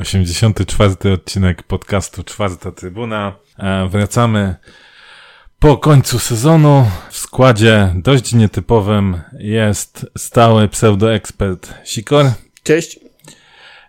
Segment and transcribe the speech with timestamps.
[0.00, 3.32] Osiemdziesiąty czwarty odcinek podcastu Czwarta Trybuna.
[3.58, 4.56] E, wracamy
[5.58, 6.90] po końcu sezonu.
[7.10, 12.26] W składzie dość nietypowym jest stały pseudoekspert Sikor.
[12.62, 13.00] Cześć.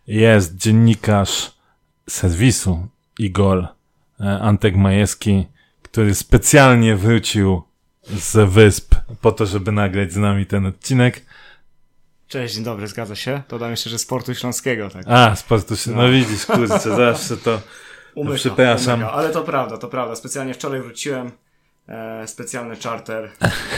[0.07, 1.51] Jest dziennikarz
[2.09, 2.87] serwisu
[3.19, 3.67] Igor
[4.19, 5.45] e, Antek Majewski,
[5.81, 7.63] który specjalnie wrócił
[8.09, 11.21] z wysp po to, żeby nagrać z nami ten odcinek.
[12.27, 13.41] Cześć, dzień dobry, zgadza się.
[13.49, 15.03] Dodam jeszcze, że sportu śląskiego, tak.
[15.07, 17.61] A, sportu się, no, no widzisz, kurczę, zawsze to,
[18.15, 18.99] umyka, przepraszam.
[18.99, 19.13] Umyka.
[19.13, 20.15] Ale to prawda, to prawda.
[20.15, 21.31] Specjalnie wczoraj wróciłem,
[21.87, 23.29] e, specjalny charter,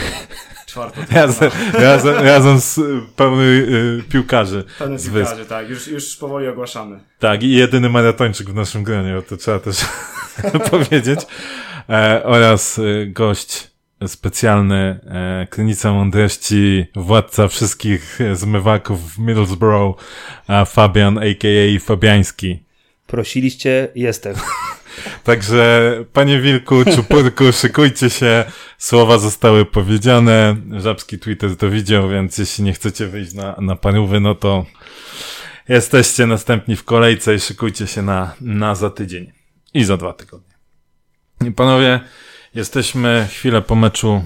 [0.66, 1.50] czwarto razem,
[1.88, 2.80] razem, razem z
[3.16, 4.64] pełny y, piłkarzy.
[4.78, 5.48] Pełny z piłkarzy, wysp.
[5.48, 5.70] tak.
[5.70, 7.00] Już, już powoli ogłaszamy.
[7.18, 9.76] Tak, i jedyny maratończyk w naszym gronie, to trzeba też
[10.70, 11.20] powiedzieć.
[11.88, 13.69] E, oraz y, gość
[14.06, 19.96] specjalny e, Krynica Mądrości, władca wszystkich zmywaków w Middlesbrough,
[20.46, 21.80] a Fabian, a.k.a.
[21.80, 22.62] Fabiański.
[23.06, 24.34] Prosiliście, jestem.
[25.24, 28.44] Także, panie Wilku, Czupurku, szykujcie się.
[28.78, 30.56] Słowa zostały powiedziane.
[30.78, 34.66] Żabski Twitter to widział, więc jeśli nie chcecie wyjść na, na parówy, no to
[35.68, 39.32] jesteście następni w kolejce i szykujcie się na, na za tydzień.
[39.74, 40.54] I za dwa tygodnie.
[41.56, 42.00] Panowie,
[42.54, 44.22] Jesteśmy chwilę po meczu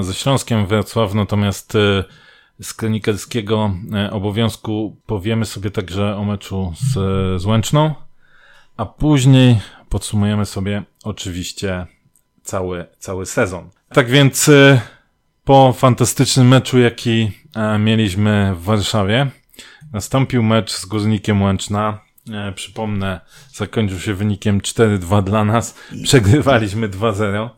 [0.00, 2.04] ze Śląskiem Wrocław, natomiast e,
[2.62, 6.92] z kronikarskiego e, obowiązku powiemy sobie także o meczu z,
[7.42, 7.94] z Łęczną,
[8.76, 11.86] a później podsumujemy sobie oczywiście
[12.42, 13.70] cały, cały sezon.
[13.88, 14.80] Tak więc e,
[15.44, 17.30] po fantastycznym meczu, jaki
[17.78, 19.26] mieliśmy w Warszawie,
[19.92, 22.07] nastąpił mecz z Górnikiem Łęczna.
[22.54, 23.20] Przypomnę,
[23.52, 25.74] zakończył się wynikiem 4-2 dla nas.
[26.02, 27.50] Przegrywaliśmy 2-0.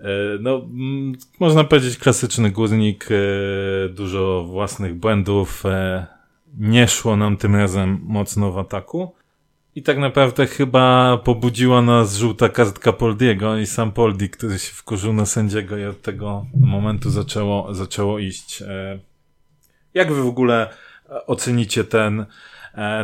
[0.00, 0.06] E,
[0.40, 6.06] no, mm, można powiedzieć klasyczny górnik, e, dużo własnych błędów, e,
[6.58, 9.14] nie szło nam tym razem mocno w ataku.
[9.74, 15.12] I tak naprawdę chyba pobudziła nas żółta kartka Poldiego i sam Poldi, który się wkurzył
[15.12, 18.62] na sędziego i od tego momentu zaczęło, zaczęło iść.
[19.94, 20.68] Jak wy w ogóle
[21.26, 22.26] ocenicie ten,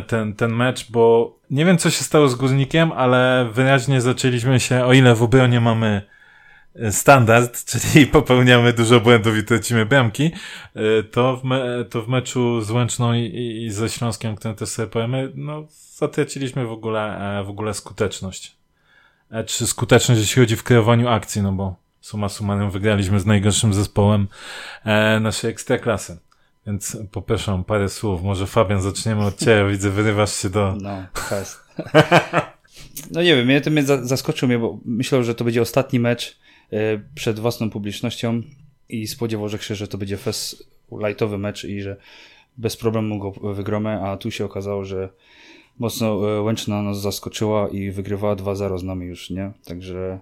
[0.07, 4.85] ten, ten mecz, bo nie wiem co się stało z Górnikiem, ale wyraźnie zaczęliśmy się,
[4.85, 6.01] o ile w obronie mamy
[6.91, 10.31] standard, czyli popełniamy dużo błędów i tracimy bramki,
[10.75, 14.69] e, to w, me, to w meczu z Łęczną i, i, ze Śląskiem, którym też
[14.69, 15.63] sobie powiemy, no
[15.95, 18.55] zatraciliśmy w ogóle, e, w ogóle skuteczność.
[19.31, 23.73] E, czy skuteczność, jeśli chodzi w kreowaniu akcji, no bo suma summarum wygraliśmy z najgorszym
[23.73, 24.27] zespołem
[25.21, 26.17] naszej ekstraklasy.
[26.67, 28.23] Więc poproszę parę słów.
[28.23, 29.69] Może Fabian, zaczniemy od Ciebie.
[29.69, 30.75] Widzę, wyrywasz się do...
[30.81, 31.59] No, fest.
[33.11, 36.43] no nie wiem, mnie to mnie zaskoczył mnie, bo myślał, że to będzie ostatni mecz
[36.73, 38.41] E, przed własną publicznością
[38.89, 41.97] i spodziewał się, że to będzie fest lightowy mecz i że
[42.57, 45.09] bez problemu go wygromy, a tu się okazało, że
[45.79, 49.51] mocno e, Łęczna nas zaskoczyła i wygrywała 2-0 z nami już, nie?
[49.65, 50.19] Także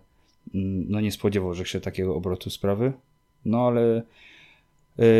[0.56, 2.94] mm, no nie spodziewał się takiego obrotu sprawy.
[3.46, 4.02] No ale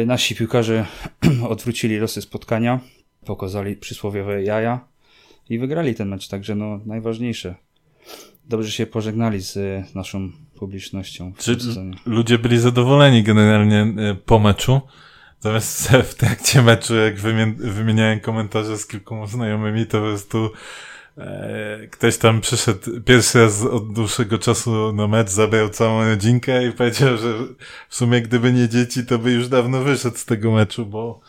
[0.06, 0.86] nasi piłkarze
[1.50, 2.80] odwrócili losy spotkania,
[3.26, 4.88] pokazali przysłowiowe jaja
[5.50, 7.56] i wygrali ten mecz, także no najważniejsze.
[8.46, 9.56] Dobrze się pożegnali z
[9.96, 11.34] naszą publicznością.
[11.38, 11.58] Czy
[12.06, 14.82] ludzie byli zadowoleni generalnie e, po meczu?
[15.44, 17.20] Natomiast w trakcie meczu, jak
[17.56, 20.50] wymieniałem komentarze z kilkoma znajomymi, to po prostu
[21.92, 27.18] ktoś tam przyszedł pierwszy raz od dłuższego czasu na mecz, zabrał całą rodzinkę i powiedział,
[27.18, 27.34] że
[27.90, 31.20] w sumie gdyby nie dzieci, to by już dawno wyszedł z tego meczu, bo,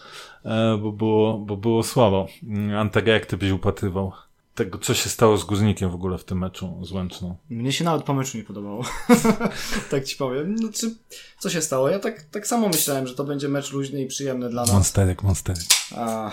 [0.44, 2.26] e, bo, było, bo było słabo.
[2.78, 4.12] Antega, jak ty byś upatrywał?
[4.54, 7.36] Tego, co się stało z Guznikiem w ogóle w tym meczu z Łęczną.
[7.50, 8.84] Mnie się nawet po meczu nie podobało.
[9.90, 10.54] tak ci powiem.
[10.54, 10.94] No, czy,
[11.38, 11.88] co się stało?
[11.88, 14.72] Ja tak, tak samo myślałem, że to będzie mecz luźny i przyjemny dla nas.
[14.72, 15.62] Monsterek, monsterek.
[15.96, 16.30] A,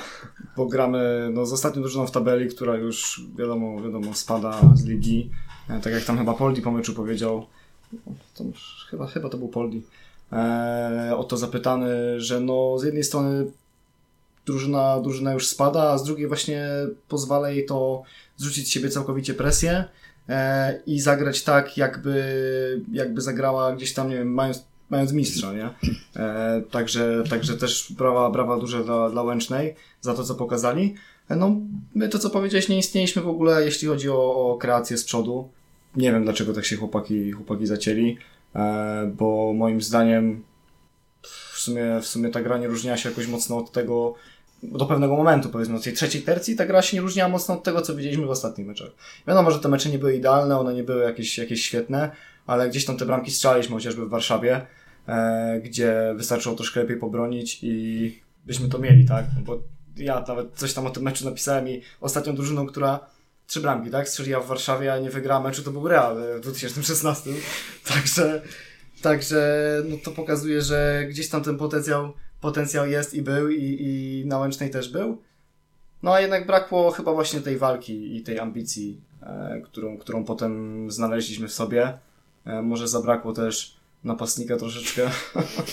[0.57, 5.29] bo gramy no, z ostatnią drużyną w tabeli, która już wiadomo, wiadomo spada z ligi.
[5.69, 7.45] E, tak jak tam chyba Poldi po meczu powiedział.
[8.35, 8.43] To,
[8.89, 9.81] chyba, chyba to był Poldi.
[10.31, 13.51] E, o to zapytany, że no z jednej strony
[14.49, 16.67] drużyna, drużyna już spada, a z drugiej właśnie
[17.07, 18.03] pozwala jej to
[18.37, 19.83] zrzucić z siebie całkowicie presję
[20.29, 25.69] e, i zagrać tak, jakby, jakby zagrała gdzieś tam, nie wiem, mając, mając mistrza, nie?
[26.15, 30.95] E, także, także też brawa, brawa duże dla, dla Łęcznej za to, co pokazali.
[31.29, 31.55] E, no,
[31.95, 35.49] my to, co powiedziałeś, nie istnieliśmy w ogóle, jeśli chodzi o, o kreację z przodu.
[35.95, 38.17] Nie wiem, dlaczego tak się chłopaki, chłopaki zacięli,
[38.55, 40.43] e, bo moim zdaniem
[41.23, 44.15] w sumie, w sumie ta gra nie różniła się jakoś mocno od tego,
[44.63, 47.63] do pewnego momentu, powiedzmy, od tej trzeciej tercji, ta gra się nie różniła mocno od
[47.63, 48.89] tego, co widzieliśmy w ostatnich meczach.
[49.27, 52.11] Wiadomo, że te mecze nie były idealne, one nie były jakieś, jakieś świetne,
[52.47, 54.65] ale gdzieś tam te bramki strzelaliśmy, chociażby w Warszawie.
[55.07, 59.25] e, gdzie wystarczyło troszkę lepiej pobronić i byśmy to mieli, tak?
[59.35, 59.59] No bo
[59.97, 62.99] ja nawet coś tam o tym meczu napisałem i ostatnią drużyną, która
[63.47, 64.09] trzy bramki, tak?
[64.09, 67.29] Strzeliła w Warszawie, a nie wygrała meczu, to był Real w 2016.
[67.93, 68.41] Także,
[69.01, 74.23] także no to pokazuje, że gdzieś tam ten potencjał, potencjał jest i był i, i
[74.25, 75.21] na Łęcznej też był.
[76.03, 80.91] No a jednak brakło chyba właśnie tej walki i tej ambicji, e, którą, którą potem
[80.91, 81.97] znaleźliśmy w sobie.
[82.45, 85.09] E, może zabrakło też napastnika troszeczkę.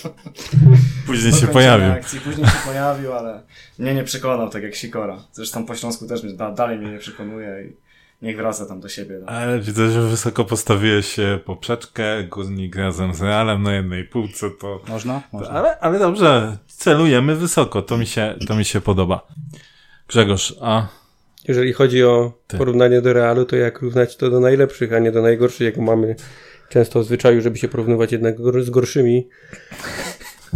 [1.06, 1.92] Później się pojawił.
[1.92, 2.20] Akcji.
[2.20, 3.42] Później się pojawił, ale
[3.78, 5.22] mnie nie przekonał, tak jak Sikora.
[5.32, 7.85] Zresztą po Śląsku też mnie, da, dalej mnie nie przekonuje i
[8.22, 9.18] niech wraca tam do siebie.
[9.20, 9.26] No.
[9.26, 14.80] Ale widzę, że wysoko postawiłeś poprzeczkę, Górnik razem z Realem na jednej półce, to...
[14.88, 15.22] Można?
[15.32, 15.50] Można.
[15.50, 19.26] Ale, ale dobrze, celujemy wysoko, to mi się, to mi się podoba.
[20.08, 20.88] Grzegorz, a...
[21.48, 22.58] Jeżeli chodzi o Ty.
[22.58, 26.16] porównanie do Realu, to jak równać to do najlepszych, a nie do najgorszych, jak mamy
[26.68, 29.28] często w zwyczaju, żeby się porównywać jednak z gorszymi.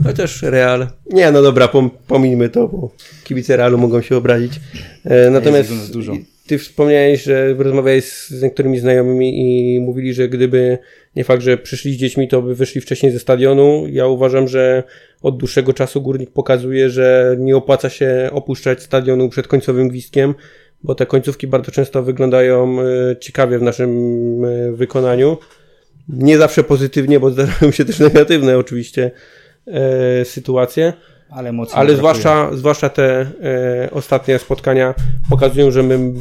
[0.05, 0.89] Chociaż Real.
[1.11, 2.91] Nie, no dobra, pom- pomijmy to, bo
[3.25, 4.61] kibice Realu mogą się obrazić.
[5.05, 6.13] E, natomiast jest nas dużo.
[6.51, 10.79] Ty wspomniałeś, że rozmawiałeś z niektórymi znajomymi i mówili, że gdyby
[11.17, 13.87] nie fakt, że przyszli z dziećmi, to by wyszli wcześniej ze stadionu.
[13.89, 14.83] Ja uważam, że
[15.23, 20.35] od dłuższego czasu górnik pokazuje, że nie opłaca się opuszczać stadionu przed końcowym gwizdkiem,
[20.83, 23.91] bo te końcówki bardzo często wyglądają e, ciekawie w naszym
[24.45, 25.37] e, wykonaniu.
[26.09, 29.11] Nie zawsze pozytywnie, bo zdarzają się też negatywne oczywiście
[29.67, 30.93] e, sytuacje.
[31.31, 34.95] Ale mocno Ale zwłaszcza, zwłaszcza te e, ostatnie spotkania
[35.31, 36.13] pokazują, że my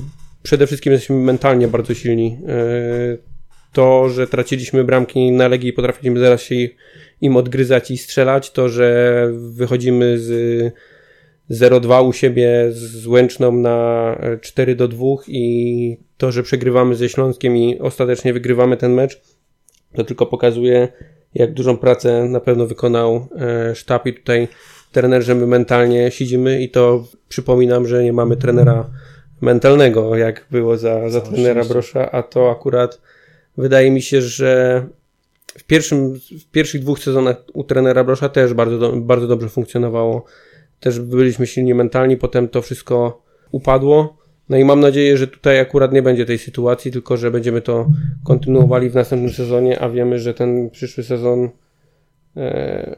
[0.44, 2.38] przede wszystkim jesteśmy mentalnie bardzo silni.
[2.48, 3.30] E,
[3.74, 6.56] to, że traciliśmy bramki na Legii i potrafiliśmy zaraz się
[7.22, 10.74] im odgryzać i strzelać, to, że wychodzimy z
[11.52, 17.58] 0-2 u siebie z Łęczną na 4 do 2 i to, że przegrywamy ze Śląskiem
[17.58, 19.22] i ostatecznie wygrywamy ten mecz,
[19.96, 20.88] to tylko pokazuje,
[21.34, 24.48] jak dużą pracę na pewno wykonał e, sztab i tutaj
[24.92, 28.90] trener, że my mentalnie siedzimy i to przypominam, że nie mamy trenera
[29.42, 31.66] mentalnego, jak było za, za trenera.
[31.66, 33.02] Brosza, a to akurat
[33.58, 34.86] wydaje mi się, że
[35.58, 40.26] w, pierwszym, w pierwszych dwóch sezonach u trenera Brosza też bardzo, do, bardzo dobrze funkcjonowało.
[40.80, 43.22] Też byliśmy silni mentalni, potem to wszystko
[43.52, 44.18] upadło.
[44.50, 47.88] No i mam nadzieję, że tutaj akurat nie będzie tej sytuacji, tylko że będziemy to
[48.24, 51.50] kontynuowali w następnym sezonie, a wiemy, że ten przyszły sezon,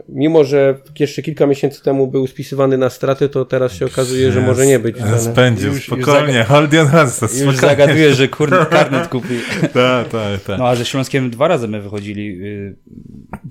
[0.10, 4.42] mimo że jeszcze kilka miesięcy temu był spisywany na straty, to teraz się okazuje, że
[4.42, 4.96] może nie być.
[5.18, 7.60] Spędził, Już- już spokojnie, zaga- hold your hands, Już spokojnie.
[7.60, 9.40] zagaduję, że kurde, karnet kupi.
[9.74, 10.60] Tak, tak, tak.
[10.60, 12.38] No a ze Śląskiem dwa razy my wychodzili.
[12.38, 12.76] Yy,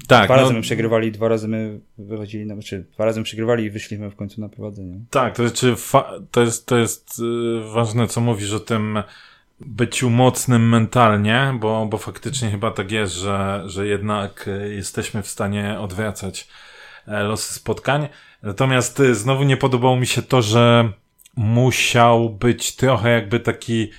[0.09, 3.25] tak, dwa no, razy my przegrywali, dwa razy my wychodzili, no, znaczy dwa razy my
[3.25, 5.01] przegrywali i wyszliśmy w końcu na prowadzenie.
[5.11, 5.75] tak, to, znaczy,
[6.31, 9.03] to jest, to jest y, ważne, co mówisz o tym
[9.61, 15.29] byciu mocnym mentalnie, bo, bo faktycznie chyba tak jest, że, że jednak y, jesteśmy w
[15.29, 16.49] stanie odwracać
[17.07, 18.09] e, losy spotkań.
[18.43, 20.93] Natomiast y, znowu nie podobało mi się to, że
[21.37, 23.91] musiał być trochę jakby taki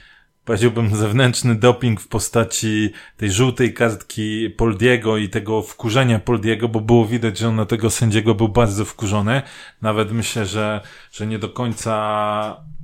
[0.45, 7.05] powiedziałbym zewnętrzny doping w postaci tej żółtej kartki Poldiego i tego wkurzenia Poldiego, bo było
[7.05, 9.41] widać, że on na tego sędziego był bardzo wkurzony.
[9.81, 11.93] Nawet myślę, że, że nie do końca,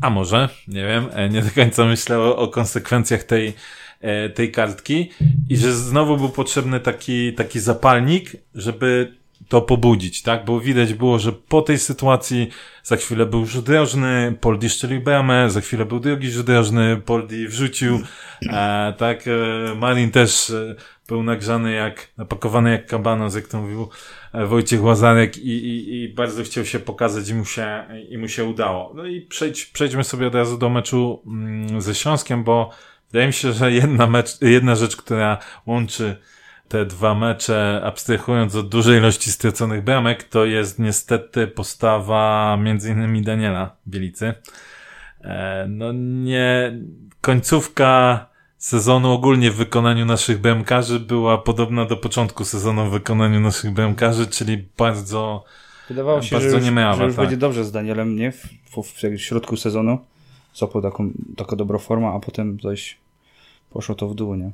[0.01, 3.54] a może, nie wiem, e, nie do końca myślał o, o konsekwencjach tej,
[4.01, 5.12] e, tej kartki
[5.50, 9.18] i że znowu był potrzebny taki, taki zapalnik, żeby
[9.48, 10.45] to pobudzić, tak?
[10.45, 12.50] Bo widać było, że po tej sytuacji
[12.84, 17.48] za chwilę był rzut rożny, Poldi szczelił bramę, za chwilę był drugi rzut rożny, Poldi
[17.48, 18.00] wrzucił,
[18.50, 19.24] e, tak?
[19.27, 20.75] E, Marin też e,
[21.08, 23.89] był nagrzany jak, napakowany jak kabanos, jak to mówił
[24.34, 28.27] e, Wojciech Łazarek i, i, i bardzo chciał się pokazać i mu się, i mu
[28.27, 28.94] się udało.
[28.96, 32.70] No i przejdź, przejdźmy sobie od razu do meczu mm, ze Śląskiem, bo
[33.12, 36.15] wydaje mi się, że jedna, mecz, jedna rzecz, która łączy
[36.67, 43.21] te dwa mecze, abstrahując od dużej ilości straconych bramek, to jest niestety postawa między innymi
[43.21, 44.33] Daniela Bielicy.
[45.21, 46.79] E, no nie,
[47.21, 48.25] końcówka
[48.57, 54.27] sezonu ogólnie w wykonaniu naszych bramkarzy była podobna do początku sezonu w wykonaniu naszych bramkarzy,
[54.27, 55.43] czyli bardzo,
[55.88, 57.25] Wydawało się, Bardzo że już, niemrawa, że już tak.
[57.25, 58.31] będzie dobrze z Danielem, nie?
[58.31, 60.00] W, w, w środku sezonu.
[60.53, 62.97] Złapał taką, taką dobrą formę, a potem coś
[63.69, 64.51] poszło to w dół, nie?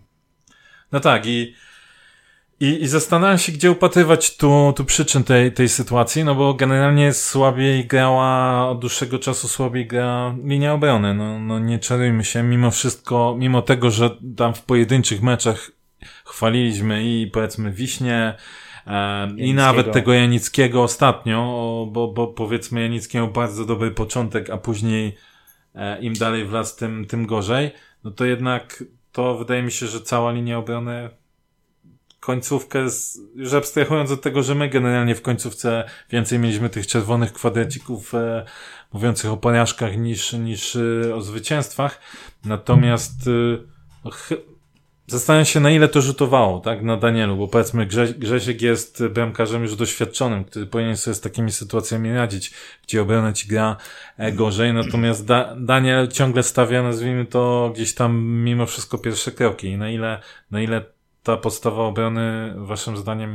[0.91, 1.53] No tak, i,
[2.63, 7.13] i, i zastanawiam się, gdzie upatrywać tu, tu przyczyn tej, tej sytuacji, no bo generalnie
[7.13, 11.13] słabiej grała, od dłuższego czasu słabiej gra linia obrony.
[11.13, 15.71] No, no nie czarujmy się, mimo wszystko, mimo tego, że tam w pojedynczych meczach
[16.25, 18.33] chwaliliśmy i powiedzmy Wiśnie,
[18.87, 21.37] e, i nawet tego Janickiego ostatnio,
[21.91, 25.17] bo, bo powiedzmy Janicki miał bardzo dobry początek, a później
[25.75, 27.71] e, im dalej w las, tym, tym gorzej,
[28.03, 31.09] no to jednak to wydaje mi się, że cała linia obrony
[32.25, 37.33] końcówkę, z, już abstrahując od tego, że my generalnie w końcówce więcej mieliśmy tych czerwonych
[37.33, 38.45] kwadracików e,
[38.93, 41.99] mówiących o porażkach niż, niż e, o zwycięstwach.
[42.45, 43.13] Natomiast
[44.05, 44.33] e, ch-
[45.07, 49.61] zastanawiam się, na ile to rzutowało, tak, na Danielu, bo powiedzmy Grze Grzesiek jest bramkarzem
[49.61, 52.53] już doświadczonym, który powinien sobie z takimi sytuacjami radzić,
[52.87, 53.77] gdzie obrona ci gra
[54.17, 59.67] e, gorzej, natomiast da Daniel ciągle stawia, nazwijmy to, gdzieś tam mimo wszystko pierwsze kroki
[59.67, 60.19] i na ile,
[60.51, 60.92] na ile
[61.23, 63.31] ta podstawa obrony, waszym zdaniem,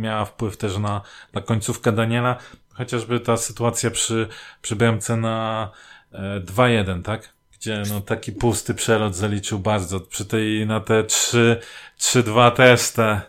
[0.00, 1.02] miała wpływ też na,
[1.32, 2.36] na końcówkę Daniela,
[2.74, 4.28] chociażby ta sytuacja przy,
[4.62, 5.70] przy bramce na
[6.12, 7.32] e, 2-1, tak?
[7.52, 10.00] Gdzie no taki pusty przelot zaliczył bardzo.
[10.00, 11.60] Przy tej na te 3,
[11.98, 13.20] 3-2 też te,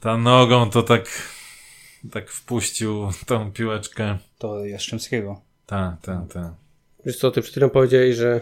[0.00, 1.04] ta nogą to tak,
[2.12, 4.18] tak wpuścił tą piłeczkę.
[4.38, 5.40] To Jastrzębskiego.
[5.66, 6.52] Tak, tak, tak.
[7.06, 8.40] Wiesz co, ty przed chwilą powiedziałeś, że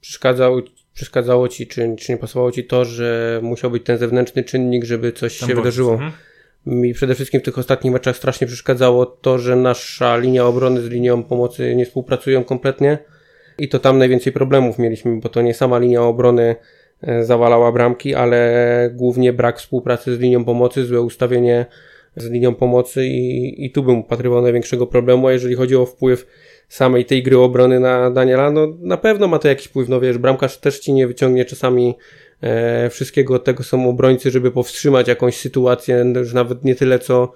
[0.00, 0.62] przeszkadzał,
[0.94, 5.12] przeszkadzało ci, czy, czy nie pasowało ci to, że musiał być ten zewnętrzny czynnik, żeby
[5.12, 5.92] coś Ten się wydarzyło.
[5.92, 6.12] mhm.
[6.66, 10.88] Mi przede wszystkim w tych ostatnich meczach strasznie przeszkadzało to, że nasza linia obrony z
[10.88, 12.98] linią pomocy nie współpracują kompletnie
[13.58, 16.56] i to tam najwięcej problemów mieliśmy, bo to nie sama linia obrony
[17.02, 21.66] e, zawalała bramki, ale głównie brak współpracy z linią pomocy, złe ustawienie
[22.16, 26.26] z linią pomocy i, i tu bym upatrywał największego problemu, a jeżeli chodzi o wpływ
[26.68, 30.18] samej tej gry obrony na Daniela, no na pewno ma to jakiś wpływ, no wiesz,
[30.18, 31.94] bramkarz też ci nie wyciągnie czasami
[32.40, 37.32] e, wszystkiego, od tego są obrońcy, żeby powstrzymać jakąś sytuację, już nawet nie tyle co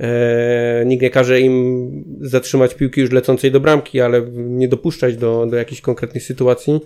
[0.00, 5.46] e, nikt nie każe im zatrzymać piłki już lecącej do bramki, ale nie dopuszczać do,
[5.46, 6.80] do jakichś konkretnych sytuacji,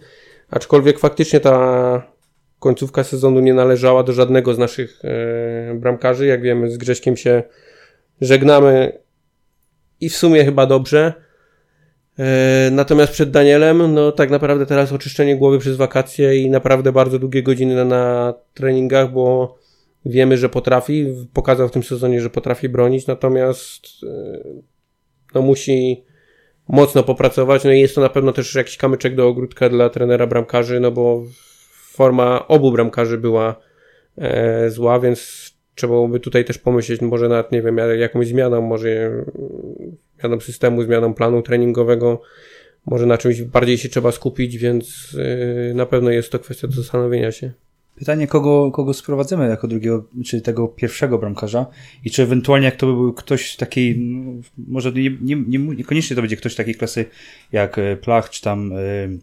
[0.51, 2.19] aczkolwiek faktycznie ta
[2.59, 7.43] końcówka sezonu nie należała do żadnego z naszych e, bramkarzy, jak wiemy z Grześkiem się
[8.21, 8.99] żegnamy
[10.01, 11.13] i w sumie chyba dobrze,
[12.71, 17.43] Natomiast przed Danielem, no tak naprawdę teraz oczyszczenie głowy przez wakacje i naprawdę bardzo długie
[17.43, 19.55] godziny na, na treningach, bo
[20.07, 24.39] wiemy, że potrafi, pokazał w tym sezonie, że potrafi bronić, natomiast e,
[25.35, 26.05] no musi
[26.69, 30.27] mocno popracować, no i jest to na pewno też jakiś kamyczek do ogródka dla trenera
[30.27, 31.23] bramkarzy, no bo
[31.93, 33.57] forma obu bramkarzy była
[34.19, 39.11] e, zła, więc trzeba byłoby tutaj też pomyśleć, może nawet, nie wiem, jakąś zmianą, może
[40.21, 42.23] zmianą systemu, zmianą planu treningowego,
[42.87, 45.13] może na czymś bardziej się trzeba skupić, więc
[45.69, 47.53] yy, na pewno jest to kwestia do zastanowienia się.
[47.99, 51.67] Pytanie, kogo, kogo sprowadzimy jako drugiego, czy tego pierwszego bramkarza
[52.05, 54.33] i czy ewentualnie jak to by był ktoś takiej, no,
[54.69, 57.05] może nie, nie, nie, niekoniecznie to będzie ktoś takiej klasy
[57.53, 59.19] jak e, Plach, czy tam y,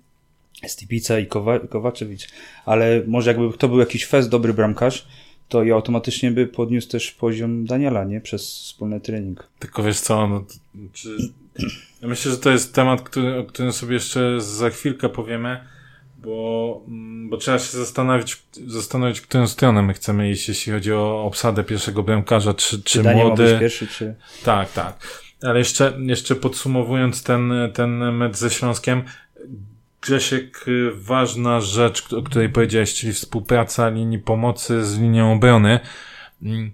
[0.67, 2.27] Stipica i Kowa, Kowaczewicz,
[2.65, 5.07] ale może jakby to był jakiś fest dobry bramkarz,
[5.49, 8.21] to i automatycznie by podniósł też poziom Daniela, nie?
[8.21, 9.47] Przez wspólny trening.
[9.59, 10.45] Tylko wiesz co, no,
[10.93, 11.17] czy...
[12.01, 15.59] ja myślę, że to jest temat, który, o którym sobie jeszcze za chwilkę powiemy,
[16.17, 21.23] bo, mm, bo trzeba się zastanowić, zastanowić, którą stronę my chcemy iść, jeśli chodzi o
[21.23, 23.43] obsadę pierwszego bramkarza, czy, czy, Czy Daniel ma młody...
[23.43, 24.15] być pierwszy, czy...
[24.43, 25.23] Tak, tak.
[25.41, 29.03] Ale jeszcze, jeszcze podsumowując ten, ten mecz ze Śląskiem,
[30.05, 35.79] Grzesiek, y, ważna rzecz, o której powiedziałeś, czyli współpraca linii pomocy z linią obrony.
[36.43, 36.71] Mm.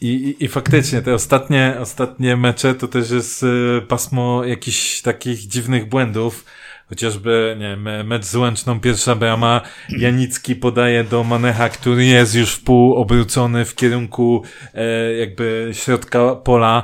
[0.00, 5.38] I, i, I faktycznie te ostatnie, ostatnie mecze to też jest y, pasmo jakichś takich
[5.38, 6.44] dziwnych błędów.
[6.92, 9.60] Chociażby, nie wiem, mecz z Łęczną, pierwsza brama,
[9.98, 14.42] Janicki podaje do Manecha, który jest już w pół obrócony w kierunku
[14.74, 16.82] e, jakby środka pola.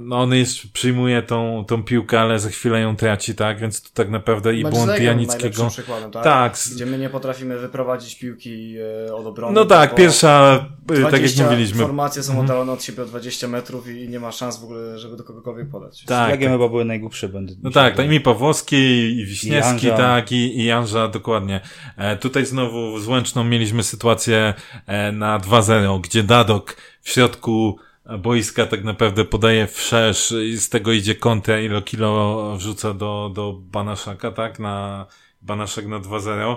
[0.00, 3.58] No on jest, przyjmuje tą, tą piłkę, ale za chwilę ją traci, tak?
[3.60, 5.68] Więc to tak naprawdę i błąd Legią Janickiego.
[6.12, 6.24] tak?
[6.24, 6.56] Tak.
[6.74, 8.74] Gdzie my nie potrafimy wyprowadzić piłki
[9.08, 9.54] e, od obrony.
[9.54, 11.78] No tak, pierwsza, y, tak jak 20 mówiliśmy.
[11.82, 12.44] formacje są Mhm.
[12.46, 15.68] oddalone od siebie o 20 metrów i nie ma szans w ogóle, żeby do kogokolwiek
[15.68, 16.04] podać.
[16.04, 16.58] Tak, Legiem tak.
[16.58, 17.56] chyba były najgłupsze błędy.
[17.62, 18.76] No mi tak, tak, i Pawłowski,
[19.20, 20.02] i Wiśniewski, I Janża.
[20.02, 21.60] tak, i, i Janża, dokładnie.
[21.96, 24.54] E, tutaj znowu z Łęczną mieliśmy sytuację
[24.86, 27.78] e, na 2-0, gdzie Dadok w środku
[28.18, 33.52] boiska tak naprawdę podaje wszerz i z tego idzie kontra, ilo kilo wrzuca do, do
[33.52, 35.06] Banaszaka, tak, na
[35.42, 36.56] Banaszak na 2-0.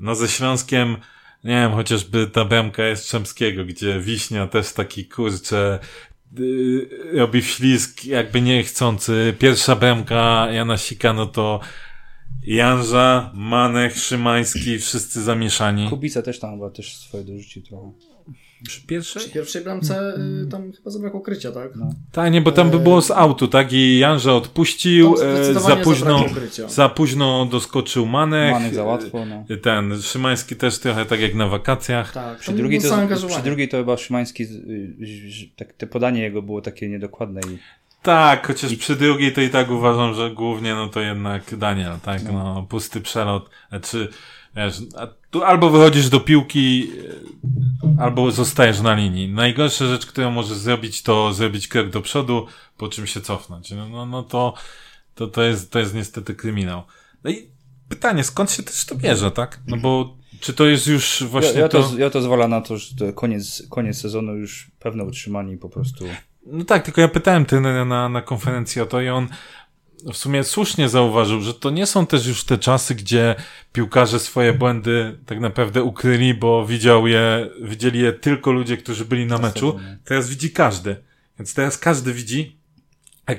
[0.00, 0.96] No ze Śląskiem,
[1.44, 5.78] nie wiem, chociażby ta bramka Jastrzębskiego, gdzie Wiśnia też taki, kurczę,
[6.40, 9.34] y, robi wślizg jakby niechcący.
[9.38, 11.60] Pierwsza bramka Jana Sika, no to
[12.42, 15.88] Janża, Manek, Szymański, wszyscy zamieszani.
[15.88, 17.92] Kubica też tam chyba też swoje dorzucił trochę.
[18.68, 19.22] Przy pierwszej?
[19.22, 21.76] Przy pierwszej bramce y, tam chyba zabrakło krycia, tak?
[21.76, 21.94] No.
[22.12, 23.72] Tak, nie, bo tam by było z autu, tak?
[23.72, 26.24] I Janża odpuścił, e, za późno,
[26.68, 28.52] za późno doskoczył Manek.
[28.52, 29.44] Manek za łatwo, no.
[29.48, 32.12] e, Ten, Szymański też trochę tak jak na wakacjach.
[32.12, 36.42] Tak, Przy drugiej, to, przy drugiej to chyba Szymański, y, y, tak, te podanie jego
[36.42, 37.58] było takie niedokładne i
[38.02, 42.22] Tak, chociaż przy drugiej to i tak uważam, że głównie no to jednak Daniel, tak,
[42.32, 43.50] no, pusty przelot,
[43.82, 44.08] czy
[44.56, 46.90] wiesz, a tu albo wychodzisz do piłki,
[47.98, 49.28] e, albo zostajesz na linii.
[49.28, 53.70] Najgorsza rzecz, którą możesz zrobić, to zrobić krok do przodu, po czym się cofnąć.
[53.70, 54.54] No, no, no to,
[55.14, 56.82] to, to jest, to jest niestety kryminał.
[57.24, 57.50] No i
[57.88, 59.60] pytanie, skąd się też to bierze, tak?
[59.66, 61.82] No bo czy to jest już właśnie Ja, ja, to...
[61.82, 65.56] to, ja to zwala na to, że to koniec, koniec sezonu już pewne utrzymanie i
[65.56, 66.04] po prostu.
[66.46, 69.28] No tak, tylko ja pytałem trenera na, na konferencji o to i on
[70.12, 73.34] w sumie słusznie zauważył, że to nie są też już te czasy, gdzie
[73.72, 79.26] piłkarze swoje błędy tak naprawdę ukryli, bo widział je, widzieli je tylko ludzie, którzy byli
[79.26, 79.80] na meczu.
[80.04, 80.96] Teraz widzi każdy.
[81.38, 82.56] Więc teraz każdy widzi,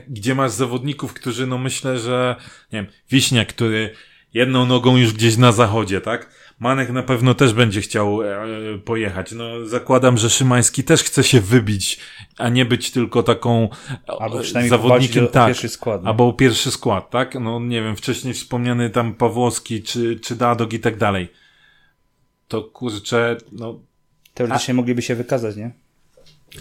[0.08, 2.36] gdzie masz zawodników, którzy, no myślę, że,
[2.74, 3.94] nie wiem, Wiśniak, który
[4.34, 6.30] jedną nogą już gdzieś na zachodzie, tak?
[6.62, 8.38] Manek na pewno też będzie chciał e,
[8.86, 9.32] pojechać.
[9.32, 12.00] No, zakładam, że Szymański też chce się wybić,
[12.38, 13.70] a nie być tylko taką
[14.10, 15.48] e, Albo przynajmniej zawodnikiem, tak.
[15.48, 16.04] pierwszy skład.
[16.04, 16.10] no.
[16.10, 17.36] Albo pierwszy skład, tak?
[17.36, 21.28] No nie wiem, wcześniej wspomniany tam Pawłowski czy, czy Dadok i tak dalej.
[22.48, 23.80] To kurczę, no
[24.34, 25.72] Teoretycznie mogliby się wykazać, nie?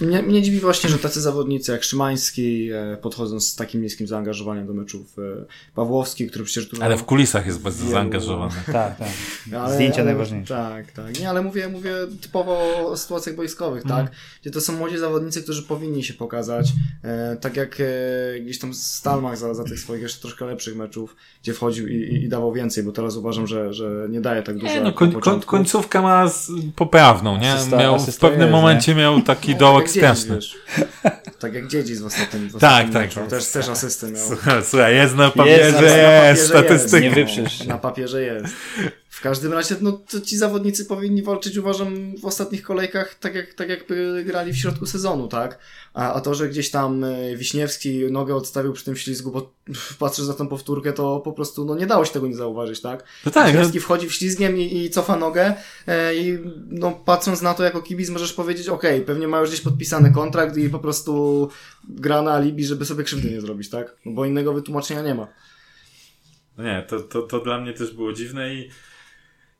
[0.00, 4.66] Mnie, mnie dziwi właśnie, że tacy zawodnicy jak Szymański e, podchodzą z takim niskim zaangażowaniem
[4.66, 5.16] do meczów.
[5.18, 5.22] E,
[5.74, 6.76] Pawłowski, który przecież tu...
[6.82, 8.52] ale w kulisach jest bardzo Wielu- zaangażowany.
[8.72, 9.08] Tak, tak.
[9.56, 10.54] Ale- Zdjęcia najważniejsze.
[10.54, 11.20] Tak, tak.
[11.20, 14.06] Nie, ale mówię, mówię typowo o sytuacjach boiskowych, Mhm.
[14.06, 14.16] tak?
[14.42, 16.72] Gdzie to są młodzi zawodnicy, którzy powinni się pokazać.
[17.04, 17.84] E, tak jak e,
[18.40, 22.24] gdzieś tam Stalmach za, za tych swoich jeszcze troszkę lepszych meczów, gdzie wchodził i, i,
[22.24, 24.72] i dawał więcej, bo teraz uważam, że, że nie daje tak dużo.
[24.74, 26.30] Nie, no koń, końcówka ma
[26.76, 27.54] poprawną, nie?
[27.54, 30.38] Asysta- miał, w pewnym jest, momencie miał taki No, tak straszny.
[31.38, 33.02] Tak jak dziedzic w ostatnim, w Tak, ostatnim tak.
[33.02, 33.20] meczu.
[33.30, 34.26] Też, też asystę miał.
[34.28, 37.00] Słuchaj, Słuchaj, jest na papierze, Jest, jest, na papierze statystyka.
[37.02, 37.64] Nie wyprzesz.
[37.66, 38.46] Na papierze jest.
[39.10, 43.54] W każdym razie, no to ci zawodnicy powinni walczyć, uważam, w ostatnich kolejkach, tak jak,
[43.54, 45.58] tak jakby grali w środku sezonu, tak?
[45.94, 49.52] A, a to, że gdzieś tam e, Wiśniewski nogę odstawił przy tym ślizgu, bo
[49.98, 53.04] patrzysz za tą powtórkę, to po prostu, no nie dało się tego nie zauważyć, tak?
[53.26, 55.54] No tak, no, Wiśniewski wchodzi w ślizgiem i, i cofa nogę
[55.86, 56.38] e, i
[56.68, 60.56] no patrząc na to jako kibic możesz powiedzieć, okej, pewnie ma już gdzieś podpisany kontrakt
[60.56, 61.48] i po prostu
[61.88, 63.96] gra na alibi, żeby sobie krzywdy nie zrobić, tak?
[64.06, 65.28] No bo innego wytłumaczenia nie ma.
[66.58, 68.70] No nie, to, to, to dla mnie też było dziwne i,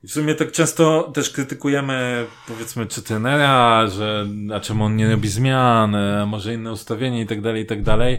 [0.03, 5.11] i w sumie tak często też krytykujemy, powiedzmy, czy trenera, że a czemu on nie
[5.11, 8.19] robi zmian, e, może inne ustawienie i tak dalej, i tak dalej.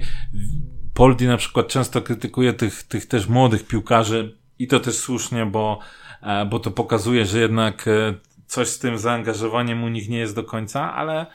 [0.94, 5.80] Poldi na przykład często krytykuje tych, tych też młodych piłkarzy i to też słusznie, bo,
[6.22, 8.14] e, bo to pokazuje, że jednak e,
[8.48, 11.26] coś z tym zaangażowaniem u nich nie jest do końca, ale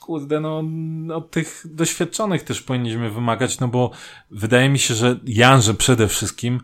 [0.00, 0.62] kurde, no,
[1.14, 3.90] od tych doświadczonych też powinniśmy wymagać, no bo
[4.30, 6.60] wydaje mi się, że Janże przede wszystkim,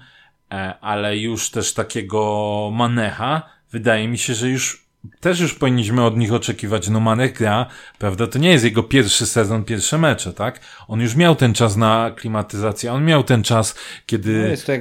[0.81, 4.87] ale już też takiego Manecha, wydaje mi się, że już
[5.21, 7.67] też już powinniśmy od nich oczekiwać, no Manech gra,
[7.99, 10.61] prawda, to nie jest jego pierwszy sezon, pierwsze mecze, tak?
[10.89, 13.75] On już miał ten czas na klimatyzację, on miał ten czas,
[14.07, 14.73] kiedy No jest to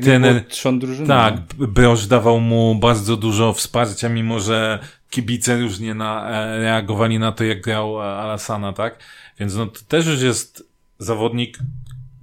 [0.79, 1.07] drużyny.
[1.07, 1.67] Tak, no.
[1.67, 7.43] Broż dawał mu bardzo dużo wsparcia, mimo że kibice różnie na, e, reagowali na to,
[7.43, 8.99] jak grał e, Alasana, tak?
[9.39, 11.57] Więc no to też już jest zawodnik,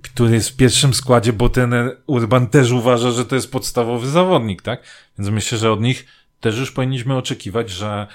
[0.02, 1.74] który jest w pierwszym składzie, bo ten
[2.06, 4.82] Urban też uważa, że to jest podstawowy zawodnik, tak?
[5.18, 6.06] Więc myślę, że od nich
[6.40, 8.06] też już powinniśmy oczekiwać, że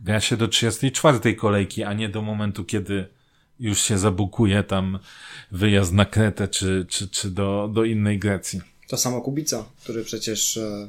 [0.00, 3.06] gra się do 34 kolejki, a nie do momentu, kiedy
[3.60, 4.98] już się zabukuje tam
[5.52, 8.60] wyjazd na Kretę czy, czy, czy do, do innej Grecji.
[8.88, 10.88] To samo Kubica, który przecież e,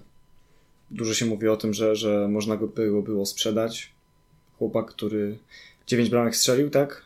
[0.92, 3.92] dużo się mówi o tym, że, że można go było, było sprzedać.
[4.58, 5.38] Chłopak, który
[5.88, 7.06] 9 bramek strzelił, tak?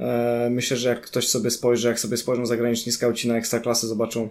[0.00, 4.28] E, myślę, że jak ktoś sobie spojrzy, jak sobie spojrzą zagraniczni skauci na ekstraklasy, zobaczą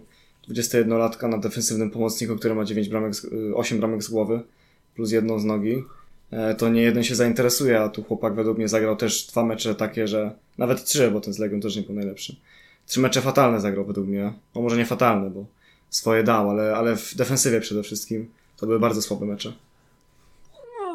[0.49, 4.39] 21-latka na defensywnym pomocniku, który ma 9 bramek, z, y, 8 bramek z głowy,
[4.95, 5.83] plus jedną z nogi,
[6.31, 9.75] e, to nie jeden się zainteresuje, a tu chłopak według mnie zagrał też dwa mecze
[9.75, 12.35] takie, że nawet trzy, bo ten z Legią też nie był najlepszy.
[12.85, 14.33] Trzy mecze fatalne zagrał według mnie.
[14.55, 15.45] No może nie fatalne, bo
[15.89, 19.53] swoje dał, ale, ale w defensywie przede wszystkim to były bardzo słabe mecze.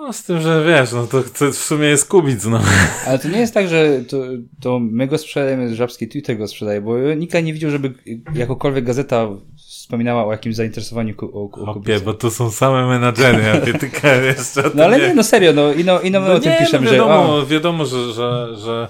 [0.03, 2.61] No, z tym, że wiesz, no to, to w sumie jest kubic, no.
[3.07, 4.17] Ale to nie jest tak, że to,
[4.61, 7.95] to my go sprzedajemy, Żabski Twitter go sprzedaje, bo nikt nie widział, żeby
[8.35, 12.01] jakokolwiek gazeta wspominała o jakimś zainteresowaniu ku, o, o Kubicy.
[12.01, 15.73] bo to są same menadżery, a ty tylko jeszcze No ale nie, no serio, no
[15.73, 18.57] ino, ino my No o tym nie, piszemy, no że wiadomo, o, wiadomo, że, że,
[18.57, 18.89] że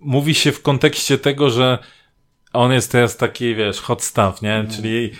[0.00, 1.78] mówi się w kontekście tego, że
[2.52, 4.54] on jest teraz taki, wiesz, hot stuff, nie?
[4.54, 4.76] Mhm.
[4.76, 5.10] Czyli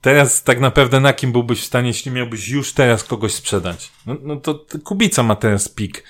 [0.00, 3.92] teraz tak naprawdę na kim byłbyś w stanie, jeśli miałbyś już teraz kogoś sprzedać?
[4.06, 6.04] No, no to Kubica ma teraz pik.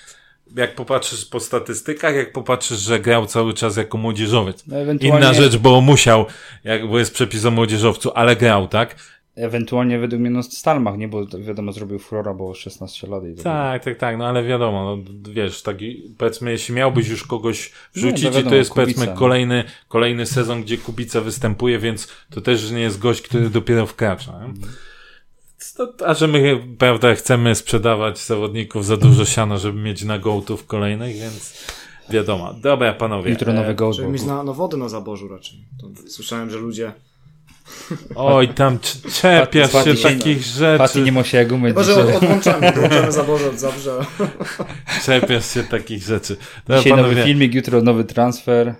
[0.56, 4.66] Jak popatrzysz po statystykach, jak popatrzysz, że grał cały czas jako młodzieżowiec.
[4.66, 5.26] no ewentualnie...
[5.26, 6.26] Inna rzecz, bo musiał,
[6.64, 8.96] jak, bo jest przepis o młodzieżowcu, ale grał, tak?
[9.36, 11.08] Ewentualnie według mnie no Stalmach, nie?
[11.08, 13.24] Bo wiadomo, zrobił furora, bo 16 lat.
[13.24, 17.72] I tak, tak, tak, no ale wiadomo, no, wiesz, taki, powiedzmy, jeśli miałbyś już kogoś
[17.94, 22.08] wrzucić no, to, wiadomo, to jest Kubica, powiedzmy kolejny, kolejny sezon, gdzie Kubica występuje, więc
[22.30, 24.32] to też nie jest gość, który dopiero wkracza.
[24.46, 24.52] Nie?
[26.06, 31.16] A że my, prawda, chcemy sprzedawać zawodników za dużo siana, żeby mieć na gołtów kolejnych,
[31.16, 31.66] więc
[32.10, 32.54] wiadomo.
[32.54, 33.30] Dobra, panowie.
[33.30, 33.96] Jutro nowy e, gołd.
[33.96, 35.64] Żeby mieć na, no wody na zaborzu raczej.
[35.80, 36.92] To słyszałem, że ludzie...
[38.14, 41.00] Oj, tam cz- czepiasz Paty- się Paty- takich rzeczy.
[41.02, 41.70] nie musi jak umyć.
[41.76, 43.98] Chyba, że odłączamy, odłączamy zaborze zabrze.
[45.04, 46.36] Czepiasz się takich rzeczy.
[46.66, 47.24] Dobra, Dzisiaj nowy panowie.
[47.24, 48.74] filmik, jutro nowy transfer.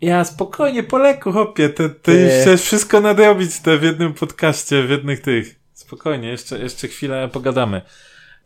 [0.00, 4.90] Ja spokojnie, po leku, hopie, ty, ty chcesz wszystko nadrobić te w jednym podcaście, w
[4.90, 5.54] jednych tych.
[5.72, 7.82] Spokojnie, jeszcze, jeszcze chwilę pogadamy.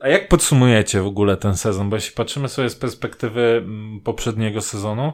[0.00, 1.90] A jak podsumujecie w ogóle ten sezon?
[1.90, 5.12] Bo jeśli patrzymy sobie z perspektywy mm, poprzedniego sezonu,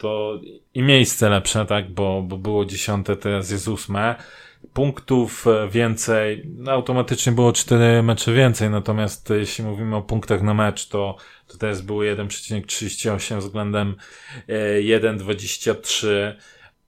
[0.00, 0.40] to
[0.74, 4.14] i miejsce lepsze, tak, bo, bo było dziesiąte, teraz jest ósme.
[4.72, 10.42] Punktów e, więcej, no automatycznie było cztery mecze więcej, natomiast e, jeśli mówimy o punktach
[10.42, 13.96] na mecz, to, to teraz było 1,38 względem
[14.48, 16.06] e, 1,23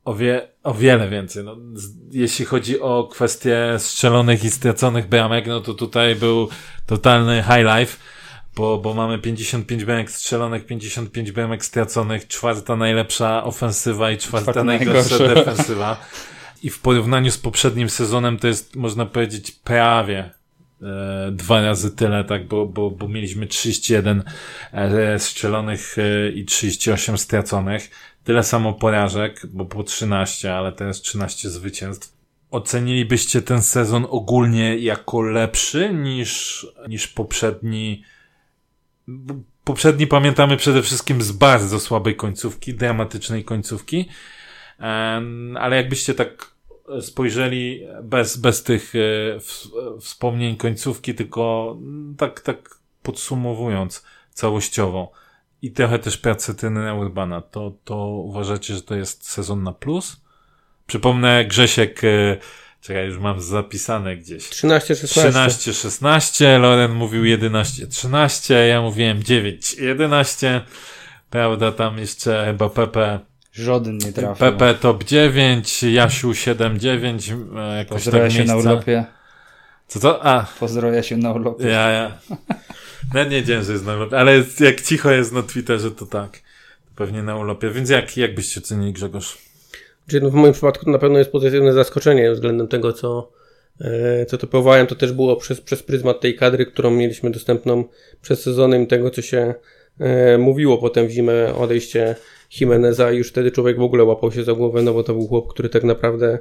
[0.05, 1.45] o, wie, o wiele więcej.
[1.45, 6.49] No, z, jeśli chodzi o kwestie strzelonych i straconych bramek, no to tutaj był
[6.87, 7.97] totalny high life,
[8.57, 14.65] bo, bo mamy 55 bramek strzelonych, 55 bramek straconych, czwarta najlepsza ofensywa i czwarta, Czwarta
[14.65, 16.07] najgorsza defensywa.
[16.63, 20.31] I w porównaniu z poprzednim sezonem to jest, można powiedzieć, prawie
[20.83, 24.23] e, dwa razy tyle, tak, bo, bo, bo mieliśmy 31
[24.73, 27.91] e, strzelonych e, i 38 straconych.
[28.25, 32.13] Tyle samo porażek, bo po 13, ale teraz 13 zwycięstw.
[32.51, 38.05] Ocenilibyście ten sezon ogólnie jako lepszy niż, niż poprzedni?
[39.65, 44.09] Poprzedni pamiętamy przede wszystkim z bardzo słabej końcówki, dramatycznej końcówki.
[45.55, 46.53] Ale jakbyście tak
[47.01, 48.99] spojrzeli bez, bez tych e,
[50.01, 51.77] wspomnień końcówki, tylko
[52.19, 55.13] tak, tak podsumowując całościowo
[55.63, 60.21] i trochę też pracę trenera Urbana, to, to uważacie, że to jest sezon na plus?
[60.87, 62.37] Przypomnę, Grzesiek, e,
[62.83, 64.49] czekaj, już mam zapisane gdzieś.
[64.49, 65.31] 13-16.
[65.31, 70.61] 13-16, Loren mówił 11-13, ja mówiłem 9-11,
[71.31, 73.21] prawda, tam jeszcze chyba Pepe
[73.53, 74.37] Żaden nie trafił.
[74.37, 79.05] Pepe top 9, Jasiu 7-9, e, jakoś Pozdrawia tak się na urlopie.
[79.89, 80.25] Co to?
[80.25, 81.65] A, Pozdrawia się na urlopie.
[81.69, 82.19] ja, ja.
[83.15, 86.07] Nawet nie wiedziałem, że jest na urlopie, ale jest- jak cicho jest na Twitterze, to
[86.07, 86.41] tak.
[86.97, 87.71] Pewnie na urlopie.
[87.71, 89.39] Więc jak, jak byście cenili Grzegorz?
[90.07, 93.33] Czyli no w moim przypadku to na pewno jest pozytywne zaskoczenie względem tego, co,
[93.81, 94.87] e, co typowałem.
[94.87, 97.85] To też było przez, przez pryzmat tej kadry, którą mieliśmy dostępną
[98.23, 99.55] przed sezonem i tego, co się
[100.01, 102.17] e, mówiło potem w zimę, odejście
[102.61, 105.27] Jimeneza i już wtedy człowiek w ogóle łapał się za głowę, no bo to był
[105.27, 106.39] chłop, który tak naprawdę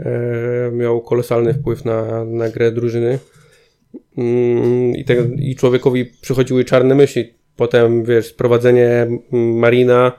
[0.00, 3.18] e, miał kolosalny wpływ na, na grę drużyny.
[4.18, 7.34] Mm, I, tak, I człowiekowi przychodziły czarne myśli.
[7.56, 10.12] Potem, wiesz, sprowadzenie Marina,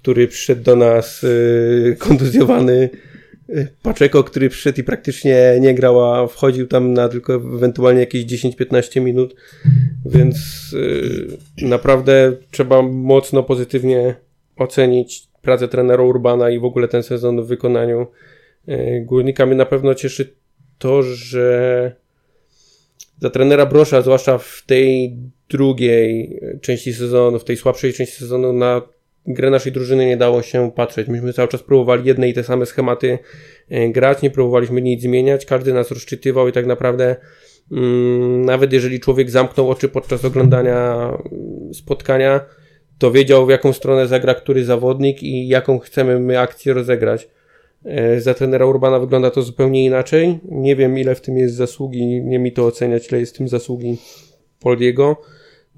[0.00, 2.90] który przyszedł do nas y, kontuzjowany,
[3.50, 8.24] y, Paczeko, który przyszedł i praktycznie nie grał, a wchodził tam na tylko ewentualnie jakieś
[8.24, 9.34] 10-15 minut,
[10.06, 10.36] więc
[10.72, 14.14] y, naprawdę trzeba mocno pozytywnie
[14.56, 18.06] ocenić pracę trenera Urbana i w ogóle ten sezon w wykonaniu
[18.68, 19.46] y, Górnika.
[19.46, 20.34] Mnie na pewno cieszy
[20.78, 21.92] to, że
[23.20, 25.16] za trenera Brosza, zwłaszcza w tej
[25.50, 28.82] drugiej części sezonu, w tej słabszej części sezonu, na
[29.28, 31.08] grę naszej drużyny nie dało się patrzeć.
[31.08, 33.18] Myśmy cały czas próbowali jedne i te same schematy
[33.68, 37.16] e, grać, nie próbowaliśmy nic zmieniać, każdy nas rozczytywał i tak naprawdę
[37.72, 40.94] mm, nawet jeżeli człowiek zamknął oczy podczas oglądania
[41.32, 42.40] mm, spotkania,
[42.98, 47.28] to wiedział w jaką stronę zagra który zawodnik i jaką chcemy my akcję rozegrać.
[47.84, 50.38] E, Za trenera Urbana wygląda to zupełnie inaczej.
[50.44, 53.48] Nie wiem, ile w tym jest zasługi, nie mi to oceniać, ile jest w tym
[53.48, 53.96] zasługi
[54.60, 55.16] Poldiego.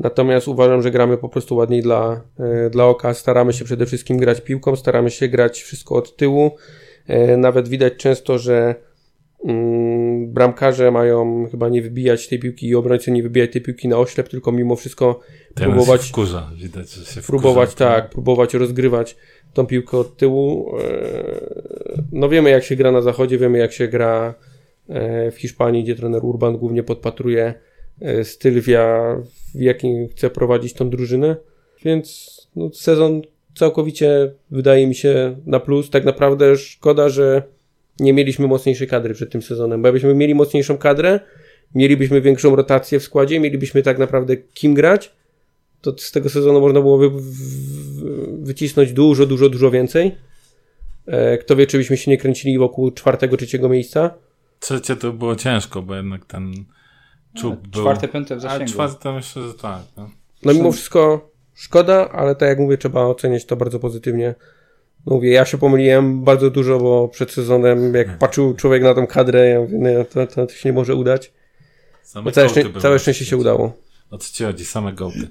[0.00, 3.14] Natomiast uważam, że gramy po prostu ładniej dla, e, dla oka.
[3.14, 6.50] Staramy się przede wszystkim grać piłką, staramy się grać wszystko od tyłu.
[7.06, 8.74] E, Nawet widać często, że
[9.44, 13.98] mm, bramkarze mają chyba nie wybijać tej piłki i obrońcy nie wybijać tej piłki na
[13.98, 15.20] oślep, tylko mimo wszystko
[15.54, 17.90] Teraz próbować wkurza, widać, że się próbować wkurza.
[17.90, 19.16] tak, próbować rozgrywać
[19.54, 20.76] tą piłkę od tyłu.
[20.78, 20.84] E,
[22.12, 24.34] No wiemy jak się gra na zachodzie, wiemy jak się gra
[25.32, 27.54] w Hiszpanii, gdzie trener Urban głównie podpatruje
[28.24, 29.22] styl, w ja-
[29.54, 31.36] w jakim chce prowadzić tą drużynę.
[31.84, 33.22] Więc no, sezon
[33.54, 35.90] całkowicie wydaje mi się na plus.
[35.90, 37.42] Tak naprawdę szkoda, że
[38.00, 41.20] nie mieliśmy mocniejszej kadry przed tym sezonem, bo jakbyśmy mieli mocniejszą kadrę,
[41.74, 45.12] mielibyśmy większą rotację w składzie, mielibyśmy tak naprawdę kim grać,
[45.80, 47.10] to z tego sezonu można byłoby
[48.42, 50.14] wycisnąć dużo, dużo, dużo więcej.
[51.06, 54.14] E, Kto wie, czy byśmy się nie kręcili wokół czwartego, trzeciego miejsca.
[54.60, 56.52] trzecie to było ciężko, bo jednak ten
[57.36, 57.82] czub był...
[57.82, 58.72] Czwarte, piąte w A zasięgu.
[58.72, 59.82] czwarte myślę, że tak.
[59.96, 60.10] No.
[60.44, 64.34] No mimo wszystko szkoda, ale tak jak mówię, trzeba oceniać to bardzo pozytywnie.
[65.06, 69.06] No mówię, ja się pomyliłem bardzo dużo, bo przed sezonem, jak patrzył człowiek na tą
[69.06, 71.32] kadrę, ja mówię, nie, to, to, to się nie może udać.
[72.02, 73.72] Same No całe, szczę- całe szczęście się udało.
[74.10, 74.64] O co ci chodzi?
[74.64, 75.28] Same gołty.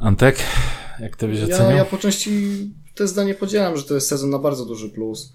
[0.00, 0.36] Antek?
[1.00, 1.76] Jak to byś Ja, oceniał?
[1.76, 2.30] ja po części
[2.94, 5.32] te zdanie podzielam, że to jest sezon na bardzo duży plus,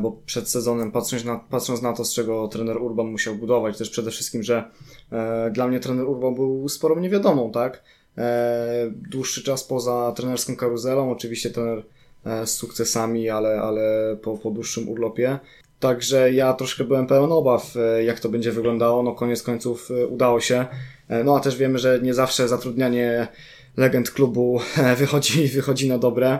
[0.00, 3.90] bo przed sezonem, patrząc na, patrząc na to, z czego trener Urban musiał budować, też
[3.90, 4.64] przede wszystkim, że
[5.12, 7.82] e, dla mnie trener Urban był sporą niewiadomą, tak?
[8.18, 11.82] E, dłuższy czas poza trenerską karuzelą, oczywiście trener
[12.24, 15.38] e, z sukcesami, ale, ale po, po dłuższym urlopie.
[15.80, 19.02] Także ja troszkę byłem pełen obaw, e, jak to będzie wyglądało.
[19.02, 20.66] No koniec końców e, udało się.
[21.08, 23.28] E, No a też wiemy, że nie zawsze zatrudnianie
[23.76, 26.38] legend klubu e, wychodzi, wychodzi na dobre.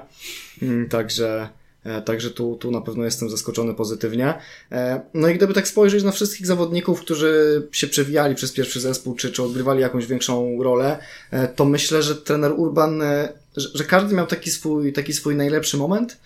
[0.62, 1.59] Mm, Także, e,
[2.04, 4.34] także tu, tu na pewno jestem zaskoczony pozytywnie.
[4.72, 9.14] E, No i gdyby tak spojrzeć na wszystkich zawodników, którzy się przewijali przez pierwszy zespół,
[9.14, 10.98] czy, czy odgrywali jakąś większą rolę,
[11.30, 15.36] e, to myślę, że trener Urban, e, że, że każdy miał taki swój, taki swój
[15.36, 16.16] najlepszy moment.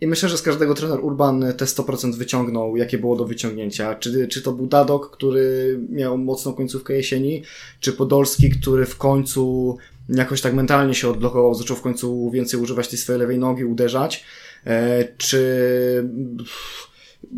[0.00, 3.94] I myślę, że z każdego trener Urban te 100% wyciągnął, jakie było do wyciągnięcia.
[3.94, 7.42] Czy, czy to był Dadok, który miał mocną końcówkę jesieni,
[7.80, 9.76] czy Podolski, który w końcu
[10.08, 14.16] jakoś tak mentalnie się odblokował, zaczął w końcu więcej używać tej swojej lewej nogi, uderzać,
[14.16, 14.47] e,
[15.18, 15.44] czy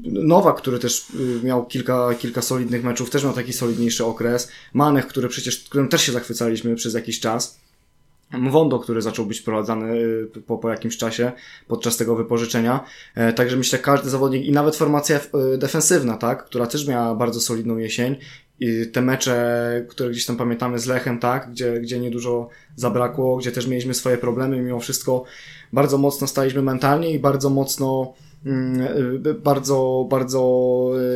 [0.05, 4.49] Nowak, który też y, miał kilka, kilka solidnych meczów, też miał taki solidniejszy okres.
[4.75, 7.61] Manech, który przecież, którym też się zachwycaliśmy przez jakiś czas.
[8.33, 9.93] Mwondo, który zaczął być prowadzany
[10.37, 11.33] y, po, po jakimś czasie,
[11.69, 12.85] podczas tego wypożyczenia.
[13.15, 15.21] E, Także myślę, każdy zawodnik i nawet formacja
[15.55, 18.17] y, defensywna, tak, która też miała bardzo solidną jesień.
[18.61, 23.53] I te mecze, które gdzieś tam pamiętamy z Lechem, tak, gdzie, gdzie niedużo zabrakło, gdzie
[23.53, 25.25] też mieliśmy swoje problemy, mimo wszystko
[25.73, 28.15] bardzo mocno staliśmy mentalnie i bardzo mocno,
[28.47, 28.81] mm,
[29.27, 30.41] y, bardzo, bardzo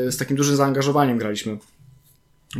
[0.07, 1.59] y, z takim dużym zaangażowaniem graliśmy.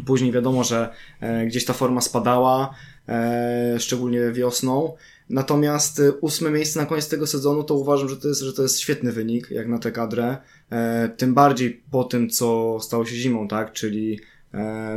[0.07, 2.75] Później wiadomo, że e, gdzieś ta forma spadała,
[3.09, 4.93] e, szczególnie wiosną.
[5.31, 8.63] Natomiast e, ósme miejsce na koniec tego sezonu to uważam, że to jest, że to
[8.63, 10.37] jest świetny wynik, jak na tę kadrę.
[10.71, 13.73] E, tym bardziej po tym, co stało się zimą, tak?
[13.73, 14.21] Czyli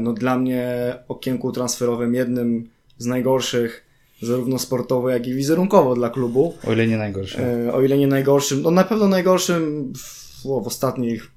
[0.02, 3.86] no dla mnie okienku transferowym jednym z najgorszych,
[4.22, 6.54] zarówno sportowo, jak i wizerunkowo dla klubu.
[6.68, 7.68] O ile nie najgorsze.
[7.68, 11.32] E, o ile nie najgorszym, no na pewno najgorszym w, w ostatnich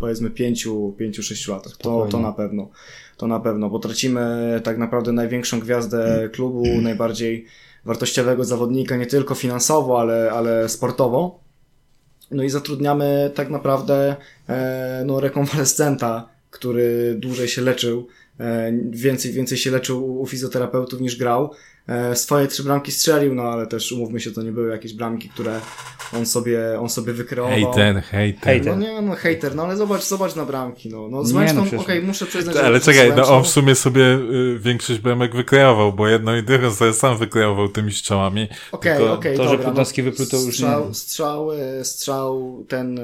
[0.00, 1.72] powiedzmy pięciu, pięciu, sześciu latach.
[1.72, 2.12] To, Spokojnie.
[2.12, 2.68] to na pewno.
[3.16, 7.46] To na pewno, bo tracimy tak naprawdę największą gwiazdę klubu, najbardziej
[7.84, 11.40] wartościowego zawodnika, nie tylko finansowo, ale, ale sportowo.
[12.30, 14.16] No i zatrudniamy tak naprawdę
[14.48, 18.06] e, no, rekonwalescenta, który dłużej się leczył,
[18.40, 21.50] e, więcej, więcej się leczył u, u fizjoterapeutów niż grał.
[21.88, 25.28] E, swoje trzy bramki strzelił, no ale też umówmy się, to nie były jakieś bramki,
[25.28, 25.60] które
[26.16, 27.54] on sobie, on sobie wykreował.
[27.72, 28.66] Hejter, hejter.
[28.66, 31.08] No nie, no hejter, no ale zobacz, zobacz na bramki, no.
[31.08, 33.48] No z Nie, Łęczną, no okej, przecież- muszę przyznać, że Ale czekaj, no on w
[33.48, 38.48] sumie sobie y, większość bramek wykreował, bo jedną i drugą sobie sam wykreował tymi strzałami.
[38.72, 40.94] Okej, Tylko okej, to, że dobra, Plutowski no, wypluł, to już strzał, nie.
[40.94, 41.50] Strzał,
[41.82, 43.02] strzał ten, e,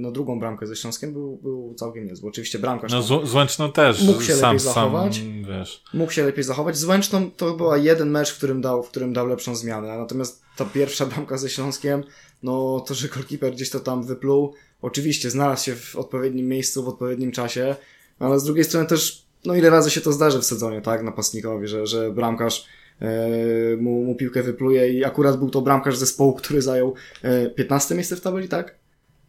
[0.00, 2.28] no drugą bramkę ze Śląskiem był, był całkiem niezły.
[2.30, 4.02] Oczywiście bramkarz No z, z Łęczną też.
[4.02, 5.20] Mógł się sam, lepiej sam, zachować.
[5.48, 5.82] wiesz.
[5.94, 6.76] mógł się lepiej zachować.
[6.76, 9.98] Z Łęczną to była jeden mecz, w którym dał, w którym dał lepszą zmianę.
[9.98, 12.04] Natomiast ta pierwsza bramka ze Śląskiem,
[12.42, 16.88] no to, że golkiper gdzieś to tam wypluł, oczywiście znalazł się w odpowiednim miejscu, w
[16.88, 17.76] odpowiednim czasie,
[18.18, 21.68] ale z drugiej strony też, no ile razy się to zdarzy w sezonie, tak, napastnikowi,
[21.68, 22.66] że, że bramkarz
[23.00, 27.94] e, mu, mu piłkę wypluje i akurat był to bramkarz zespołu, który zajął e, 15
[27.94, 28.81] miejsce w tabeli, tak?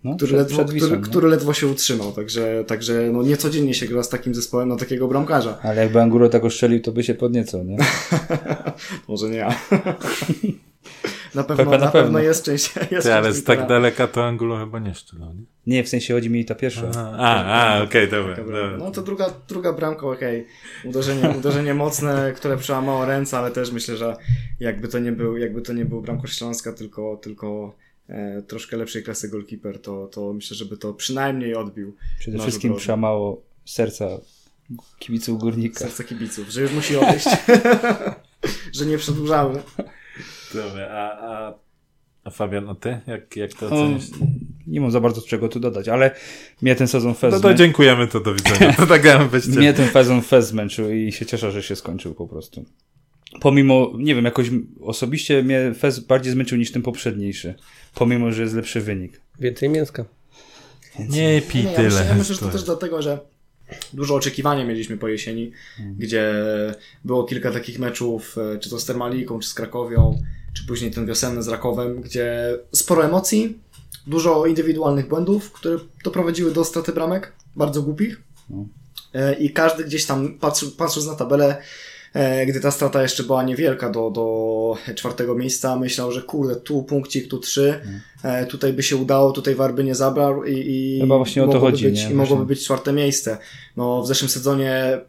[0.04, 1.08] No, który, przed, ledwo, przed Wisłą, który, no.
[1.08, 5.08] który ledwo się utrzymał, także, także no niecodziennie się gra z takim zespołem na takiego
[5.08, 5.58] bramkarza.
[5.62, 7.78] Ale jakby Anguro tak oszczelił, to by się podniecał, nie?
[9.08, 9.50] Może nie ja.
[11.36, 12.20] na pewno, Pepe na na pewno pewno.
[12.20, 12.74] jest część.
[12.92, 15.44] Jest Ty, ale z tak daleka to Angulo chyba nie szczelał, nie?
[15.68, 16.92] Nie, w sensie chodzi mi ta pierwsza.
[17.18, 18.62] A, a, okej, dobra, Dobra.
[18.62, 18.78] dobra.
[18.78, 20.46] No to druga, druga bramka, okej.
[20.86, 24.16] Uderzenie, uderzenie mocne, które przełamało ręce, ale też myślę, że
[24.60, 27.76] jakby to nie był, jakby to nie był bramkarz Śląska, tylko, tylko
[28.48, 34.08] troszkę lepszej klasy goalkeeper, to, to myślę, żeby to przynajmniej odbił Przede wszystkim przełamało serca
[35.00, 35.80] kibiców górnika.
[35.80, 37.26] serce kibiców, że już musi odejść.
[38.78, 39.64] że nie przedłużamy.
[40.54, 41.54] Dobra, a, a,
[42.24, 43.00] a Fabian, a ty?
[43.08, 44.06] Jak, jak to No, ocenisz?
[44.68, 46.16] nie mam za bardzo czego tu dodać, ale
[46.62, 48.74] mnie ten sezon fest No to dziękujemy, to do widzenia.
[48.74, 49.04] To tak.
[49.48, 52.66] Mnie ten sezon fest zmęczył i się cieszę, że się skończył po prostu.
[53.42, 54.50] Pomimo, nie wiem, jakoś
[54.82, 57.56] osobiście mnie fest bardziej zmęczył niż ten poprzedniejszy.
[57.96, 59.22] Pomimo, że jest lepszy wynik.
[59.40, 60.06] Więcej mięska.
[61.00, 61.90] Nie pij Nie, ja tyle.
[61.90, 63.20] myślę, ja myślę, że to też dlatego, że
[63.94, 65.52] dużo oczekiwania mieliśmy po jesieni,
[65.98, 66.34] gdzie
[67.06, 70.22] było kilka takich meczów, e, czy to z Termaliką, czy z Krakowią,
[70.54, 73.58] czy później ten wiosenny z Rakowem, gdzie sporo emocji,
[74.08, 77.34] dużo indywidualnych błędów, które doprowadziły do straty bramek.
[77.56, 78.22] bardzo głupich.
[79.14, 80.40] E, I każdy gdzieś tam
[80.78, 81.62] patrząc na tabelę,
[82.48, 87.28] gdy ta strata jeszcze była niewielka do, do czwartego miejsca, myślał, że kurde, tu punkcik,
[87.28, 87.80] tu trzy,
[88.24, 91.54] e, tutaj by się udało, tutaj Warby nie zabrał i, i Chyba właśnie o to
[91.54, 92.12] mogłoby chodzi, być, nie?
[92.12, 93.38] i mogłoby być czwarte miejsce.
[93.78, 95.00] No w zeszłym sezonie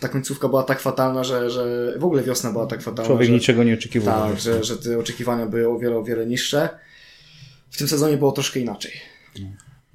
[0.00, 3.06] ta końcówka była tak fatalna, że, że w ogóle wiosna była tak fatalna.
[3.06, 4.30] Człowiek że, niczego nie oczekiwał.
[4.30, 6.68] tak, że, że te oczekiwania były o wiele, o wiele niższe.
[7.70, 8.92] W tym sezonie było troszkę inaczej.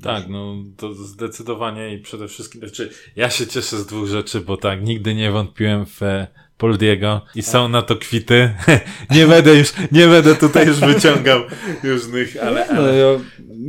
[0.03, 4.57] Tak, no to zdecydowanie i przede wszystkim, znaczy ja się cieszę z dwóch rzeczy, bo
[4.57, 8.53] tak, nigdy nie wątpiłem w e, Poldiego i są na to kwity.
[9.15, 11.41] nie będę już, nie będę tutaj już wyciągał
[11.83, 12.97] różnych, ale, No, ale...
[12.97, 13.19] ja,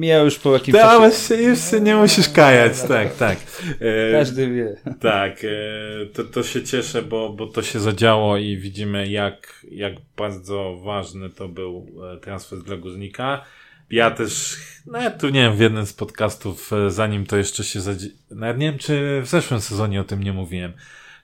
[0.01, 1.17] ja już po jakimś czasie...
[1.17, 3.39] się, już się nie musisz kajać, tak, tak.
[3.81, 4.77] E, Każdy wie.
[5.01, 9.95] Tak, e, to, to się cieszę, bo, bo to się zadziało i widzimy, jak, jak
[10.17, 11.87] bardzo ważny to był
[12.23, 13.45] transfer dla Górnika.
[13.91, 17.65] Ja też, no ja tu nie wiem, w jednym z podcastów, e, zanim to jeszcze
[17.65, 18.09] się zadzie...
[18.31, 20.73] Nawet nie wiem, czy w zeszłym sezonie o tym nie mówiłem,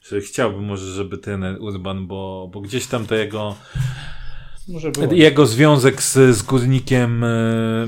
[0.02, 3.56] że chciałbym może, żeby ten Urban, bo, bo gdzieś tam to jego
[5.12, 7.86] jego związek z, z górnikiem, e,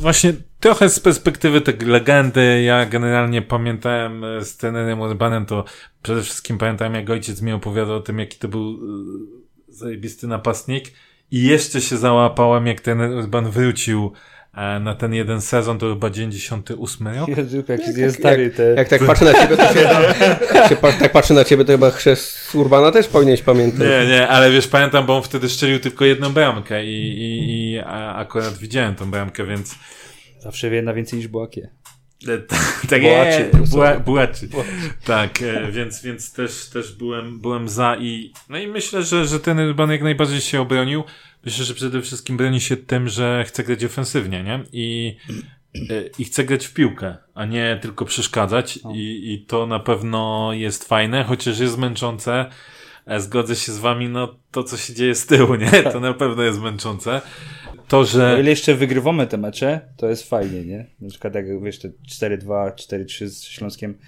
[0.00, 5.64] właśnie trochę z perspektywy tej legendy, ja generalnie pamiętałem e, z trenerem Urbanem, to
[6.02, 8.80] przede wszystkim pamiętałem jak ojciec mi opowiadał o tym, jaki to był
[9.68, 10.92] zajebisty napastnik
[11.30, 14.12] i jeszcze się załapałem, jak ten Urban wrócił
[14.54, 17.28] e, na ten jeden sezon, to chyba 98 rok.
[17.28, 18.62] Jezu, jaki jest stary te...
[18.62, 19.80] Jak tak patrzę na ciebie, to się,
[20.54, 23.80] jak się pa, tak patrzę na ciebie, to chyba chrzest Urbana też powinieneś pamiętać.
[23.80, 27.80] Nie, nie, ale wiesz, pamiętam, bo on wtedy strzelił tylko jedną bramkę i, i, i
[28.14, 29.74] akurat widziałem tą bramkę, więc
[30.40, 31.70] Zawsze wie na więcej niż Błakie.
[32.28, 33.50] E, Tak, tak Bułaczy.
[33.70, 34.48] Buła- Bułaczy.
[35.04, 39.40] Tak, e, więc, więc też, też byłem, byłem za i, no i myślę, że, że
[39.40, 41.04] ten Urban jak najbardziej się obronił.
[41.44, 44.64] Myślę, że przede wszystkim broni się tym, że chce grać ofensywnie, nie?
[44.72, 45.16] I,
[45.74, 50.50] e, i chce grać w piłkę, a nie tylko przeszkadzać i, i to na pewno
[50.52, 52.46] jest fajne, chociaż jest męczące.
[53.06, 55.70] E, Zgodzę się z wami, no to co się dzieje z tyłu, nie?
[55.82, 57.20] To na pewno jest męczące.
[57.90, 58.36] To, O że...
[58.40, 60.86] ile jeszcze wygrywamy te mecze, to jest fajnie, nie?
[61.00, 63.98] Na przykład jak wiesz, te 4-2, 4-3 z Śląskiem.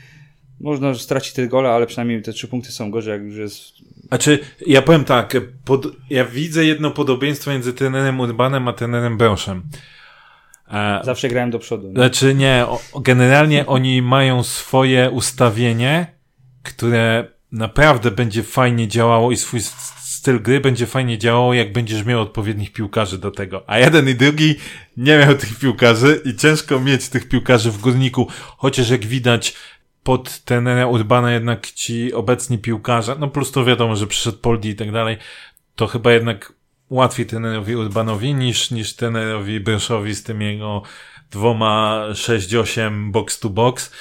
[0.61, 3.75] Można stracić te gole, ale przynajmniej te trzy punkty są gorzej, jak już jest...
[4.09, 9.63] Znaczy, ja powiem tak, pod, ja widzę jedno podobieństwo między trenerem Urbanem a trenerem Broszem.
[10.73, 11.89] E, Zawsze grałem do przodu.
[11.89, 11.95] Nie?
[11.95, 16.07] znaczy nie, o, generalnie oni mają swoje ustawienie,
[16.63, 19.61] które naprawdę będzie fajnie działało i swój
[20.23, 23.65] styl gry będzie fajnie działało, jak będziesz miał odpowiednich piłkarzy do tego.
[23.67, 24.55] A jeden i drugi
[24.97, 29.55] nie miał tych piłkarzy i ciężko mieć tych piłkarzy w górniku, chociaż jak widać
[30.03, 34.75] pod trenera Urbana jednak ci obecni piłkarze, no plus to wiadomo, że przyszedł Poldi i
[34.75, 35.17] tak dalej,
[35.77, 36.53] to chyba jednak
[36.91, 40.83] łatwiej trenerowi Urbanowi niż, niż trenerowi Bryszowi z tym jego
[41.31, 43.93] dwoma 6-8 box to box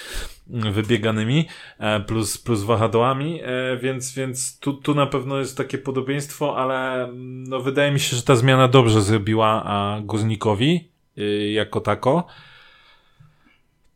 [0.51, 1.47] wybieganymi
[1.79, 7.03] e, plus, plus wahadłami, e, więc, więc tu, tu na pewno jest takie podobieństwo, ale
[7.03, 9.65] mm, no, wydaje mi się, że ta zmiana dobrze zrobiła
[10.01, 12.27] Górnikowi y, jako tako.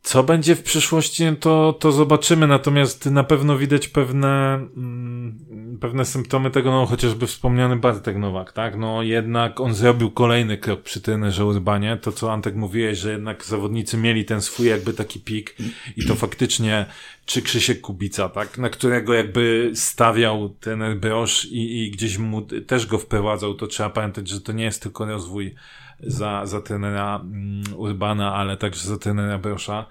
[0.02, 5.38] Co będzie w przyszłości, to, to zobaczymy, natomiast na pewno widać pewne, mm,
[5.80, 8.76] pewne symptomy tego, no chociażby wspomniany Bartek Nowak, tak?
[8.76, 13.44] No jednak on zrobił kolejny krok przy trenerze Urbanie, to co Antek mówiłeś, że jednak
[13.44, 15.56] zawodnicy mieli ten swój jakby taki pik
[15.96, 16.86] i to faktycznie,
[17.26, 18.58] czy Krzysiek Kubica, tak?
[18.58, 23.90] Na którego jakby stawiał trener Brosz i, i gdzieś mu też go wprowadzał, to trzeba
[23.90, 25.54] pamiętać, że to nie jest tylko rozwój
[26.00, 29.86] za, za trenera mm, Urbana, ale także za trenera Brosza.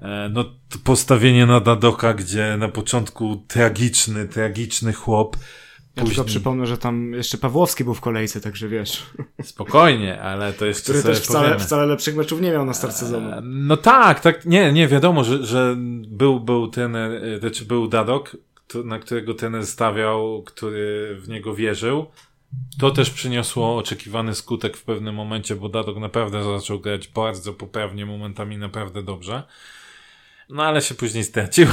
[0.00, 0.44] E, no,
[0.84, 5.36] postawienie na Dadoka, gdzie na początku tragiczny, tragiczny chłop.
[5.96, 9.06] Ja tylko przypomnę, że tam jeszcze Pawłowski był w kolejce, także wiesz.
[9.42, 11.64] Spokojnie, ale to jeszcze Który też wcale, powiemy.
[11.64, 13.30] wcale lepszych meczów nie miał na start sezonu.
[13.30, 15.76] E, No tak, tak, nie, nie, wiadomo, że, że
[16.08, 18.36] był, był trener, e, znaczy był Dadok,
[18.84, 22.06] na którego trener stawiał, który w niego wierzył.
[22.80, 28.06] To też przyniosło oczekiwany skutek w pewnym momencie, bo Dadok naprawdę zaczął grać bardzo poprawnie,
[28.06, 29.42] momentami naprawdę dobrze.
[30.48, 31.66] No ale się później stracił.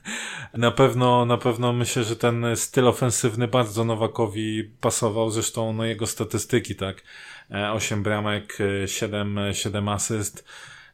[0.54, 6.06] na pewno, na pewno myślę, że ten styl ofensywny bardzo Nowakowi pasował, zresztą no jego
[6.06, 7.02] statystyki, tak.
[7.50, 10.44] E, 8 bramek, e, 7, e, 7 asyst.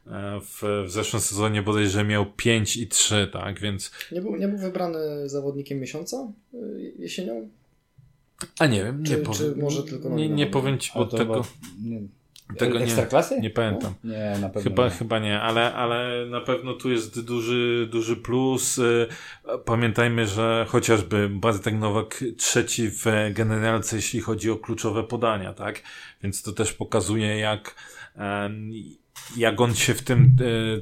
[0.07, 4.47] E, W, w zeszłym sezonie bodajże miał 5 i 3, tak, więc Nie był, nie
[4.47, 6.31] był wybrany zawodnikiem miesiąca
[6.99, 7.49] jesienią?
[8.59, 9.53] A nie wiem, nie Czy- powiem.
[9.55, 11.45] czy może tylko nie, nie powiem ci, bo tego,
[11.83, 12.01] nie,
[12.57, 12.85] tego nie,
[13.41, 13.93] nie pamiętam.
[14.03, 14.89] Nie, na pewno Chyba, nie.
[14.89, 18.77] chyba nie, ale, ale na pewno tu jest duży, duży plus.
[18.77, 19.07] Y,
[19.65, 25.81] Pamiętajmy, że chociażby Bartek Nowak trzeci w generalce, jeśli chodzi o kluczowe podania, tak?
[26.23, 27.75] Więc to też pokazuje, jak,
[29.37, 30.35] jak on się w tym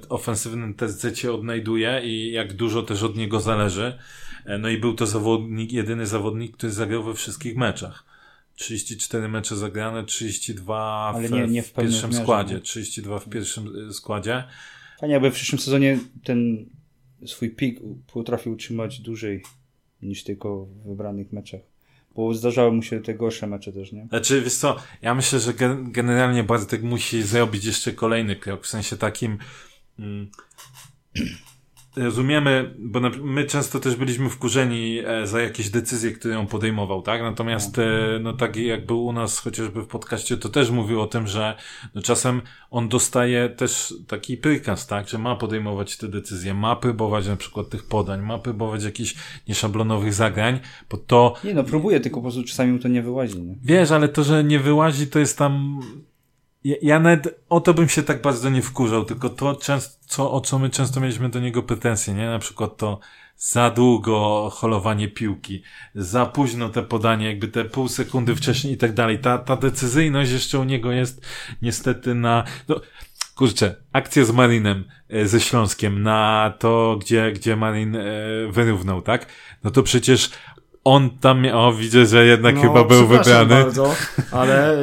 [0.03, 3.97] e, ofensywnym TSC odnajduje i jak dużo też od niego zależy.
[4.45, 8.05] E, no i był to zawodnik, jedyny zawodnik, który zagrał we wszystkich meczach.
[8.55, 12.53] 34 mecze zagrane, 32 w, nie- nie w w pierwszym wymiarze, składzie.
[12.55, 12.61] nie?
[12.61, 14.43] 32 w pierwszym e, składzie.
[14.99, 16.65] Fajnie, jakby w przyszłym sezonie ten
[17.25, 17.79] swój pik
[18.13, 19.43] potrafił utrzymać dłużej
[20.01, 21.61] niż tylko w wybranych meczach.
[22.15, 24.07] Bo zdarzały mu się te gorsze mecze też, nie?
[24.07, 28.67] Znaczy, wiesz co, ja myślę, że gen- generalnie Bartek musi zrobić jeszcze kolejny krok, w
[28.67, 29.37] sensie takim
[29.99, 30.31] mm,
[31.95, 37.01] rozumiemy, bo na, my często też byliśmy wkurzeni e, za jakieś decyzje, które on podejmował,
[37.01, 37.21] tak?
[37.21, 37.83] Natomiast, e,
[38.21, 41.55] no tak jak był u nas chociażby w podcaście, to też mówił o tym, że
[41.95, 45.09] no, czasem on dostaje też taki prykaz, tak?
[45.09, 49.15] Że ma podejmować te decyzje, ma próbować na przykład tych podań, ma próbować jakichś
[49.47, 53.41] nieszablonowych zagrań, bo to Nie no, próbuje, tylko po prostu czasami mu to nie wyłazi,
[53.41, 53.55] nie?
[53.63, 55.81] Wiesz, ale to, że nie wyłazi, to jest tam.
[56.63, 60.31] Ja, ja nawet o to bym się tak bardzo nie wkurzał, tylko to, często, co,
[60.31, 62.25] o co my często mieliśmy do niego pretensje, nie?
[62.25, 62.99] Na przykład to
[63.37, 65.63] za długo holowanie piłki,
[65.95, 69.19] za późno te podanie, jakby te pół sekundy wcześniej i tak dalej.
[69.19, 71.25] Ta, ta decyzyjność jeszcze u niego jest
[71.61, 72.43] niestety na.
[72.67, 72.81] No,
[73.35, 78.01] kurczę, akcja z Marinem, e, ze Śląskiem, na to, gdzie, gdzie Marin e,
[78.49, 79.25] wyrównał, tak?
[79.63, 80.29] No to przecież
[80.83, 83.63] on tam, mia- o widzę, że jednak No, chyba był wybrany.
[83.63, 83.93] bardzo,
[84.31, 84.73] ale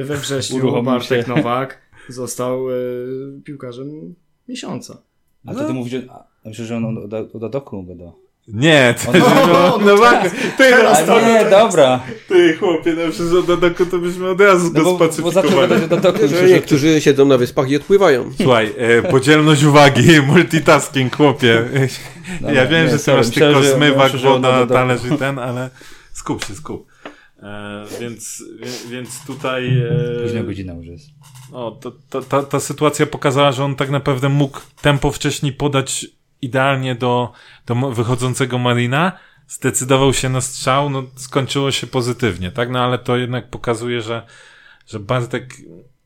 [0.00, 1.34] y, we wrześniu Uruchomił Bartek się.
[1.34, 4.14] Nowak został y, piłkarzem
[4.48, 4.98] miesiąca.
[5.46, 8.12] A to ty mówisz, że, a, myślę, że on o, o, o Dadoku gada.
[8.48, 10.74] Nie, to, On- no, no, no, no, ty,
[11.12, 12.00] A nie, dobra.
[12.28, 15.72] ty chłopie, no przecież od Dadoku to byśmy od razu No go bo, bo spacyfikowali.
[15.72, 18.30] o myślę, że niektórzy siedzą na wyspach i odpływają.
[18.42, 21.68] Słuchaj, e, podzielność uwagi, multitasking, chłopie.
[22.40, 25.18] Dobra, ja wiem, nie, że ty sorry, masz tylko że- zmywak, woda, o talerz i
[25.18, 25.70] ten, ale
[26.12, 26.86] skup się, skup.
[27.42, 29.78] E, więc, wie- więc tutaj...
[29.78, 31.06] E, Późna godzina już jest.
[31.52, 36.06] No, to, to, ta, ta sytuacja pokazała, że on tak naprawdę mógł tempo wcześniej podać
[36.44, 37.32] idealnie do,
[37.66, 39.12] do wychodzącego Marina,
[39.48, 42.70] zdecydował się na strzał, no skończyło się pozytywnie, tak?
[42.70, 44.26] No ale to jednak pokazuje, że,
[44.86, 45.56] że Bartek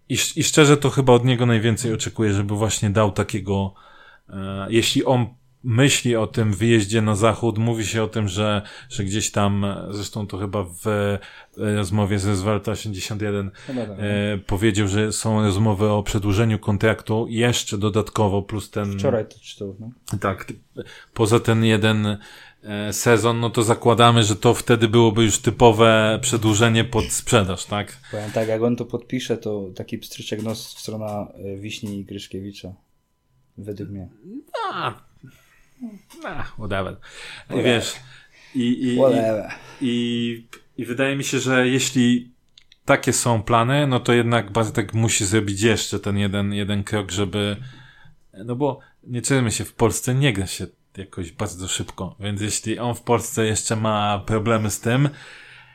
[0.09, 3.74] i, i szczerze to chyba od niego najwięcej oczekuję, żeby właśnie dał takiego,
[4.28, 5.26] e, jeśli on
[5.64, 10.26] myśli o tym wyjeździe na zachód, mówi się o tym, że, że gdzieś tam, zresztą
[10.26, 11.18] to chyba w e,
[11.56, 13.98] rozmowie ze Zwalta 81 Chyba tak.
[13.98, 18.98] e, powiedział, że są rozmowy o przedłużeniu kontraktu jeszcze dodatkowo plus ten.
[18.98, 19.90] Wczoraj to czytał, no.
[20.20, 20.52] Tak,
[21.14, 22.18] poza ten jeden
[22.62, 27.96] e, sezon, no to zakładamy, że to wtedy byłoby już typowe przedłużenie pod sprzedaż, tak?
[28.11, 32.04] Powiem tak, jak on to podpisze, to taki pstryczek nos w stronę e, Wiśni i
[32.04, 32.72] Gryszkiewicza.
[33.59, 34.09] Według mnie.
[34.72, 35.07] A,
[36.24, 36.97] a whatever.
[37.51, 37.97] I wiesz,
[38.55, 39.51] i, i, i, Whatever.
[39.81, 42.31] I, I wydaje mi się, że jeśli
[42.85, 47.57] takie są plany, no to jednak Bartek musi zrobić jeszcze ten jeden, jeden krok, żeby.
[48.45, 50.66] No bo nie czujemy się, w Polsce nie gra się
[50.97, 55.09] jakoś bardzo szybko, więc jeśli on w Polsce jeszcze ma problemy z tym,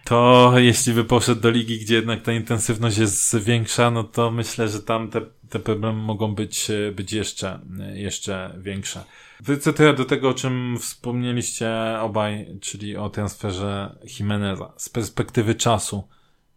[0.03, 4.67] to jeśli by poszedł do ligi, gdzie jednak ta intensywność jest większa, no to myślę,
[4.69, 7.59] że tam te, te problemy mogą być, być jeszcze,
[7.93, 9.03] jeszcze większe.
[9.43, 11.71] Wrócę do tego, o czym wspomnieliście
[12.01, 14.73] obaj, czyli o transferze Jimeneza.
[14.77, 16.07] Z perspektywy czasu,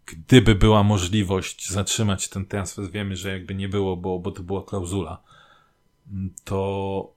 [0.07, 4.64] gdyby była możliwość zatrzymać ten transfer, wiemy, że jakby nie było, bo, bo to była
[4.64, 5.22] klauzula,
[6.45, 7.12] to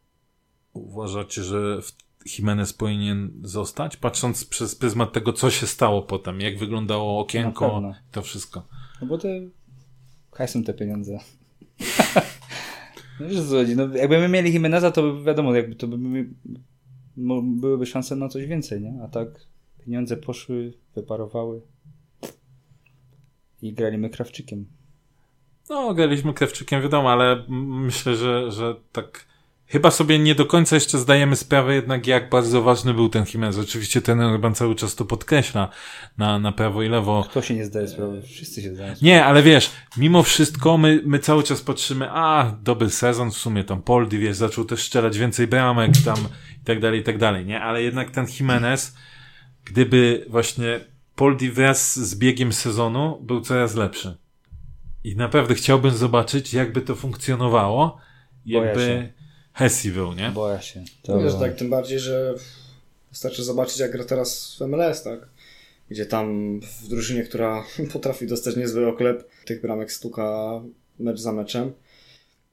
[0.74, 1.80] uważacie, że
[2.38, 8.22] Jimenez powinien zostać, patrząc przez pryzmat tego, co się stało potem, jak wyglądało okienko, to
[8.22, 8.68] wszystko.
[9.02, 9.28] No bo te
[10.32, 11.20] hajsem te pieniądze.
[13.20, 16.30] no wiesz co chodzi, no jakby my mieli Jimeneza, to wiadomo, jakby to by
[17.44, 18.94] byłyby szanse na coś więcej, nie?
[19.04, 19.28] A tak
[19.86, 21.62] pieniądze poszły, wyparowały
[23.62, 24.66] i graliśmy Krawczykiem.
[25.70, 29.26] No, graliśmy Krewczykiem, wiadomo, ale myślę, że, że tak
[29.70, 33.58] chyba sobie nie do końca jeszcze zdajemy sprawę jednak, jak bardzo ważny był ten Jimenez.
[33.58, 35.70] Oczywiście ten Urban cały czas to podkreśla
[36.18, 37.26] na, na prawo i lewo.
[37.30, 38.22] Kto się nie zdaje sprawy?
[38.22, 39.06] Wszyscy się zdają sprawy.
[39.06, 43.64] Nie, ale wiesz, mimo wszystko my, my cały czas patrzymy, a, dobry sezon, w sumie
[43.64, 46.18] tam Poldi, wiesz, zaczął też strzelać więcej bramek tam
[46.62, 47.62] i tak dalej, i tak dalej, nie?
[47.62, 48.96] Ale jednak ten Jimenez,
[49.66, 50.80] gdyby właśnie
[51.16, 54.18] Poldi wraz z biegiem sezonu był coraz lepszy.
[55.04, 57.98] I naprawdę chciałbym zobaczyć, jakby to funkcjonowało,
[58.46, 59.19] jakby.
[59.54, 60.30] Hessi był, nie?
[60.30, 60.84] Boję się.
[61.04, 61.20] To...
[61.20, 62.36] Wiesz, tak, tym bardziej, że
[63.12, 65.20] wystarczy zobaczyć, jak gra teraz w MLS, tak?
[65.90, 70.62] Gdzie tam w drużynie, która potrafi dostać niezły oklep, tych bramek stuka
[71.00, 71.74] mecz za meczem.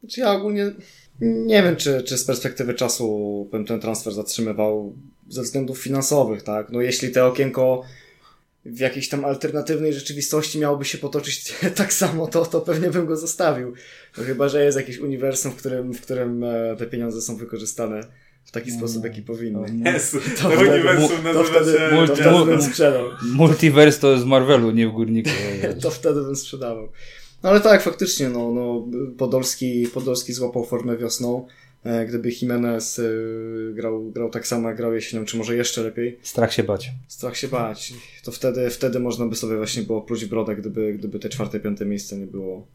[0.01, 0.73] Znaczy ja ogólnie
[1.21, 4.95] nie wiem, czy, czy z perspektywy czasu bym ten transfer zatrzymywał
[5.29, 6.71] ze względów finansowych, tak?
[6.71, 7.83] No jeśli te okienko
[8.71, 13.17] w jakiejś tam alternatywnej rzeczywistości miałoby się potoczyć tak samo, to, to pewnie bym go
[13.17, 13.73] zostawił.
[14.19, 18.01] No chyba, że jest jakieś uniwersum, w którym, w którym e, te pieniądze są wykorzystane
[18.45, 19.69] w taki No, sposób, jaki powinny.
[19.93, 21.79] Jezu, To to wtedy- uniwersum to nazywa wtedy, się...
[21.79, 23.05] to Multi- wtedy bym sprzedał.
[23.33, 25.31] Multiverse to z Marvelu, nie w Górniku.
[25.83, 26.89] To wtedy bym sprzedawał.
[27.43, 28.87] No ale tak, faktycznie, no, no
[29.19, 31.47] Podolski, Podolski złapał formę wiosną.
[31.85, 33.03] E, Gdyby Jimenez e,
[33.75, 36.91] grał, grał tak samo jak grał jesienią, czy może jeszcze lepiej, Strach się bać.
[37.09, 40.93] strach się bać, to wtedy, wtedy można by sobie właśnie było pluć w brodę, gdyby,
[40.93, 42.67] gdyby te czwarte, piąte miejsce nie było,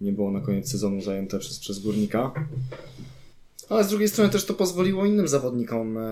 [0.00, 2.32] nie było na koniec sezonu zajęte przez, przez Górnika.
[3.68, 6.02] Ale z drugiej strony też to pozwoliło innym zawodnikom e,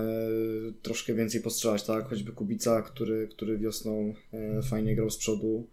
[0.81, 2.09] troszkę więcej postrzelać, tak?
[2.09, 4.13] Choćby Kubica, który, który wiosną
[4.63, 5.67] fajnie grał z przodu.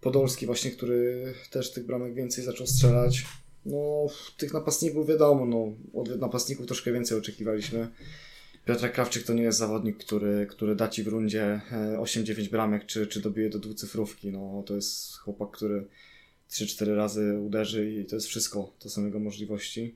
[0.00, 3.24] Podolski właśnie, który też tych bramek więcej zaczął strzelać.
[3.68, 4.06] No,
[4.36, 7.88] tych napastników wiadomo, no, od napastników troszkę więcej oczekiwaliśmy.
[8.64, 12.86] Piotrek Krawczyk to nie jest zawodnik, który, który da ci w rundzie e, 8-9 bramek,
[12.86, 14.32] czy, czy dobije do dwucyfrówki.
[14.32, 15.86] No, to jest chłopak, który
[16.50, 18.72] 3-4 razy uderzy i to jest wszystko.
[18.78, 19.94] To są jego możliwości.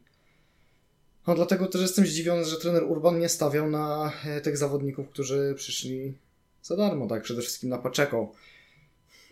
[1.26, 5.54] No, dlatego też jestem zdziwiony, że trener Urban nie stawiał na e, tych zawodników, którzy
[5.56, 6.14] przyszli
[6.62, 7.22] za darmo, tak?
[7.22, 8.32] Przede wszystkim na Paczeko.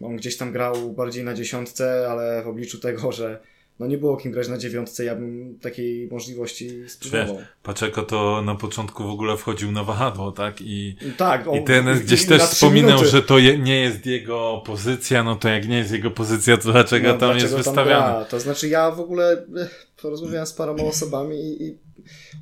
[0.01, 3.41] On gdzieś tam grał bardziej na dziesiątce, ale w obliczu tego, że
[3.81, 7.39] no nie było kim grać na dziewiątce, ja bym takiej możliwości spróbował.
[7.62, 10.61] Paczeko to na początku w ogóle wchodził na wahadło, tak?
[10.61, 15.37] I, Tak, i ten gdzieś też wspominał, że to je, nie jest jego pozycja, no
[15.37, 18.24] to jak nie jest jego pozycja, to dlaczego No, tam dlaczego jest wystawiany?
[18.24, 21.78] To znaczy ja w ogóle eh, porozmawiałem z paroma osobami i, i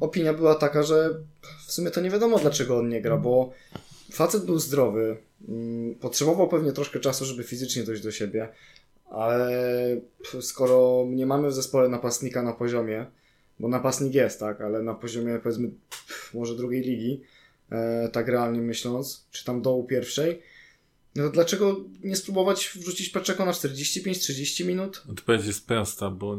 [0.01, 1.11] opinia była taka, że
[1.67, 3.53] w sumie to nie wiadomo dlaczego on nie gra, bo
[4.13, 5.17] facet był zdrowy,
[5.49, 8.49] mm, potrzebował pewnie troszkę czasu, żeby fizycznie dojść do siebie,
[9.11, 9.51] ale
[10.41, 13.07] skoro nie mamy w zespole napastnika na poziomie,
[13.61, 15.71] bo napastnik jest, tak, ale na poziomie powiedzmy
[16.35, 17.23] może drugiej ligi,
[17.71, 20.43] e, tak realnie myśląc, czy tam dołu pierwszej,
[21.15, 25.05] no to dlaczego nie spróbować wrzucić Paczeko na 45-30 minut?
[25.11, 26.39] Odpowiedź jest prosta, bo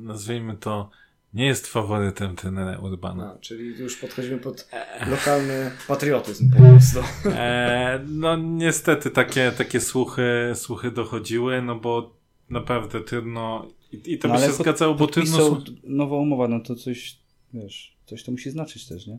[0.00, 0.90] nazwijmy to,
[1.36, 3.34] nie jest faworytem trenera Urbana.
[3.36, 4.68] A, czyli już podchodzimy pod
[5.10, 6.98] lokalny patriotyzm po prostu.
[7.26, 12.16] E, no niestety takie, takie słuchy, słuchy dochodziły, no bo
[12.50, 16.60] naprawdę trudno i, i to No, by się pod- zgadzało, bo trudno, nowa umowa, no
[16.60, 17.16] to coś,
[17.54, 19.18] wiesz, coś to musi znaczyć też, nie?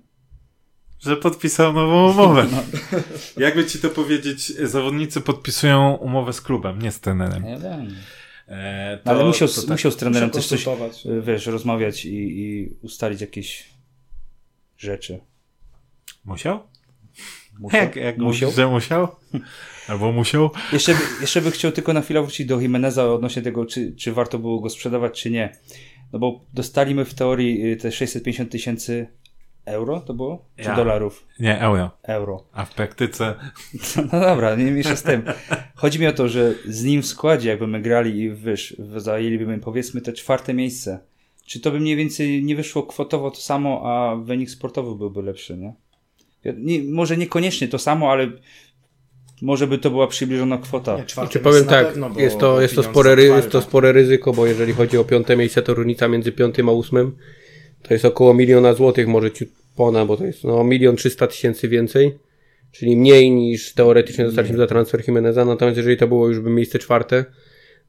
[1.00, 2.48] że podpisał nową umowę.
[3.38, 7.46] Jakby ci to powiedzieć, zawodnicy podpisują umowę z klubem, nie z trenerem.
[7.46, 7.96] Ja wiem.
[8.48, 9.70] E, No, ale musiał, to tak.
[9.70, 11.06] musiał z trenerem też coś, konsultować.
[11.06, 13.70] y, wiesz, rozmawiać i, i ustalić jakieś
[14.78, 15.20] rzeczy.
[16.26, 16.60] Musiał?
[17.60, 17.82] Musiał?
[17.82, 18.50] Jak, jak musiał?
[18.50, 18.52] musiał?
[18.52, 19.08] że musiał?
[19.88, 20.50] Albo musiał?
[20.74, 24.14] Jeszcze, by, jeszcze by chciał tylko na chwilę wrócić do Jimeneza odnośnie tego, czy, czy
[24.14, 25.58] warto było go sprzedawać, czy nie.
[26.14, 29.08] No bo dostaliśmy w teorii y, te 650 tysięcy
[29.68, 30.46] euro, to było?
[30.58, 30.76] Czy Ja.
[30.76, 31.28] dolarów?
[31.40, 31.92] Nie, euro.
[32.04, 32.44] Euro.
[32.54, 33.36] A w praktyce
[34.14, 35.24] No dobra, nie mniejsza z tym.
[35.76, 39.60] Chodzi mi o to, że z nim w składzie, jakby my grali i wysz, zajęlibyśmy
[39.60, 41.00] powiedzmy te czwarte miejsce,
[41.46, 45.58] czy to by mniej więcej nie wyszło kwotowo to samo, a wynik sportowy byłby lepszy,
[45.58, 45.74] nie?
[46.58, 48.32] nie może niekoniecznie to samo, ale
[49.42, 50.98] może by to była przybliżona kwota.
[50.98, 53.92] Nie, Czy powiem miejsce na tak, pewno, jest to, jest to, spore, jest to spore
[53.92, 57.18] ryzyko, bo jeżeli chodzi o piąte miejsce, to różnica między piątym a ósmym
[57.82, 61.70] to jest około miliona złotych, może ciut ponad, bo to jest no, milion trzysta tysięcy
[61.70, 62.18] więcej,
[62.72, 66.80] czyli mniej niż teoretycznie dostaliśmy za transfer Jimeneza, natomiast jeżeli to było już by miejsce
[66.80, 67.26] czwarte,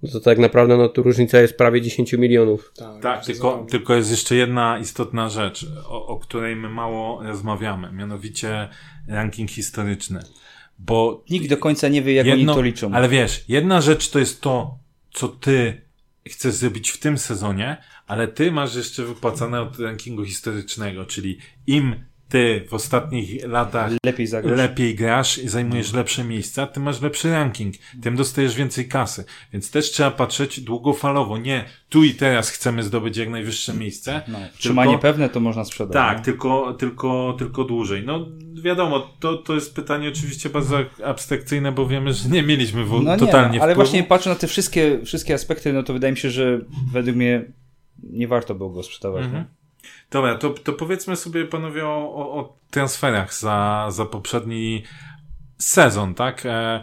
[0.02, 2.72] no to tak naprawdę no, tu różnica jest prawie 10 milionów.
[2.76, 7.92] Tak, Tak, tylko, tylko jest jeszcze jedna istotna rzecz, o, o której my mało rozmawiamy,
[7.92, 8.68] mianowicie
[9.08, 10.20] ranking historyczny.
[10.78, 12.92] Bo Nikt do końca nie wie, jak jedno, oni to liczą.
[12.92, 14.78] ale wiesz, jedna rzecz to jest to,
[15.14, 15.80] co ty
[16.26, 17.76] chcesz zrobić w tym sezonie,
[18.08, 21.94] ale ty masz jeszcze wypłacane od rankingu historycznego, czyli im
[22.28, 27.74] ty w ostatnich latach Lepiej lepiej grasz i zajmujesz lepsze miejsca, ty masz lepszy ranking,
[28.02, 29.24] tym dostajesz więcej kasy.
[29.52, 31.38] Więc też trzeba patrzeć długofalowo.
[31.38, 34.22] Nie tu i teraz chcemy zdobyć jak najwyższe miejsce.
[34.28, 35.92] No, trzymanie tylko, pewne to można sprzedać.
[35.92, 38.02] tak, tylko, tylko, tylko dłużej.
[38.06, 38.26] No
[38.62, 43.16] wiadomo, to, to jest pytanie oczywiście bardzo abstrakcyjne, bo wiemy, że nie mieliśmy w, No
[43.16, 43.74] totalnie nie, ale wpływu.
[43.74, 46.60] właśnie patrzę na te wszystkie, wszystkie aspekty, no to wydaje mi się, że
[46.92, 47.44] według mnie
[48.02, 49.24] nie warto było go sprzedawać.
[49.24, 49.42] Mhm.
[49.42, 49.58] no.
[50.10, 54.82] Dobra, to, to powiedzmy sobie panowie o, o, o transferach za, za poprzedni
[55.58, 56.46] sezon, tak?
[56.46, 56.82] E,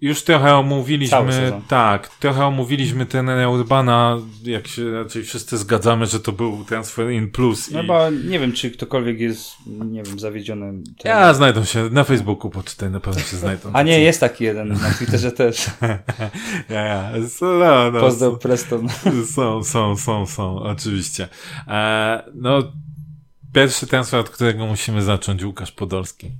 [0.00, 6.32] już trochę omówiliśmy, tak, trochę omówiliśmy trenera Urbana, jak się raczej wszyscy zgadzamy, że to
[6.32, 7.70] był transfer in plus.
[7.70, 7.82] No i...
[7.82, 10.72] chyba nie wiem, czy ktokolwiek jest, nie wiem, zawiedziony.
[10.82, 10.92] tym.
[11.04, 13.70] Ja, znajdą się, na Facebooku poczytaj, na pewno się znajdą.
[13.72, 15.66] A nie, jest taki jeden, na Twitterze też.
[16.68, 18.88] Ja, ja, so, no, no, Pozdrow Preston.
[19.34, 21.28] Są, są, są, są, oczywiście.
[21.68, 22.72] E, no,
[23.52, 26.30] pierwszy transfer, od którego musimy zacząć, Łukasz Podolski.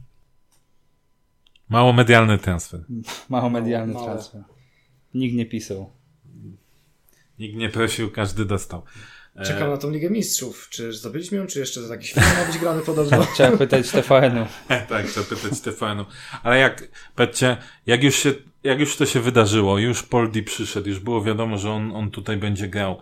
[1.69, 2.81] Mało medialny transfer.
[3.29, 4.07] Mało medialny Mało.
[4.07, 4.43] transfer.
[5.14, 5.91] Nikt nie pisał.
[7.39, 8.83] Nikt nie prosił, każdy dostał.
[9.37, 10.69] E, Czekam na tą Ligę Mistrzów.
[10.71, 13.27] Czy zdobyliśmy ją, czy jeszcze jakiś film ma być grany podobno?
[13.35, 14.47] Trzeba pytać Stefanu.
[14.89, 16.05] tak, zapytać Stefanu.
[16.43, 17.57] Ale jak, patrzcie,
[17.87, 21.71] jak już się, jak już to się wydarzyło, już Poldi przyszedł, już było wiadomo, że
[21.71, 23.01] on, on tutaj będzie grał.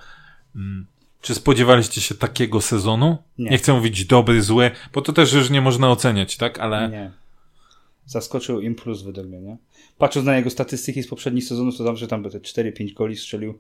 [0.57, 0.87] Mm.
[1.21, 3.19] Czy spodziewaliście się takiego sezonu?
[3.39, 3.59] Nie.
[3.59, 6.59] chcę mówić dobry, zły, bo to też już nie można oceniać, tak?
[6.59, 7.11] Ale Nie.
[8.07, 9.57] Zaskoczył im plus według mnie, nie?
[9.99, 13.59] Patrząc na jego statystyki z poprzednich sezonów, to zawsze tam by te 4-5 goli strzelił.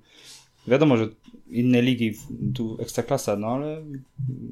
[0.66, 1.09] Wiadomo, że
[1.51, 2.14] inne ligi,
[2.55, 3.82] tu ekstraklasa, no ale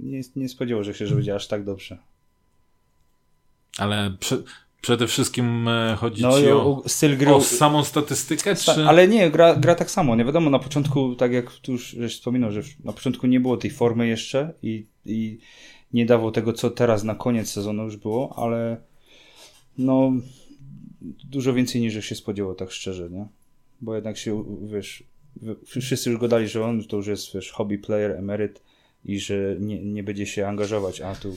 [0.03, 1.99] nie, nie spodziewał się, że będzie aż tak dobrze.
[3.79, 4.43] ale prze,
[4.81, 7.35] przede wszystkim e, chodzi No ci o, styl gry.
[7.35, 8.85] o samą statystykę, Sta- czy...
[8.89, 10.17] Ale nie, gra, gra tak samo.
[10.17, 13.57] Nie wiadomo, na początku, tak jak tu już żeś wspominał, że na początku nie było
[13.57, 15.39] tej formy jeszcze i, i
[15.93, 18.77] nie dawał tego, co teraz na koniec sezonu już było, ale
[19.79, 20.13] no
[21.25, 23.27] dużo więcej niż się spodziewał, tak szczerze, nie?
[23.81, 25.05] Bo jednak się, wiesz,
[25.67, 28.63] wszyscy już go dali, że on to już jest, wiesz, hobby player, emeryt
[29.05, 31.37] i że nie, nie będzie się angażować, a tu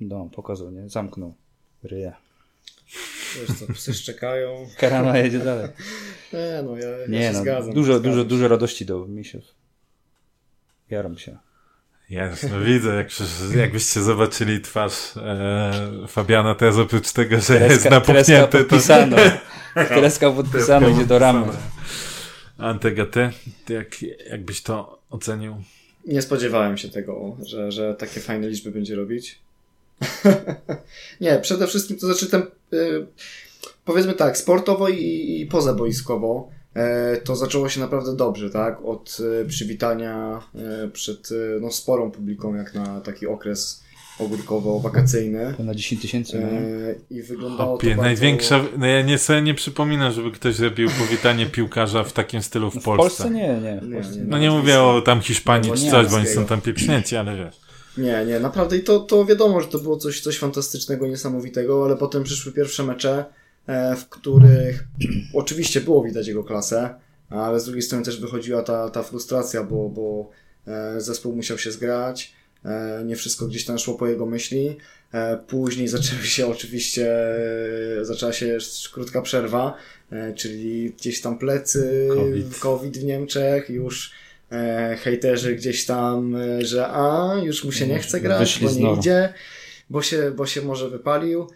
[0.00, 0.88] no, pokazał, nie?
[0.88, 1.34] Zamknął
[1.82, 2.12] ryję.
[3.40, 4.66] Wiesz co, psy szczekają.
[4.76, 5.68] Karama jedzie dalej.
[6.32, 7.74] Nie no, ja, ja Nie się no, zgadzam.
[7.74, 8.28] dużo, zgadzam dużo, się.
[8.28, 9.40] dużo radości dał mi się.
[10.90, 11.38] Jaram się.
[12.10, 13.08] Jasno, widzę, jak,
[13.56, 18.58] jakbyście zobaczyli twarz e, Fabiana teraz oprócz tego, że jest Tereska napuchnięty, to...
[18.58, 19.16] podpisano.
[19.74, 21.46] Tereska podpisano, idzie do ramy.
[22.58, 23.30] Antega, ty,
[23.64, 25.56] ty jak, jakbyś to ocenił?
[26.06, 29.38] Nie spodziewałem się tego, że, że takie fajne liczby będzie robić.
[31.20, 32.42] nie, przede wszystkim to znaczy ten,
[32.72, 33.06] y,
[33.84, 36.50] powiedzmy tak, sportowo i, i pozaboiskowo
[37.24, 38.84] to zaczęło się naprawdę dobrze, tak?
[38.84, 43.84] Od e, przywitania e, przed e, no, sporą publiką, jak na taki okres
[44.20, 45.54] ogórkowo-wakacyjny.
[45.56, 46.40] To na 10 tysięcy.
[46.40, 46.46] no.
[46.46, 48.02] E, I wyglądało Hopie, to bardzo...
[48.02, 52.70] największa, no ja nie sobie nie przypominam, żeby ktoś zrobił powitanie piłkarza w takim stylu
[52.70, 53.22] w W Polsce.
[53.22, 53.80] Polsce nie, nie.
[53.80, 54.24] W Nie, Polsce nie.
[54.24, 57.36] No nie mówię o tam Hiszpanii No czy coś, bo oni są tam pieprznięci, ale
[57.36, 57.60] wiesz.
[57.98, 61.96] Nie, nie, naprawdę i to, to wiadomo, że to było coś, coś fantastycznego, niesamowitego, ale
[61.96, 63.24] potem przyszły pierwsze mecze, e,
[63.96, 64.84] w których
[65.34, 66.94] oczywiście było widać jego klasę,
[67.30, 70.30] ale z drugiej strony też wychodziła ta, ta frustracja, bo, bo
[70.66, 72.32] e, zespół musiał się zgrać,
[72.64, 74.76] e, nie wszystko gdzieś tam szło po jego myśli.
[75.12, 77.10] E, Później zaczęły się oczywiście,
[78.00, 78.58] e, zaczęła się
[78.92, 79.76] krótka przerwa,
[80.12, 82.58] e, czyli gdzieś tam plecy, COVID.
[82.58, 84.12] COVID w Niemczech, już
[84.52, 88.94] e, hejterzy gdzieś tam, e, że a, już mu się nie chce grać, bo nie
[88.98, 89.34] idzie,
[89.90, 91.46] bo się, bo się może wypalił, e,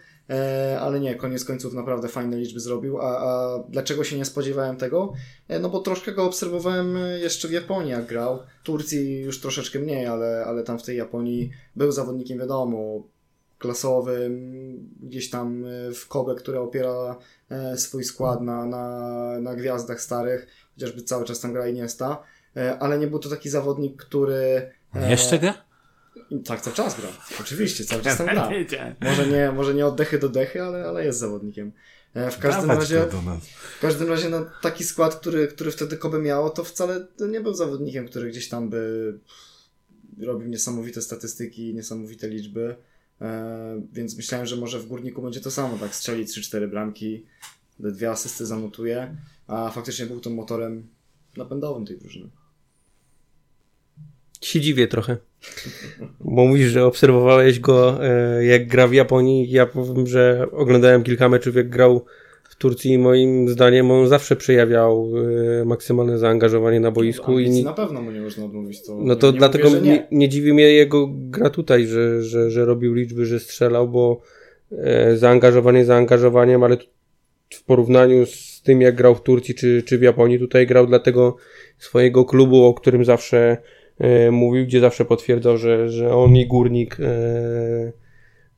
[0.79, 5.13] ale nie, koniec końców naprawdę fajne liczby zrobił, a, a dlaczego się nie spodziewałem tego?
[5.47, 9.79] E, no bo troszkę go obserwowałem e, jeszcze w Japonii, jak grał, Turcji już troszeczkę
[9.79, 13.03] mniej, ale, ale tam w tej Japonii był zawodnikiem, wiadomo,
[13.59, 14.43] klasowym,
[15.01, 17.17] gdzieś tam e, w Kobe, która opiera
[17.49, 18.99] e, swój skład na, na,
[19.41, 22.23] na gwiazdach starych, chociażby cały czas tam gra Iniesta,
[22.57, 24.71] e, ale nie był to taki zawodnik, który...
[24.95, 25.64] e, Jeszcze gra?
[26.45, 27.09] Tak, cały czas gra.
[27.41, 28.49] Oczywiście, cały czas tam gra.
[29.01, 31.71] Może nie, może nie od dechy do dechy, ale, ale jest zawodnikiem.
[32.13, 33.07] E, W każdym Dawać razie,
[33.77, 37.53] w każdym razie no, taki skład, który, który wtedy Kobe miało, to wcale nie był
[37.53, 39.13] zawodnikiem, który gdzieś tam by
[40.21, 42.75] robił niesamowite statystyki, niesamowite liczby.
[43.21, 47.25] E, więc myślałem, że może w Górniku będzie to samo, tak strzeli 3-4 bramki,
[47.79, 49.17] dwie asysty zanotuje,
[49.47, 50.87] a faktycznie był tym motorem
[51.37, 52.29] napędowym tej drużyny.
[54.41, 55.17] się dziwię trochę.
[56.19, 59.51] Bo mówisz, że obserwowałeś go e, jak gra w Japonii.
[59.51, 62.05] Ja powiem, że oglądałem kilka meczów jak grał
[62.49, 65.11] w Turcji i moim zdaniem on zawsze przejawiał
[65.61, 68.85] e, maksymalne zaangażowanie na boisku i Ambicji nie, na pewno mu nie można odmówić.
[68.85, 70.07] To no to nie dlatego mówię, nie.
[70.11, 70.29] nie.
[70.29, 74.21] Dziwi mnie jego gra tutaj, że, że, że robił liczby, że strzelał, bo
[74.71, 76.77] e, zaangażowanie zaangażowaniem, ale
[77.49, 80.99] w porównaniu z tym jak grał w Turcji czy, czy w Japonii, tutaj grał dla
[80.99, 81.35] tego
[81.77, 83.57] swojego klubu, o którym zawsze
[84.31, 87.91] mówił, gdzie zawsze potwierdzał, że, że on i górnik, e,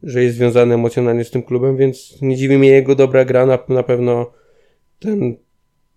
[0.03, 3.59] że jest związany emocjonalnie z tym klubem, więc nie dziwi mnie jego dobra gra, na,
[3.69, 4.31] na pewno
[4.99, 5.35] ten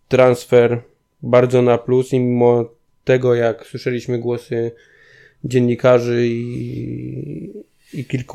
[0.09, 0.83] transfer
[1.23, 2.75] bardzo na plus i mimo
[3.05, 4.71] tego, jak słyszeliśmy głosy
[5.45, 7.53] dziennikarzy i,
[7.95, 8.31] i kilkuset,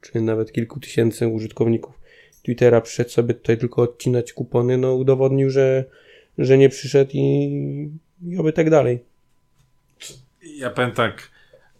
[0.00, 2.04] czy nawet kilku tysięcy użytkowników
[2.44, 5.84] Twittera przyszedł sobie tutaj tylko odcinać kupony, no udowodnił, że,
[6.38, 7.90] że nie przyszedł i,
[8.22, 9.04] i oby tak dalej.
[10.42, 11.30] Ja powiem tak,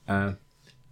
[0.09, 0.35] e,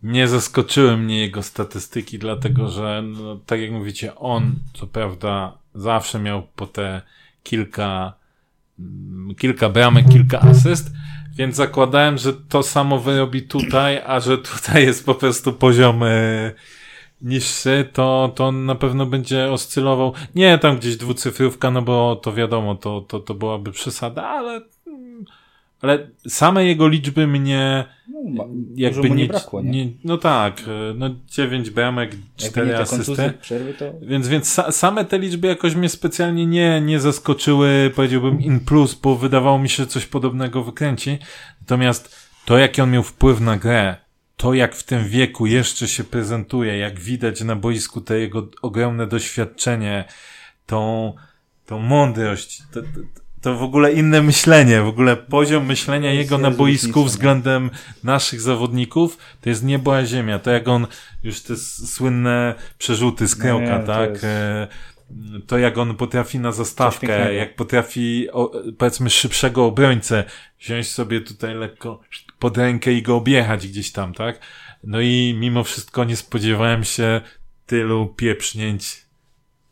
[0.03, 6.18] nie zaskoczyły mnie jego statystyki, dlatego że, no, tak jak mówicie, on, co prawda, zawsze
[6.18, 7.03] miał po te
[7.43, 8.12] kilka,
[8.78, 10.90] mm, kilka bramek, kilka asyst,
[11.36, 16.53] więc zakładałem, że to samo wyrobi tutaj, a że tutaj jest po prostu poziom e,
[17.22, 20.12] niższy, to, to on na pewno będzie oscylował.
[20.34, 24.61] Nie tam gdzieś dwucyfrówka, no bo to wiadomo, to, to, to byłaby przesada, ale,
[25.80, 29.88] ale same jego liczby mnie No, ma, jakby nie, nie brakło, nie?
[30.05, 33.38] no tak, e, no 9 bramek, Jakby nie 4 te kontuzje, asysty.
[33.40, 33.93] przerwy, to...
[34.03, 38.95] Więc, więc sa, same te liczby jakoś mnie specjalnie nie, nie zaskoczyły, powiedziałbym in plus,
[38.95, 41.18] bo wydawało mi się, że coś podobnego wykręci.
[41.61, 43.97] Natomiast to, jaki on miał wpływ na grę,
[44.36, 49.07] to jak w tym wieku jeszcze się prezentuje, jak widać na boisku te jego ogromne
[49.07, 50.05] doświadczenie,
[50.66, 51.12] tą,
[51.66, 56.51] tą mądrość, to, to, to w ogóle inne myślenie, w ogóle poziom myślenia jego na
[56.51, 57.07] boisku nie?
[57.07, 57.70] względem
[58.05, 60.38] naszych zawodników, to jest niebo a ziemia.
[60.38, 60.86] To jak on
[61.22, 64.11] już te słynne przerzuty z No krełka, nie, to tak?
[64.11, 64.68] jest- E,
[65.47, 68.28] To jak on potrafi na zastawkę, jak potrafi,
[68.78, 70.24] powiedzmy, szybszego obrońcę
[70.61, 72.01] wziąć sobie tutaj lekko
[72.38, 74.38] pod rękę i go objechać gdzieś tam, tak?
[74.84, 77.20] No i mimo wszystko nie spodziewałem się
[77.66, 79.02] tylu pieprznięć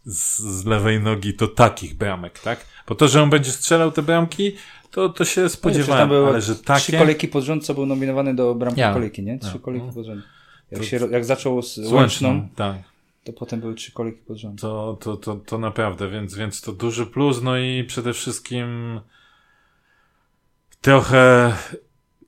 [0.05, 2.67] z, z lewej nogi do takich bramek, tak?
[2.89, 4.53] Bo to, że on będzie strzelał te bramki,
[4.91, 6.99] to, to się Przecież spodziewałem, były ale że Trzy takie...
[6.99, 8.93] kolejki pod rząd, co był nominowany do bramki Ja.
[8.93, 9.39] kolejki, nie?
[9.39, 9.59] Trzy Ja.
[9.59, 9.93] kolejki No.
[9.93, 10.25] pod rząd.
[10.71, 12.77] Jak, To- się, jak zaczął z z łączną, tak.
[13.25, 14.61] to potem były trzy kolejki pod rząd.
[14.61, 19.01] To, to, to, to naprawdę, więc, więc to duży plus, no i przede wszystkim
[20.81, 21.53] trochę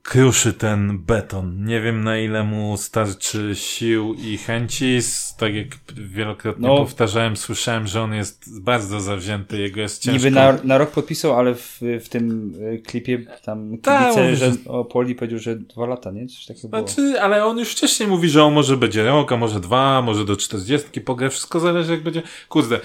[0.03, 1.65] kruszy ten beton.
[1.65, 4.99] Nie wiem na ile mu starczy sił i chęci.
[5.37, 6.77] Tak jak wielokrotnie No.
[6.77, 10.17] powtarzałem, słyszałem, że on jest bardzo zawzięty, jego jest ciężko.
[10.17, 14.51] Niby na, na rok podpisał, ale w, w tym y, klipie tam kibice, mówi, że
[14.65, 16.27] o Poli powiedział, że dwa lata, nie?
[16.27, 16.87] Coś takiego było.
[16.87, 20.25] Znaczy, ale on już wcześniej mówi, że on może będzie rok, a może dwa, może
[20.25, 21.29] do czterdziestki pogrę.
[21.29, 22.21] Wszystko zależy jak będzie.
[22.49, 22.79] Kurde,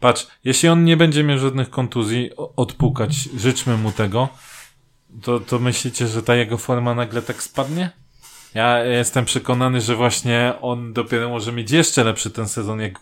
[0.00, 4.28] patrz, jeśli on nie będzie miał żadnych kontuzji, odpukać, życzmy mu tego,
[5.22, 7.90] to, to myślicie, że ta jego forma nagle tak spadnie?
[8.54, 13.00] Ja jestem przekonany, że właśnie on dopiero może mieć jeszcze lepszy ten sezon, jak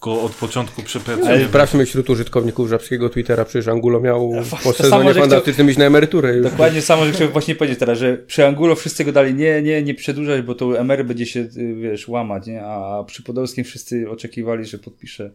[0.00, 1.28] go od początku przepracuje.
[1.28, 5.84] Ale sprawdźmy wśród użytkowników żabskiego Twittera, przecież Angulo miał właśnie po sezonie fantastycznym iść na
[5.84, 6.36] emeryturę.
[6.36, 6.50] Już.
[6.50, 9.82] Dokładnie samo, że chciałem właśnie powiedzieć teraz, że przy Angulo wszyscy go dali, nie, nie,
[9.82, 12.64] nie przedłużać, bo to Emery będzie się, y, wiesz, łamać, nie?
[12.64, 15.30] A przy Podolskim wszyscy oczekiwali, że podpisze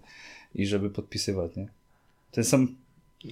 [0.56, 1.68] i żeby podpisywać, nie?
[2.32, 2.76] Ten sam,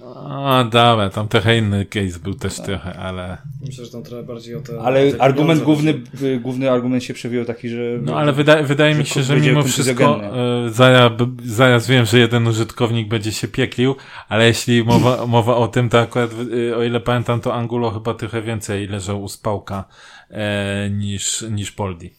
[0.02, 3.38] A, dobra, tam trochę inny case był też trochę, ale...
[3.66, 4.80] Myślę, że tam trochę bardziej o te...
[4.80, 7.76] ale te argument główny, y, główny argument się przewijał taki, że...
[8.02, 10.66] No ale wydaje, wydaje mi się, że mimo wszystko kontuzjogenne.
[10.66, 11.12] e, zaraz,
[11.44, 13.96] zaraz wiem, że jeden użytkownik będzie się pieklił,
[14.28, 16.30] ale jeśli mowa, mowa o tym, to akurat
[16.70, 19.84] e, o ile pamiętam, to Angulo chyba trochę więcej leżał u spałka
[20.30, 22.14] e, niż, niż Poldi.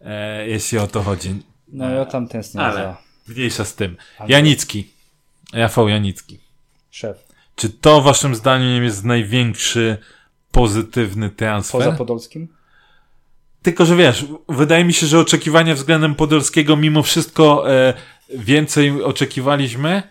[0.00, 1.34] E, jeśli o to chodzi.
[1.68, 2.96] No ja tam tęsknię Ale za
[3.28, 3.96] mniejsza z tym.
[4.18, 4.86] Ale- Janicki.
[5.52, 6.43] Rafał Janicki.
[6.94, 7.26] Szef.
[7.56, 9.96] Czy to waszym zdaniem jest największy
[10.52, 11.80] pozytywny transfer?
[11.80, 12.48] Poza Podolskim?
[13.62, 17.94] Tylko, że wiesz, wydaje mi się, że oczekiwania względem Podolskiego mimo wszystko e,
[18.34, 20.02] więcej oczekiwaliśmy e,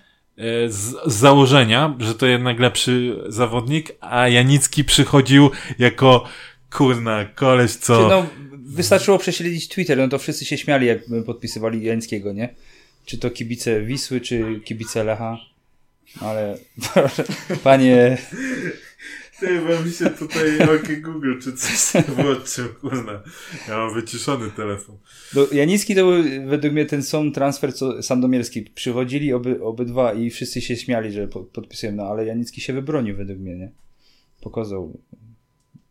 [0.69, 6.25] z, założenia, że to jednak lepszy zawodnik, a Janicki przychodził jako
[6.71, 8.07] kurna, koleś, co...
[8.09, 8.25] No,
[8.65, 12.55] wystarczyło prześledzić Twitter, no to wszyscy się śmiali, jak podpisywali Jańskiego, nie?
[13.05, 15.52] Czy to kibice Wisły, czy kibice Lecha.
[16.21, 16.57] Ale,
[17.63, 18.17] panie,
[19.39, 23.21] Ty, bo mi się tutaj okie Google, czy coś włączył, kurna.
[23.67, 24.97] Ja mam wyciszony telefon.
[25.35, 28.61] no, Janicki to był według mnie ten sam transfer, co Sandomierski.
[28.61, 33.15] Przychodzili oby, obydwa i wszyscy się śmiali, że po, podpisują, no ale Janicki się wybronił
[33.15, 33.71] według mnie, nie?
[34.41, 34.99] Pokazał.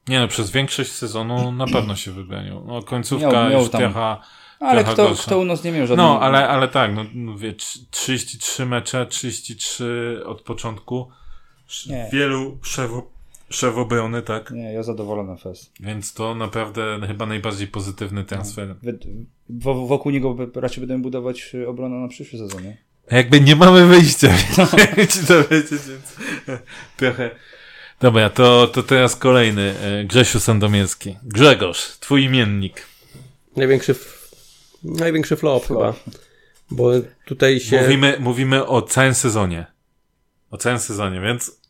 [0.09, 2.65] Nie no, przez większość sezonu na pewno się wybranił.
[2.67, 4.17] No, końcówka Miał- miał już tam- trochę...
[4.63, 5.23] Ale kto, gorsza.
[5.23, 6.09] kto u nas nie miał żadnego...
[6.09, 11.11] No, ale, ale tak, no, no wie, trz- 33 mecze, 33 od początku.
[11.87, 12.09] Nie.
[12.13, 12.91] Wielu szef,
[13.51, 14.51] szef obrony, tak?
[14.51, 15.73] Nie, ja zadowolony fest.
[15.81, 18.75] Więc to naprawdę chyba najbardziej pozytywny transfer.
[18.83, 19.07] Wed-
[19.49, 22.77] wo- Wokół niego raczej będziemy budować y, obronę na przyszły sezon, nie?
[23.11, 24.29] Jakby nie mamy wyjścia,
[24.97, 26.17] więc ci to wiedzieć, więc
[26.97, 27.31] trochę.
[28.01, 29.75] Dobra, to, to teraz kolejny.
[29.83, 31.17] e, Grzesiu Sandomierski.
[31.23, 32.87] Grzegorz, twój imiennik.
[33.57, 33.95] Największy,
[34.85, 35.95] największy flop, chyba.
[36.71, 36.91] Bo
[37.27, 37.83] tutaj się...
[37.83, 39.67] Mówimy, mówimy o całym sezonie.
[40.51, 41.61] O całym sezonie, więc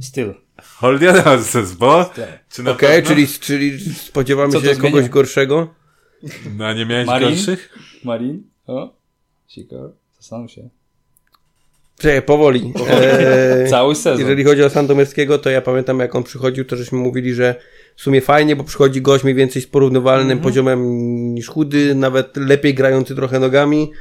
[0.00, 0.34] Styl.
[0.62, 2.10] hold your horses, bo
[2.50, 3.08] czy na Okej, pewno?
[3.08, 4.80] czyli, czyli spodziewamy Co się zmienia?
[4.90, 5.74] kogoś gorszego?
[6.56, 7.28] No, a nie miałeś Marin?
[7.28, 7.78] gorszych?
[8.04, 8.42] Marin?
[8.66, 8.94] O,
[9.48, 10.68] Sikor, zastanów się.
[11.98, 12.72] Czekaj, powoli.
[12.90, 14.20] Eee, Cały sezon.
[14.20, 17.54] jeżeli chodzi o Sandomierskiego, to ja pamiętam jak on przychodził, to żeśmy mówili, że
[17.98, 20.40] w sumie fajnie, bo przychodzi gość mniej więcej z porównywalnym Mhm.
[20.40, 20.80] poziomem
[21.34, 23.92] niż chudy, nawet lepiej grający trochę nogami.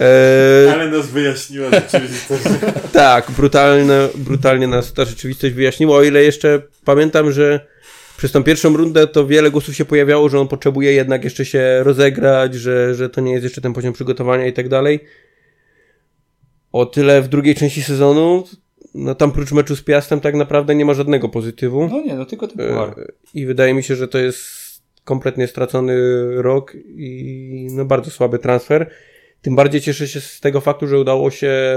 [0.00, 2.42] Eee, Ale nas wyjaśniła rzeczywistość.
[2.92, 5.96] Tak, brutalne, brutalnie nas ta rzeczywistość wyjaśniła.
[5.96, 7.66] O ile jeszcze pamiętam, że
[8.16, 11.80] przez tą pierwszą rundę to wiele głosów się pojawiało, że on potrzebuje jednak jeszcze się
[11.82, 15.00] rozegrać, że, że to nie jest jeszcze ten poziom przygotowania i tak dalej.
[16.72, 18.44] O tyle w drugiej części sezonu,
[18.94, 21.88] no tam prócz meczu z Piastem tak naprawdę nie ma żadnego pozytywu.
[21.88, 23.00] No nie, no tylko ten puchar.
[23.00, 24.44] E, I wydaje mi się, że to jest
[25.04, 25.94] kompletnie stracony
[26.42, 28.90] rok i no bardzo słaby transfer.
[29.42, 31.76] Tym bardziej cieszę się z tego faktu, że udało się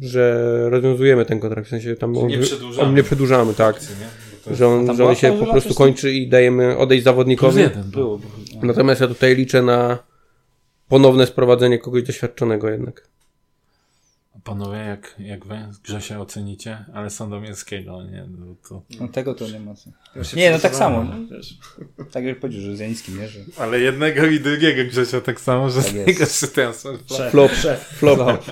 [0.00, 2.88] że rozwiązujemy ten kontrakt, w sensie tam nie on, przedłużamy.
[2.88, 3.80] on nie przedłużamy, tak.
[3.80, 4.56] Nie?
[4.56, 7.62] Że on, że on się po prostu kończy i dajemy odejść zawodnikowi.
[7.84, 8.20] było.
[8.62, 9.98] Natomiast ja tutaj liczę na
[10.88, 13.08] ponowne sprowadzenie kogoś doświadczonego jednak.
[14.48, 18.26] Panowie, jak, jak wy Grzesia ocenicie, ale Sandomierskiego, nie?
[18.38, 18.82] No, to...
[19.00, 19.90] No tego to nie ma się
[20.36, 21.14] Nie, no tak samo, no.
[22.10, 23.28] Tak jak powiedział, że z Janickim, nie?
[23.28, 23.40] Że...
[23.58, 27.52] Ale jednego i drugiego Grzesia tak samo, że Tak z niego się transfer Szef, Flop.
[27.52, 27.80] szef.
[27.80, 28.44] Flop.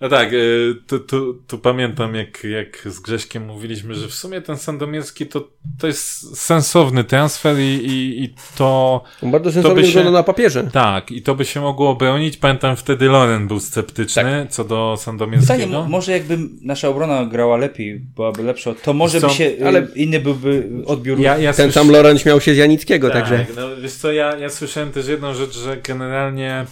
[0.00, 4.40] No tak, y, tu, tu, tu pamiętam, jak, jak z Grześkiem mówiliśmy, że w sumie
[4.40, 10.10] ten Sandomierski to, to jest sensowny transfer i, i, i to Bardzo sensownie się- wygląda
[10.10, 10.64] na papierze.
[10.72, 12.36] tak, i to by się mogło obronić.
[12.36, 14.50] Pamiętam wtedy Loren był sceptyczny Tak.
[14.52, 15.66] co do Pytanie, Sandomierskiego.
[15.66, 19.28] mo- może jakby nasza obrona grała lepiej, byłaby lepsza, to może Co?
[19.28, 21.20] by się, Ale- ale inny byłby odbiór.
[21.20, 24.36] Ja, ja Ten sam Loren śmiał się z Janickiego, tak, także no wiesz co, ja,
[24.38, 26.66] ja słyszałem też jedną rzecz, że generalnie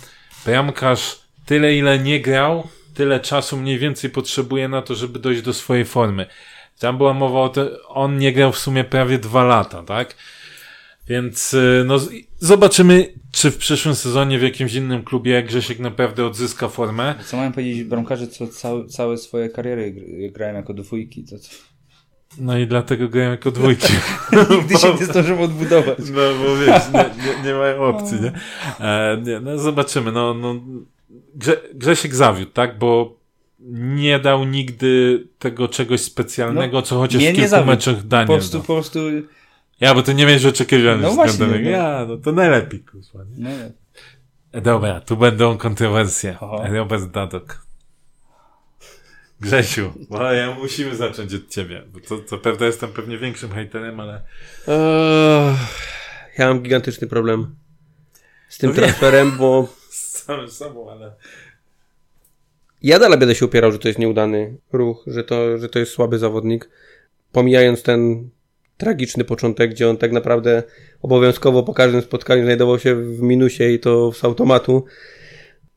[0.46, 5.52] bramkarz tyle ile nie grał, tyle czasu mniej więcej potrzebuje na to, żeby dojść do
[5.52, 6.26] swojej formy.
[6.78, 10.16] Tam była mowa o tym, on nie grał w sumie prawie dwa lata, tak?
[11.08, 11.98] Więc y, no,
[12.38, 17.14] zobaczymy, czy w przyszłym sezonie w jakimś innym klubie Grzesiek naprawdę odzyska formę.
[17.26, 21.44] Co mają powiedzieć bramkarze, co całe, całe swoje kariery gr- grają jako dwójki, to, to
[22.38, 23.92] No i dlatego grają jako dwójki.
[24.50, 25.98] nigdy się nie zdążymy odbudować.
[25.98, 28.32] No bo wiesz, nie, nie, nie mają opcji, nie?
[28.80, 29.40] E, nie?
[29.40, 30.60] No zobaczymy, no, no
[31.34, 32.78] Grze, Grzesiek zawiódł, tak?
[32.78, 33.16] Bo
[33.70, 37.70] nie dał nigdy tego czegoś specjalnego, co chociaż nie, w nie kilku zawiódł.
[37.70, 38.66] meczach Po Daniel prostu, dał.
[38.66, 38.98] po prostu,
[39.80, 41.56] Ja, bo ty nie miałeś oczekiwań No właśnie, no.
[41.56, 43.70] Ja, no to najlepiej, kurwa, nie?
[44.54, 46.36] no, Dobra, tu będą kontrowersje.
[46.40, 46.68] Aha.
[46.68, 47.64] Robert Dadok.
[49.40, 54.00] Grzesiu, bo ja musimy zacząć od ciebie, bo to, co prawda jestem pewnie większym hejterem,
[54.00, 54.22] ale
[54.68, 55.54] Eee,
[56.38, 57.54] ja mam gigantyczny problem
[58.48, 59.68] z tym No transferem, bo
[60.24, 61.12] samym sobą, ale...
[62.82, 65.92] ja dalej będę się upierał, że to jest nieudany ruch, że to, że to jest
[65.92, 66.70] słaby zawodnik.
[67.32, 68.30] Pomijając ten
[68.76, 70.62] tragiczny początek, gdzie on tak naprawdę
[71.02, 74.84] obowiązkowo po każdym spotkaniu znajdował się w minusie i to z automatu.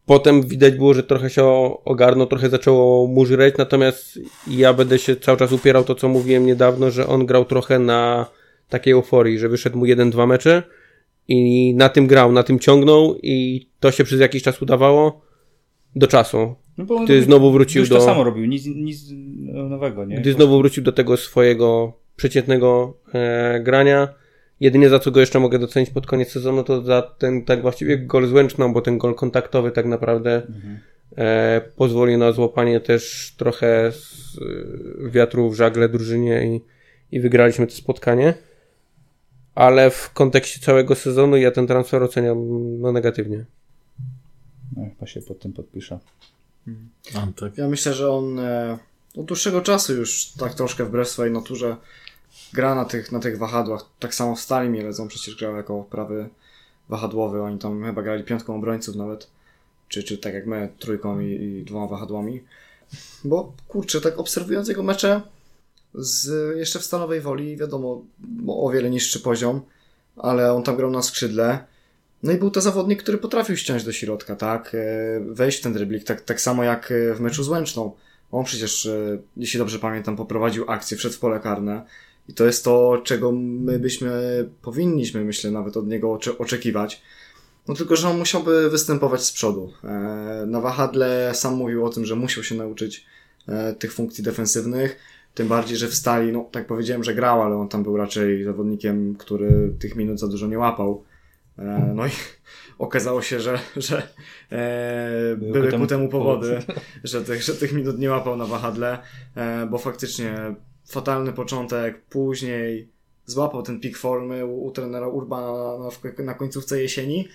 [0.06, 1.46] Potem widać było, że trochę się
[1.86, 6.46] ogarnął, trochę zaczęło mu żreć, natomiast ja będę się cały czas upierał to, co mówiłem
[6.46, 8.26] niedawno, że on grał trochę na
[8.70, 10.64] takiej euforii, że wyszedł mu jeden, dwa mecze
[11.28, 15.22] i na tym grał, na tym ciągnął i to się przez jakiś czas udawało
[15.96, 16.56] do czasu.
[16.78, 17.96] no bo Gdy znowu wrócił już do...
[17.96, 19.06] to samo robił, nic, nic
[19.70, 20.16] nowego, nie?
[20.16, 24.08] Gdy znowu wrócił do tego swojego przeciętnego e, grania,
[24.60, 27.98] jedynie za co go jeszcze mogę docenić pod koniec sezonu, to za ten tak właściwie
[27.98, 30.42] gol z Łęczną, bo ten gol kontaktowy tak naprawdę
[31.18, 34.38] e, pozwoli na złapanie też trochę z,
[35.06, 36.62] e, wiatru w żagle drużynie i,
[37.16, 38.34] i wygraliśmy to spotkanie.
[39.58, 42.38] Ale w kontekście całego sezonu ja ten transfer oceniam
[42.82, 43.46] no, negatywnie.
[44.76, 46.00] No, chyba się pod tym podpiszę.
[47.16, 47.58] Antek.
[47.58, 48.78] Ja myślę, że on e,
[49.18, 51.78] od dłuższego czasu już tak troszkę wbrew swojej naturze
[52.54, 53.86] gra na tych, na tych wahadłach.
[54.00, 56.30] Tak samo w Stali Mielec, przecież grał jako prawy
[56.90, 57.42] wahadłowy.
[57.42, 59.28] Oni tam chyba grali piątką obrońców nawet.
[59.88, 62.44] Czy, czy tak jak my, trójką i, i dwoma wahadłami.
[63.24, 65.22] Bo kurczę, tak obserwując jego mecze
[65.94, 68.06] z jeszcze w stanowej woli, wiadomo,
[68.48, 69.62] o wiele niższy poziom,
[70.18, 71.66] ale on tam grał na skrzydle.
[72.24, 74.76] No i był to zawodnik, który potrafił ściąć do środka, tak?
[74.76, 77.92] E, Wejść w ten dryblik, tak, tak samo jak e, w meczu z Łęczną.
[78.32, 81.86] On przecież, e, jeśli dobrze pamiętam, poprowadził akcję, wszedł w pole karne.
[82.30, 84.10] I to jest to, czego my byśmy
[84.62, 87.02] powinniśmy, myślę, nawet od niego ocze- oczekiwać.
[87.68, 89.74] No tylko, że on musiałby występować z przodu.
[90.48, 93.06] Na wahadle sam mówił o tym, że musiał się nauczyć
[93.80, 94.98] tych funkcji defensywnych.
[95.38, 98.44] Tym bardziej, że w stali, no tak powiedziałem, że grał, ale on tam był raczej
[98.44, 101.04] zawodnikiem, który tych minut za dużo nie łapał.
[101.58, 102.10] E, No i
[102.88, 104.08] okazało się, że, że
[104.52, 106.60] e, Były ku temu powody,
[107.04, 109.00] że tych, że tych minut nie łapał na wahadle,
[109.36, 110.56] e, bo faktycznie
[110.88, 112.90] fatalny początek, później
[113.26, 117.28] złapał ten pik formy u, u trenera Urbana na, na końcówce jesieni.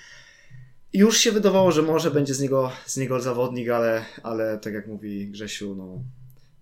[0.92, 4.74] I już się wydawało, że może będzie z niego, z niego zawodnik, ale, ale tak
[4.74, 5.98] jak mówi Grzesiu, no,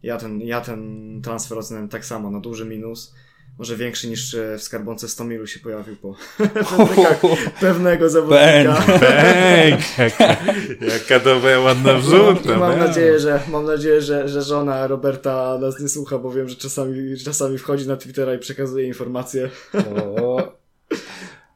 [0.03, 3.14] ja ten, ja ten transfer oceniam tak samo na duży minus.
[3.59, 6.14] może większy niż e, w skarbonce 100 milu się pojawił po
[7.61, 8.84] pewnego, zawodnika.
[9.01, 9.80] Bęk!
[9.98, 10.36] Jaka,
[10.80, 12.40] jaka dobra, ładna wrzuta.
[12.44, 12.76] I mam brawo.
[12.76, 17.18] nadzieję, że mam nadzieję, że, że żona Roberta nas nie słucha, bo wiem, że czasami,
[17.18, 19.51] czasami wchodzi na Twittera i przekazuje informacje.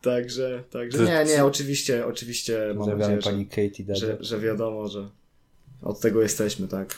[0.02, 3.20] Także, także To- nie, nie, oczywiście, oczywiście mam nadzieję,
[3.88, 5.08] że, że, że wiadomo, że
[5.82, 6.94] od tego jesteśmy, tak?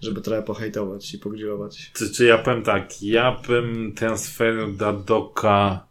[0.00, 1.90] Żeby trochę pohejtować i pogrillować.
[1.94, 5.86] Czy, czy ja powiem tak, ja bym transfer Dadoka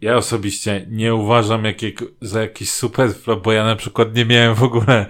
[0.00, 4.54] ja osobiście nie uważam jakiego, za jakiś super flop, bo ja na przykład nie miałem
[4.54, 5.06] w ogóle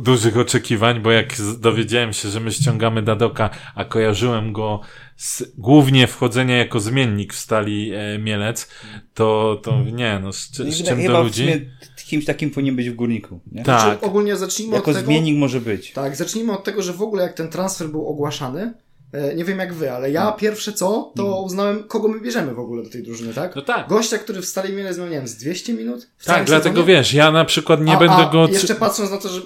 [0.00, 4.80] dużych oczekiwań, bo jak dowiedziałem się, że my ściągamy Dadoka, a kojarzyłem go
[5.16, 8.70] z głównie wchodzenia jako zmiennik w stali e, Mielec,
[9.14, 11.70] to, to nie, no z, z czym Chyba do ludzi?
[12.08, 13.40] Kimś takim powinien być w górniku.
[13.52, 13.64] Nie?
[13.64, 13.80] Tak.
[13.80, 15.06] Znaczy, ogólnie zacznijmy Jako od tego...
[15.06, 15.92] zmiennik może być.
[15.92, 18.74] Tak, zacznijmy od tego, że w ogóle jak ten transfer był ogłaszany,
[19.12, 22.58] e, nie wiem jak wy, ale ja pierwsze co, to uznałem, kogo my bierzemy w
[22.58, 23.56] ogóle do tej drużyny, tak?
[23.56, 23.88] No tak.
[23.88, 24.56] Gościa, który w
[24.98, 26.08] miał, nie wiem, z 200 minut?
[26.24, 26.96] Tak, dlatego sezonie?
[26.96, 28.48] wiesz, ja na przykład nie a, będę a go...
[28.48, 29.40] jeszcze patrząc na to, że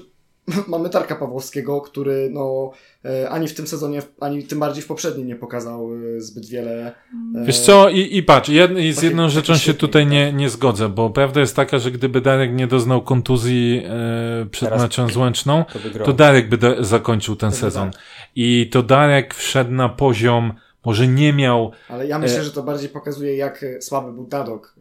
[0.68, 2.70] mamy Tarka Pawłowskiego, który no
[3.05, 6.92] e, ani w tym sezonie, ani tym bardziej w poprzednim nie pokazał e, zbyt wiele.
[7.36, 10.12] e, Wiesz co, i, i patrz, jed, i z jedną taki rzeczą się tutaj tak.
[10.12, 14.68] nie, nie zgodzę, bo prawda jest taka, że gdyby Darek nie doznał kontuzji e, przed
[14.68, 15.64] Teraz- meczem z Łęczną,
[15.98, 17.90] To to Darek by da, zakończył ten Pewnie sezon.
[17.90, 18.00] tak.
[18.36, 20.53] I to Darek wszedł na poziom,
[20.84, 21.70] może nie miał...
[21.88, 24.74] Ale ja myślę, e, że to bardziej pokazuje, jak słaby był Dadok.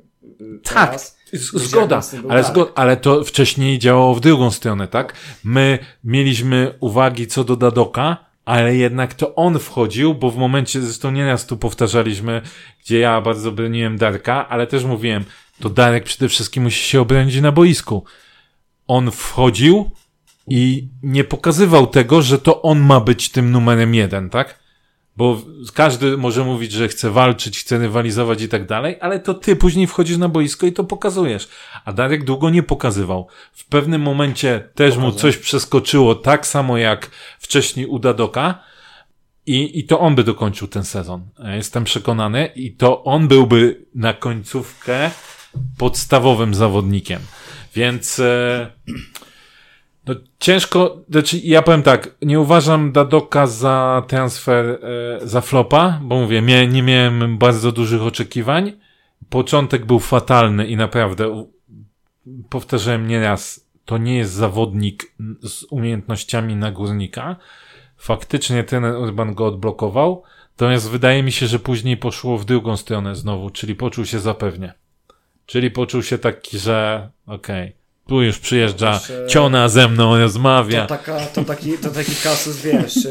[0.64, 1.00] Tak,
[1.34, 2.46] zgoda, ale, Darek.
[2.46, 5.14] zgo, ale to wcześniej działało w drugą stronę, tak?
[5.44, 11.12] My mieliśmy uwagi co do Dadoka, ale jednak to on wchodził, bo w momencie, zresztą
[11.12, 12.42] nieraz tu powtarzaliśmy,
[12.84, 15.24] gdzie ja bardzo broniłem Darka, ale też mówiłem,
[15.60, 18.04] to Darek przede wszystkim musi się obronić na boisku.
[18.88, 19.92] On wchodził
[20.48, 24.61] i nie pokazywał tego, że to on ma być tym numerem jeden, tak?
[25.22, 25.42] Bo
[25.74, 29.88] każdy może mówić, że chce walczyć, chce rywalizować i tak dalej, ale to ty później
[29.88, 31.48] wchodzisz na boisko i to pokazujesz.
[31.86, 33.28] A Darek długo nie pokazywał.
[33.54, 38.64] W pewnym momencie też mu coś przeskoczyło, tak samo jak wcześniej u Dadoka.
[39.46, 41.30] I, I to on by dokończył ten sezon.
[41.56, 42.46] Jestem przekonany.
[42.56, 45.12] I to on byłby na końcówkę
[45.78, 47.22] podstawowym zawodnikiem.
[47.76, 48.72] Więc e,
[50.08, 56.20] no ciężko, znaczy ja powiem tak, nie uważam Dadoka za transfer, e, za flopa, bo
[56.20, 58.72] mówię, mia, nie miałem bardzo dużych oczekiwań.
[59.30, 61.46] Początek był fatalny i naprawdę
[62.50, 67.36] powtarzałem nieraz, to nie jest zawodnik z umiejętnościami nagórnika.
[67.98, 73.16] Faktycznie ten Urban go odblokował, natomiast wydaje mi się, że później poszło w drugą stronę
[73.16, 74.74] znowu, czyli poczuł się zapewnie.
[75.46, 77.76] Czyli poczuł się taki, że okej,
[78.08, 80.82] tu już przyjeżdża Jeszcze- ciona ze mną, rozmawia.
[80.82, 83.10] To, taka, to, taki, to taki kasus, wiesz, e,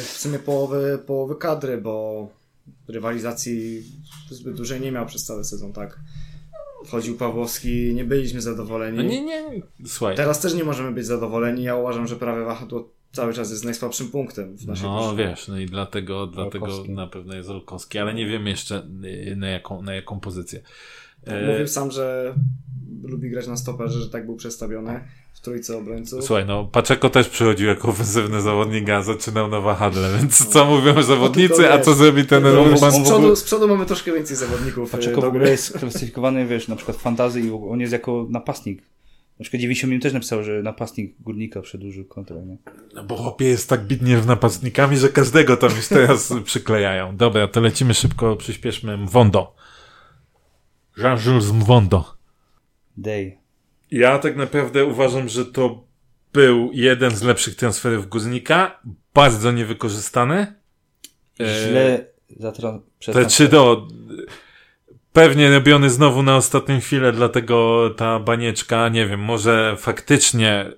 [0.00, 2.28] w sumie połowy, połowy kadry, bo
[2.88, 3.82] rywalizacji
[4.30, 6.00] zbyt dużej nie miał przez cały sezon, tak?
[6.86, 8.96] Wchodził Pawłowski, nie byliśmy zadowoleni.
[8.96, 9.42] No nie, nie,
[9.86, 10.16] słuchaj.
[10.16, 11.62] Teraz też nie możemy być zadowoleni.
[11.62, 15.28] Ja uważam, że prawie wahadło cały czas jest najsłabszym punktem w naszej No drużynie.
[15.28, 19.48] wiesz, no i dlatego, dlatego na pewno jest Olkowski, ale nie wiem jeszcze y, na
[19.48, 20.60] jaką, na jaką pozycję.
[21.26, 22.34] E, Mówił sam, że
[23.02, 25.00] lubi grać na stoperze, że tak był przestawiony
[25.34, 26.24] w trójce obrońców.
[26.24, 31.02] Słuchaj, no Paczeko też przychodził jako ofensywny zawodnik, a zaczynał na wahadle, więc co mówią
[31.02, 32.92] zawodnicy, tylko a co zrobi ten No, Urban?
[32.92, 34.88] z, przodu, z przodu mamy troszkę więcej zawodników.
[34.94, 38.26] e, Paczeko w ogóle jest klasyfikowany, wiesz, na przykład w fantazy i on jest jako
[38.30, 38.82] napastnik.
[39.38, 42.56] Na przykład 90 minut też napisał, że napastnik Górnika przedłużył kontrakt, nie?
[42.94, 47.16] No bo chłopie jest tak bidnie w napastnikami, że każdego tam już teraz przyklejają.
[47.16, 48.96] Dobra, to lecimy szybko, przyspieszmy.
[48.96, 49.54] Mwondo.
[50.98, 52.14] Jean-Jules Mwondo.
[52.96, 53.38] Day.
[53.90, 55.84] Ja tak naprawdę uważam, że to
[56.32, 58.80] był jeden z lepszych transferów Guznika.
[59.14, 60.54] Bardzo niewykorzystany.
[61.40, 62.80] E, Źle zatra...
[63.12, 63.88] Te trzy do.
[65.12, 70.72] Pewnie robiony znowu na ostatnią chwilę, dlatego ta banieczka, nie wiem, może faktycznie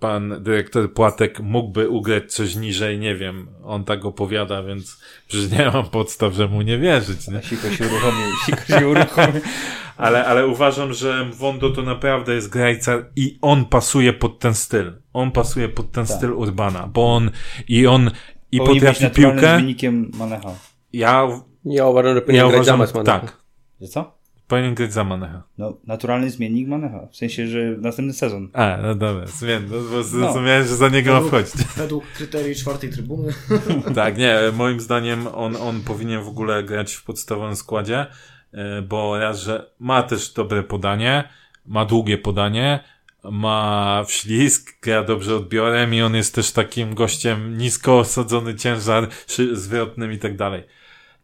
[0.00, 5.70] pan dyrektor Płatek mógłby ugrać coś niżej, nie wiem, on tak opowiada, więc przecież nie
[5.70, 7.42] mam podstaw, że mu nie wierzyć, nie?
[7.42, 9.40] Siko się uruchomił, Siko się uruchomił.
[9.96, 14.92] Ale, ale uważam, że Wondo to naprawdę jest grajca i on pasuje pod ten styl.
[15.12, 16.16] On pasuje pod ten Tak.
[16.16, 17.30] styl Urbana, bo on
[17.68, 18.10] i on
[18.52, 19.92] i Powinien być potrafi naturalnym piłkę.
[20.18, 20.50] Manecha.
[20.92, 21.28] Ja,
[21.64, 23.20] Ja uważam, że ja powinien grać uważam, zamiast Manecha.
[23.20, 23.36] tak.
[23.80, 24.17] Że co?
[24.48, 25.42] Powinien grać za Manecha.
[25.58, 27.06] No, naturalny zmiennik Manecha.
[27.06, 28.48] W sensie, że następny sezon.
[28.52, 31.66] A, no dobra, zmień, no, bo zrozumiałem, że za niego ma Według- wchodzić.
[31.76, 33.32] Według kryterii czwartej trybuny.
[33.94, 38.06] tak, nie, moim zdaniem on, on powinien w ogóle grać w podstawowym składzie,
[38.52, 41.28] e, bo raz, że ma też dobre podanie,
[41.66, 42.80] ma długie podanie,
[43.24, 49.08] ma wślizg, gra dobrze odbiorem i on jest też takim gościem nisko osadzony ciężar,
[49.52, 50.62] zwrotnym i tak dalej.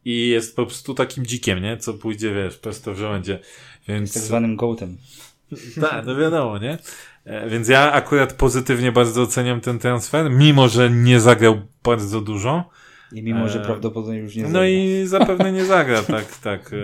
[0.05, 1.77] I jest po prostu takim dzikiem, nie?
[1.77, 3.39] Co pójdzie, wiesz, prosto w żołędzie.
[3.89, 4.15] Więc...
[4.15, 4.97] tak zwanym gołtem.
[5.81, 6.79] Tak, no wiadomo, nie?
[7.25, 12.71] E, Więc ja akurat pozytywnie bardzo oceniam ten transfer, mimo że nie zagrał bardzo dużo.
[13.13, 14.69] I mimo, że Eee, prawdopodobnie już nie No zagra.
[14.69, 16.71] i zapewne nie zagra, tak, tak.
[16.73, 16.77] e,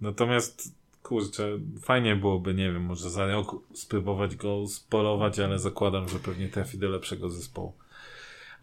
[0.00, 1.48] Natomiast, kurczę,
[1.82, 6.78] fajnie byłoby, nie wiem, może za rok spróbować go spolować, ale zakładam, że pewnie trafi
[6.78, 7.72] do lepszego zespołu.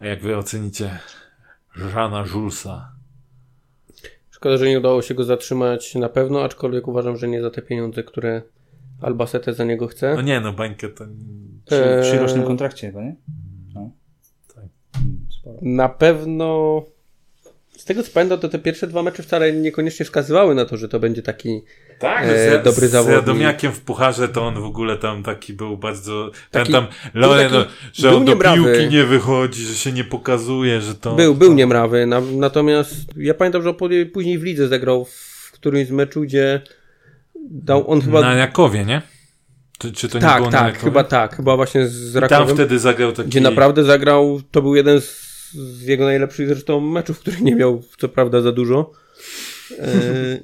[0.00, 0.98] A jak wy ocenicie
[1.76, 2.92] Żana Julesa?
[4.46, 7.62] Szkoda, że nie udało się go zatrzymać na pewno, aczkolwiek uważam, że nie za te
[7.62, 8.42] pieniądze, które
[9.02, 10.14] Albacete za niego chce.
[10.14, 11.04] No nie, no bańkę to...
[11.64, 13.16] Przy, przy rocznym kontrakcie chyba, nie?
[13.74, 13.90] No.
[14.54, 14.64] Tak.
[14.96, 15.58] Mm, Sporo.
[15.62, 16.82] Na pewno
[17.76, 20.88] z tego co pamiętam, to te pierwsze dwa mecze wcale niekoniecznie wskazywały na to, że
[20.88, 21.62] to będzie taki
[21.98, 23.16] Tak, E, z, dobry z zawodnik.
[23.16, 26.30] Radomiakiem w pucharze to on w ogóle tam taki był bardzo...
[26.50, 28.62] Ten Taki- tam, Lore, taki- no, że on do niebrawy.
[28.62, 31.14] piłki nie wychodzi, że się nie pokazuje, że to...
[31.14, 33.74] Był, był niemrawy, na, natomiast ja pamiętam, że
[34.12, 36.60] później w lidze zagrał w którymś z meczu, gdzie
[37.50, 38.20] dał on chyba...
[38.20, 39.02] Na Jakowie, nie?
[39.78, 40.84] Czy, czy to nie tak, było na tak, Jakowie?
[40.84, 43.28] chyba tak, chyba właśnie z I tam Rakowem, wtedy zagrał taki...
[43.28, 45.22] gdzie naprawdę zagrał, to był jeden z,
[45.52, 48.92] z jego najlepszych zresztą meczów, który nie miał co prawda za dużo,
[49.78, 49.84] e,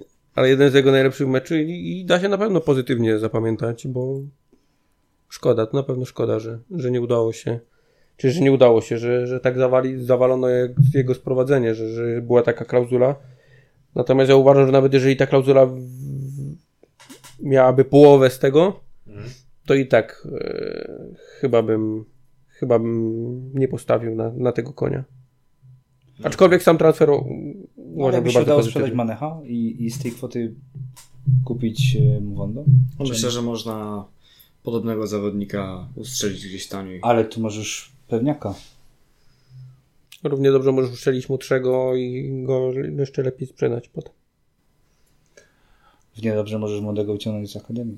[0.35, 4.21] ale jeden z jego najlepszych meczów i, i da się na pewno pozytywnie zapamiętać, bo
[5.29, 7.61] szkoda, to na pewno szkoda, że, że nie udało się,
[8.17, 10.47] czy że nie udało się, że, że tak zawali, zawalono
[10.95, 13.17] jego sprowadzenie, że, że była taka klauzula.
[13.95, 15.81] Natomiast ja uważam, że nawet jeżeli ta klauzula w-
[17.41, 18.81] miałaby połowę z tego,
[19.67, 20.89] to i tak e,
[21.41, 22.05] chyba bym
[22.49, 25.05] chyba bym nie postawił na, na tego konia.
[26.25, 27.11] Aczkolwiek sam transfer
[27.77, 28.93] uważam, jakby się udało sprzedać.
[28.93, 30.55] Manecha i, i z tej kwoty
[31.45, 32.65] kupić e, Mowondo?
[32.99, 34.05] No Myślę, że można
[34.63, 37.01] podobnego zawodnika ustrzelić gdzieś taniej.
[37.03, 38.55] Ale tu możesz pewniaka.
[40.25, 44.13] Równie dobrze możesz uszczelić młodszego i go jeszcze lepiej sprzedać potem.
[46.17, 47.97] W niedobrze możesz młodego wyciągnąć z akademii.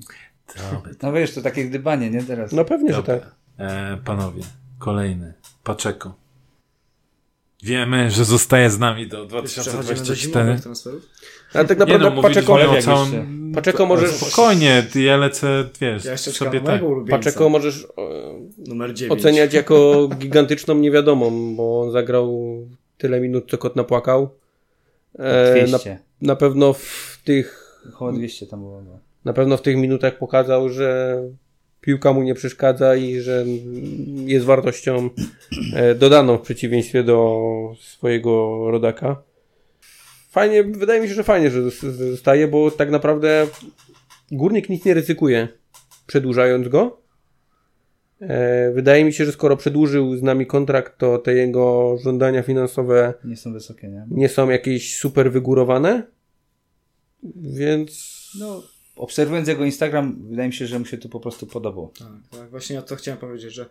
[0.55, 2.51] Dobra, No wiesz, to takie gdybanie, nie teraz.
[2.51, 3.35] No pewnie, że tak.
[3.57, 4.41] E, panowie,
[4.79, 5.33] kolejny.
[5.63, 6.24] Paczeko.
[7.65, 10.45] Wiemy, że zostaje z nami do Przechodzimy do 2024.
[10.45, 11.09] zimowych transferów.
[11.53, 12.73] Ale tak Nie naprawdę no, Paczeko, całym...
[12.75, 13.25] jeszcze.
[13.55, 16.81] Paczeko możesz- Spokojnie, ty ja lecę, wiesz, Ja jeszcze sobie tak.
[17.09, 17.87] Paczeko możesz e,
[18.67, 19.19] Numer 9.
[19.19, 22.57] oceniać jako gigantyczną niewiadomą, bo on zagrał
[22.97, 24.29] tyle minut, co kot napłakał.
[25.19, 25.99] E, na, 200.
[26.21, 28.81] na pewno w tych Około 200 tam było.
[28.81, 28.99] No.
[29.25, 31.21] na pewno w tych minutach pokazał, że
[31.85, 33.45] piłka mu nie przeszkadza i że
[34.25, 35.09] jest wartością
[35.75, 37.41] e, dodaną w przeciwieństwie do
[37.79, 39.23] swojego rodaka.
[40.29, 43.47] Fajnie, wydaje mi się, że fajnie, że zos- zostaje, bo tak naprawdę
[44.31, 45.47] górnik nic nie ryzykuje
[46.07, 47.01] przedłużając go.
[48.21, 53.13] E, Wydaje mi się, że skoro przedłużył z nami kontrakt, to te jego żądania finansowe
[53.23, 54.05] Nie są wysokie, nie?
[54.11, 56.03] nie są jakieś super wygórowane.
[57.35, 58.63] Więc No,
[58.95, 61.91] obserwując jego Instagram, wydaje mi się, że mu się to po prostu podobało.
[61.99, 63.65] Tak, tak, właśnie ja to chciałem powiedzieć, że,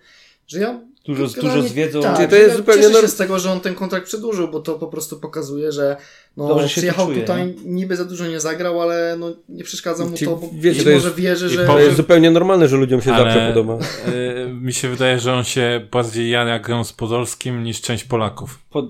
[0.47, 0.81] że ja...
[1.05, 2.03] Dużo, generalnie- dużo z wiedzą.
[2.03, 4.49] Tak, Czyli to jest ja zupełnie cieszę się z tego, że on ten kontrakt przedłużył,
[4.49, 5.97] bo to po prostu pokazuje, że
[6.37, 10.05] no, Dobrze się przyjechał czuje, tutaj, niby za dużo nie zagrał, ale no, nie przeszkadza
[10.05, 11.67] mu Czyli to, bo wiecie, być to jest- może wierzy, że...
[11.67, 13.79] to jest zupełnie normalne, że ludziom się zawsze podoba.
[14.07, 18.59] e, mi się wydaje, że on się bardziej jara grą z Podolskim niż część Polaków.
[18.71, 18.89] Po,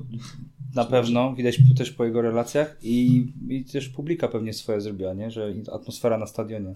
[0.74, 5.30] na pewno, widać też po jego relacjach i, i też publika pewnie swoje zrobiła, nie?
[5.30, 6.72] Że atmosfera na stadionie.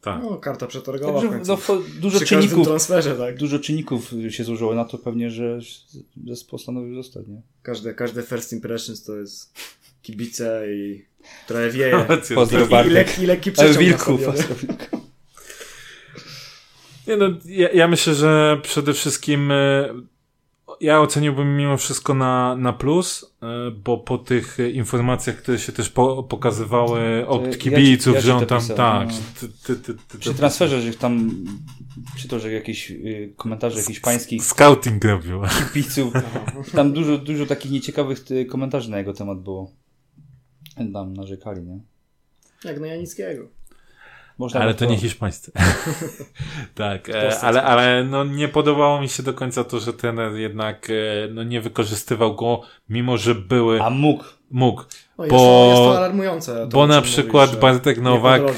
[0.00, 0.22] Tak.
[0.22, 1.74] No, karta przetargowa w Także końcu.
[1.74, 3.36] no, dużo Przy czynników, transferze, tak.
[3.36, 5.58] dużo czynników się złożyło na to pewnie, że
[6.26, 7.42] zespół postanowił zostać, nie?
[7.62, 9.54] Każde, każde first impressions to jest
[10.02, 11.04] kibice i
[11.46, 12.06] trochę wieje.
[12.34, 12.92] Pozdro I, i, Bartek.
[12.92, 14.20] lekki, i lekki wilków.
[17.06, 19.88] Nie no, ja, ja myślę, że przede wszystkim e,
[20.80, 25.88] ja oceniłbym mimo wszystko na, na plus, e, bo po tych informacjach, które się też
[25.88, 29.14] po, pokazywały ja od kibiców, ja ci że to on tam, pisałem, tak, no.
[29.14, 31.30] że ty, ty, ty, ty, Przy transferze, że tam
[32.14, 35.40] przy to, że jakieś y, komentarze hiszpańskich Scouting robił.
[35.72, 36.12] kibiców,
[36.72, 39.72] tam dużo, dużo takich nieciekawych y, komentarzy na jego temat było.
[40.92, 41.80] Tam narzekali, nie?
[42.64, 43.48] Jak na Janickiego.
[44.38, 45.52] Można Ale to nie hiszpańscy.
[46.74, 50.88] tak, e, ale, ale no nie podobało mi się do końca to, że trener jednak
[50.90, 54.24] e, no nie wykorzystywał go, mimo że były, A mógł.
[54.50, 54.82] mógł.
[55.18, 56.54] No, jest, Bo- to, jest to alarmujące.
[56.56, 58.52] To, Bo na przykład mówisz, Bartek Nowak e,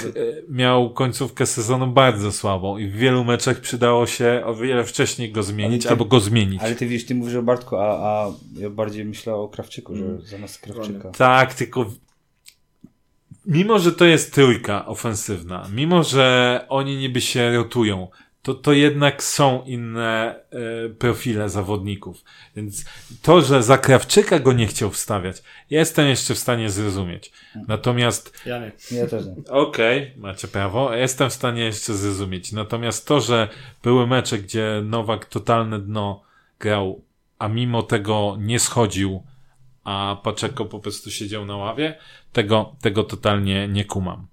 [0.48, 5.42] miał końcówkę sezonu bardzo słabą i w wielu meczach przydało się o wiele wcześniej go
[5.42, 6.62] zmienić ty- albo go zmienić.
[6.62, 10.05] Ale ty wiesz, ty mówisz o Bartku, a, a ja bardziej myślę o Krawczyku, że
[10.05, 10.20] Mm.
[10.22, 11.09] zamiast Krawczyka.
[11.10, 11.86] Tak, tylko
[13.48, 18.08] mimo, że to jest trójka ofensywna, mimo, że oni niby się rotują,
[18.42, 22.24] to, to jednak są inne e, profile zawodników.
[22.56, 22.84] Więc
[23.22, 27.32] to, że za Krawczyka go nie chciał wstawiać, jestem jeszcze w stanie zrozumieć.
[27.68, 28.72] Natomiast Ja nie.
[28.90, 29.50] Ja też nie.
[29.50, 30.94] Okej, macie prawo.
[30.94, 32.52] Jestem w stanie jeszcze zrozumieć.
[32.52, 33.48] Natomiast to, że
[33.82, 36.22] były mecze, gdzie Nowak totalne dno
[36.60, 37.02] grał,
[37.38, 39.22] a mimo tego nie schodził,
[39.89, 41.94] a Paczeko po prostu siedział na ławie,
[42.32, 44.27] tego, tego totalnie nie kumam.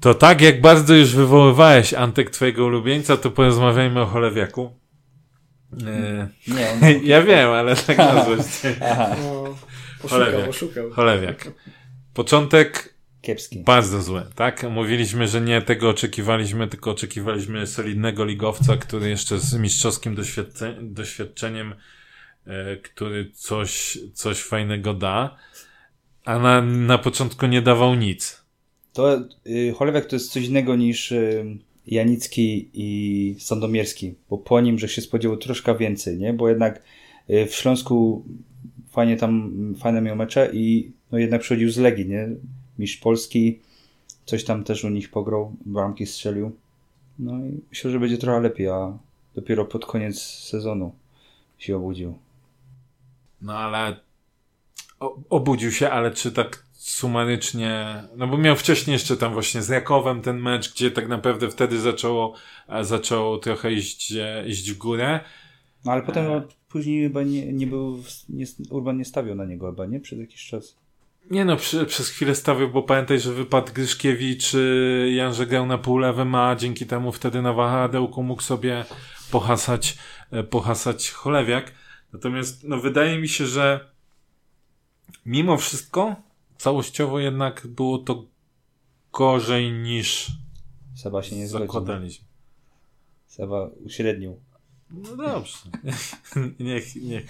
[0.00, 4.72] To tak, jak bardzo już wywoływałeś Antek twojego ulubieńca, to porozmawiajmy o Cholewiaku.
[5.86, 8.48] E, Nie, ja wiem, ale tak na złość.
[8.92, 10.46] Aha, No, Cholewiak.
[10.46, 10.90] poszukał, poszukał.
[10.90, 11.48] Cholewiak.
[12.14, 13.58] Początek kiepski.
[13.64, 14.62] Bardzo złe, tak?
[14.70, 21.74] Mówiliśmy, że nie tego oczekiwaliśmy, tylko oczekiwaliśmy solidnego ligowca, który jeszcze z mistrzowskim doświadcze doświadczeniem,
[22.82, 25.36] który coś, coś fajnego da,
[26.24, 28.44] a na, na początku nie dawał nic.
[28.92, 31.44] To y, Cholewiak to jest coś innego niż y,
[31.86, 36.32] Janicki i Sandomierski, bo po nim, że się spodziewał troszkę więcej, nie?
[36.32, 36.82] Bo jednak
[37.30, 38.24] y, w Śląsku
[38.90, 42.28] fajnie tam, fajne miał mecze i no jednak przychodził z Legii, nie?
[42.78, 43.60] Mistrz Polski,
[44.24, 46.52] coś tam też u nich pograł, bramki strzelił.
[47.18, 48.98] No i myślę, że będzie trochę lepiej, a
[49.34, 50.94] dopiero pod koniec sezonu
[51.58, 52.18] się obudził.
[53.42, 53.96] No ale
[55.30, 60.22] obudził się, ale czy tak sumarycznie, no bo miał wcześniej jeszcze tam właśnie z Rakowem
[60.22, 62.34] ten mecz, gdzie tak naprawdę wtedy zaczęło,
[62.68, 65.20] e, zaczęło trochę iść, e, iść w górę.
[65.84, 69.86] No ale potem później chyba nie, nie był, nie, Urban nie stawiał na niego chyba,
[69.86, 70.00] nie?
[70.00, 70.76] Przez jakiś czas.
[71.30, 75.78] Nie no, przy, przez chwilę stawiał, bo pamiętaj, że wypadł Gryszkiewicz, y, Jan grał na
[75.78, 78.84] pół lewym, a dzięki temu wtedy na wahadełku mógł sobie
[79.30, 79.98] pohasać,
[80.30, 81.72] e, pohasać Cholewiak.
[82.12, 83.90] Natomiast no, wydaje mi się, że
[85.26, 86.16] mimo wszystko
[86.58, 88.24] całościowo jednak było to
[89.12, 90.32] gorzej niż
[90.94, 92.26] Seba się nie zakładaliśmy.
[93.26, 94.36] Seba uśrednił.
[94.90, 95.58] No dobrze.
[96.60, 97.26] niech, niech.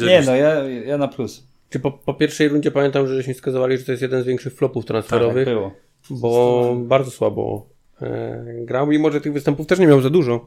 [0.00, 1.46] Nie no, ja, ja na plus.
[1.70, 4.54] Czy po, po pierwszej rundzie pamiętam, że żeśmy skazywali, że to jest jeden z większych
[4.54, 5.72] flopów Tak transferowych, było.
[6.10, 7.66] bo bardzo słabo
[8.02, 10.46] e, grał, mimo że tych występów też nie miał za dużo,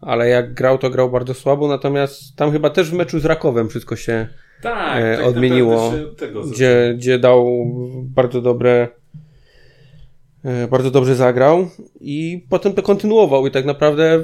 [0.00, 3.68] ale jak grał, to grał bardzo słabo, natomiast tam chyba też w meczu z Rakowem
[3.68, 4.28] wszystko się
[4.62, 7.66] tak, e, odmieniło, się gdzie, gdzie dał
[8.00, 8.88] bardzo dobre
[10.44, 11.68] e, bardzo dobrze zagrał
[12.00, 14.20] i potem to kontynuował i tak naprawdę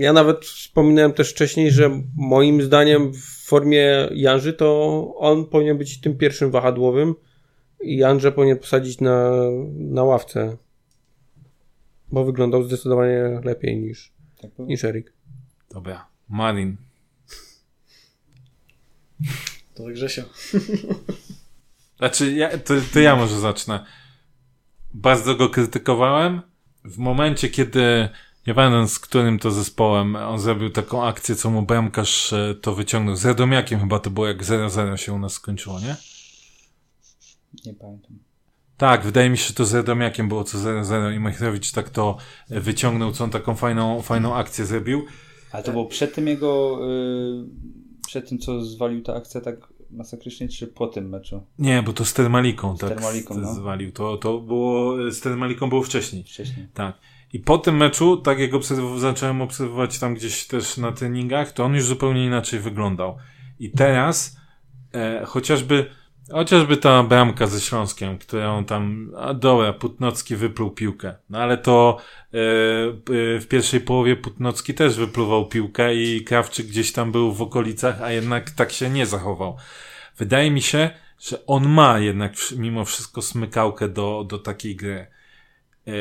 [0.00, 6.00] ja nawet wspominałem też wcześniej, że moim zdaniem w formie Janży to on powinien być
[6.00, 7.14] tym pierwszym wahadłowym
[7.80, 9.30] i Janże powinien posadzić na,
[9.74, 10.56] na ławce,
[12.12, 14.68] bo wyglądał zdecydowanie lepiej niż, Tak było.
[14.68, 15.12] niż Erik.
[15.70, 16.76] Dobra, Marin.
[19.74, 20.22] To tak Grzesio.
[21.98, 23.86] Znaczy, ja, to, to ja może zacznę.
[24.94, 26.42] Bardzo go krytykowałem.
[26.84, 28.08] W momencie, kiedy
[28.46, 32.74] nie pamiętam z którym to zespołem, on zrobił taką akcję, co mu bramkarz e, to
[32.74, 33.16] wyciągnął.
[33.16, 35.96] Z Radomiakiem chyba to było, jak 0-0 się u nas skończyło, nie?
[37.66, 38.18] Nie pamiętam.
[38.80, 42.16] Tak, wydaje mi się, że to z Radomiakiem było co 0-0 i Majchrowicz tak to
[42.50, 45.04] e, wyciągnął, co on taką fajną, fajną akcję zrobił.
[45.52, 49.56] Ale to było przed tym jego, y, przed tym co zwalił ta akcja tak
[49.90, 51.46] masakrycznie, czy po tym meczu?
[51.58, 53.54] Nie, bo to z Termaliką tak Termaliką, no.
[53.54, 53.92] zwalił.
[53.92, 56.24] To, to było, z Termaliką było wcześniej.
[56.24, 56.68] Wcześniej.
[56.74, 56.98] Tak.
[57.32, 61.64] I po tym meczu, tak jak obserw- zacząłem obserwować tam gdzieś też na treningach, to
[61.64, 63.16] on już zupełnie inaczej wyglądał.
[63.58, 64.36] I teraz,
[64.94, 65.99] e, chociażby,
[66.32, 71.14] chociażby ta bramka ze Śląskiem, którą tam, a dobra, Putnocki wypluł piłkę.
[71.30, 76.92] No ale to e, e, w pierwszej połowie Putnocki też wypluwał piłkę i Krawczyk gdzieś
[76.92, 79.56] tam był w okolicach, a jednak tak się nie zachował.
[80.18, 80.90] Wydaje mi się,
[81.20, 85.06] że on ma jednak mimo wszystko smykałkę do, do takiej gry.
[85.86, 85.92] E,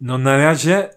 [0.00, 0.90] no na razie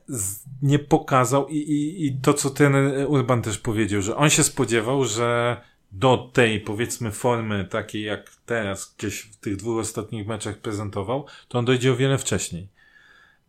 [0.62, 2.76] nie pokazał i, i, i to, co ten
[3.08, 5.58] Urban też powiedział, że on się spodziewał, że
[5.92, 11.60] do tej, powiedzmy, formy takiej jak teraz, gdzieś w tych dwóch ostatnich meczach prezentował, to
[11.60, 12.68] on dojdzie o wiele wcześniej.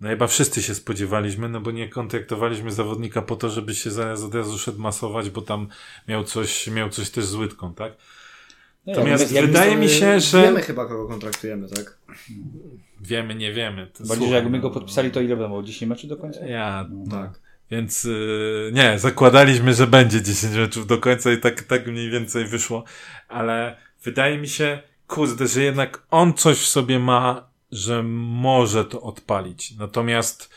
[0.00, 4.22] No chyba wszyscy się spodziewaliśmy, no bo nie kontraktowaliśmy zawodnika po to, żeby się zaraz
[4.22, 5.68] od razu szedł masować, bo tam
[6.08, 7.92] miał coś, miał coś też z łydką, tak?
[8.86, 10.42] No, Natomiast jak, wydaje mi się, że...
[10.42, 11.98] Wiemy chyba, kogo kontraktujemy, tak?
[13.00, 13.90] Wiemy, nie wiemy.
[14.08, 14.74] Bardziej, że jakby my go no.
[14.74, 15.62] podpisali, to ile było?
[15.62, 16.46] 10 meczów do końca?
[16.46, 17.47] Ja, Tak.
[17.70, 22.44] Więc yy, nie, zakładaliśmy, że będzie 10 meczów do końca i tak, tak mniej więcej
[22.44, 22.84] wyszło,
[23.28, 29.02] ale wydaje mi się, kurde, że jednak on coś w sobie ma, że może to
[29.02, 29.76] odpalić.
[29.76, 30.50] Natomiast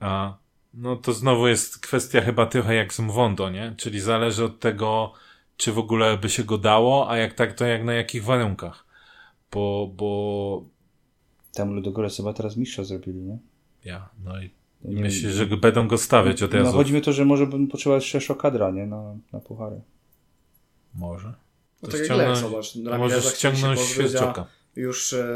[0.00, 0.34] a,
[0.74, 3.74] no to znowu jest kwestia chyba trochę jak z Mwondo, nie?
[3.76, 5.12] Czyli zależy od tego,
[5.56, 8.86] czy w ogóle by się go dało, a jak tak, to jak na jakich warunkach.
[9.52, 10.64] Bo, bo
[11.54, 13.38] Tam Ludogorets chyba teraz mistrza zrobili, nie?
[13.84, 14.50] ja, no i
[14.84, 16.72] Nie Myślisz, że będą go stawiać od No razu?
[16.72, 18.86] chodzi mi o to, że może bym potrzebował szersza kadra, nie?
[18.86, 19.80] Na, na puchary.
[20.94, 21.34] Może.
[21.82, 22.74] No To tak jak zobacz.
[22.98, 24.46] Możesz ściągnąć Świerczoka.
[24.76, 25.26] Już e,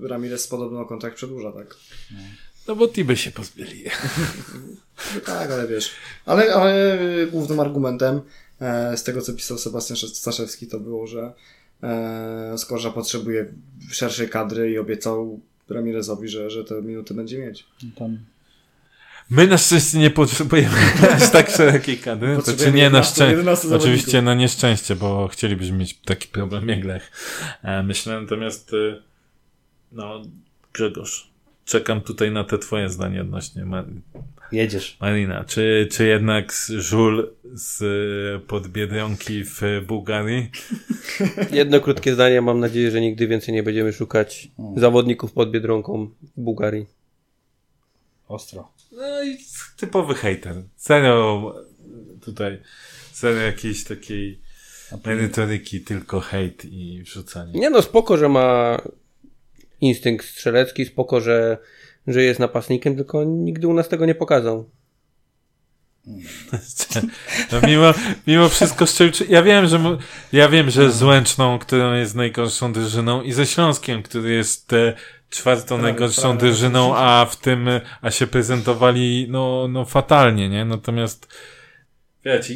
[0.00, 1.76] Ramirez podobno kontrakt przedłuża, tak?
[2.68, 3.84] No bo Tiby się pozbyli.
[5.14, 5.90] No tak, ale wiesz.
[6.26, 6.98] Ale, ale
[7.30, 8.20] głównym argumentem
[8.60, 11.32] e, z tego, co pisał Sebastian Staszewski, to było, że
[11.82, 13.52] e, Skorża potrzebuje
[13.90, 17.66] szerszej kadry i obiecał Ramirezowi, że, że te minuty będzie mieć.
[17.82, 18.18] No Tam
[19.30, 20.76] My na szczęście nie potrzebujemy
[21.16, 22.36] aż tak szerokiej kadry.
[22.36, 23.36] To czy nie na 11 szczęście.
[23.36, 27.10] 11 Oczywiście na nieszczęście, bo chcielibyśmy mieć taki problem jak Lech.
[27.62, 29.02] E, Myślę natomiast, y,
[29.92, 30.22] no,
[30.72, 31.30] Grzegorz,
[31.64, 33.66] czekam tutaj na te twoje zdanie odnośnie
[34.52, 34.96] jedziesz.
[35.00, 35.44] Marina.
[35.44, 37.82] Czy, czy jednak z- żul z
[38.42, 40.50] y, pod Biedronki w Bułgarii?
[41.52, 42.40] Jedno krótkie zdanie.
[42.42, 46.86] Mam nadzieję, że nigdy więcej nie będziemy szukać zawodników pod Biedronką w Bułgarii.
[48.28, 48.68] Ostro.
[48.92, 49.38] No i
[49.76, 50.62] typowy hater.
[50.76, 51.54] Serio
[52.24, 52.62] tutaj,
[53.12, 54.40] serio jakiejś takiej
[55.04, 57.60] merytoryki, tylko hejt i wrzucanie.
[57.60, 58.78] Nie no, spoko, że ma
[59.80, 61.58] instynkt strzelecki, spoko, że,
[62.06, 64.70] że jest napastnikiem, tylko nigdy u nas tego nie pokazał.
[67.52, 67.94] No mimo,
[68.26, 69.98] mimo wszystko szczerze, ja wiem, że
[70.32, 74.70] ja wiem, że z Łęczną, którą jest najgorszą drużyną i ze Śląskiem, który jest
[75.30, 80.64] czwartą najgorszą drużyną, a w tym, e, a się prezentowali no, no fatalnie, nie?
[80.64, 81.34] Natomiast
[82.24, 82.54] wiecie,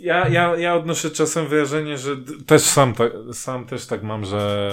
[0.00, 2.16] ja, ja, ja odnoszę czasem wrażenie, że
[2.46, 4.70] też sam, tak, sam też tak mam, że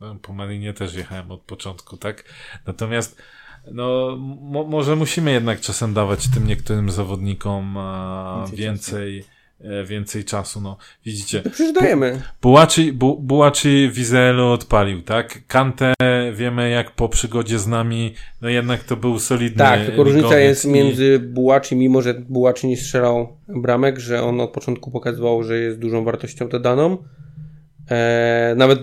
[0.00, 2.24] no, po Marinie też jechałem od początku, tak?
[2.66, 3.22] Natomiast
[3.72, 9.24] no, mo, może musimy jednak czasem dawać tym niektórym zawodnikom a, Więcej
[9.60, 10.60] więcej, e, więcej czasu.
[10.60, 10.76] No,
[11.06, 12.22] widzicie, To przecież dajemy.
[12.42, 15.38] Bułaczy, Bu, Bułaczy Wizelu odpalił, tak?
[15.46, 15.94] Kante
[16.32, 20.64] wiemy jak po przygodzie z nami, no jednak to był solidny Tak, tylko różnica jest
[20.64, 25.58] i- między Bułaczy, mimo że Bułaczy nie strzelał bramek, że on od początku pokazywał, że
[25.58, 26.98] jest dużą wartością dodaną.
[27.90, 28.78] E, nawet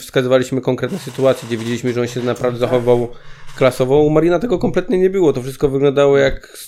[0.00, 3.08] wskazywaliśmy konkretne sytuacje, gdzie widzieliśmy, że on się naprawdę zachowywał
[3.56, 4.02] klasowo.
[4.02, 5.32] U Marina tego kompletnie nie było.
[5.32, 6.58] To wszystko wyglądało jak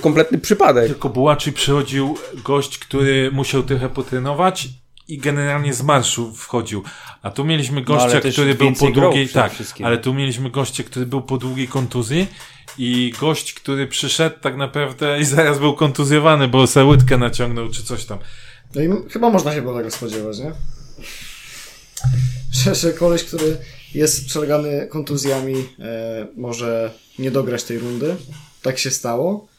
[0.00, 0.86] kompletny przypadek.
[0.86, 4.68] Tylko Bułaczy przychodził gość, który musiał trochę potrenować
[5.08, 6.82] i generalnie z marszu wchodził.
[7.22, 9.52] A tu mieliśmy gościa, ale też który był po długiej, tak,
[9.84, 12.26] ale tu mieliśmy gościa, który był po długiej kontuzji
[12.78, 17.82] i gość, który przyszedł tak naprawdę i zaraz był kontuzjowany, bo se łydkę naciągnął czy
[17.82, 18.18] coś tam.
[18.74, 20.52] No i chyba można się było tego spodziewać, nie?
[22.52, 23.56] Że, że koleś, który
[23.94, 28.16] jest przelegany kontuzjami, e, może nie dograć tej rundy.
[28.62, 29.51] Tak się stało.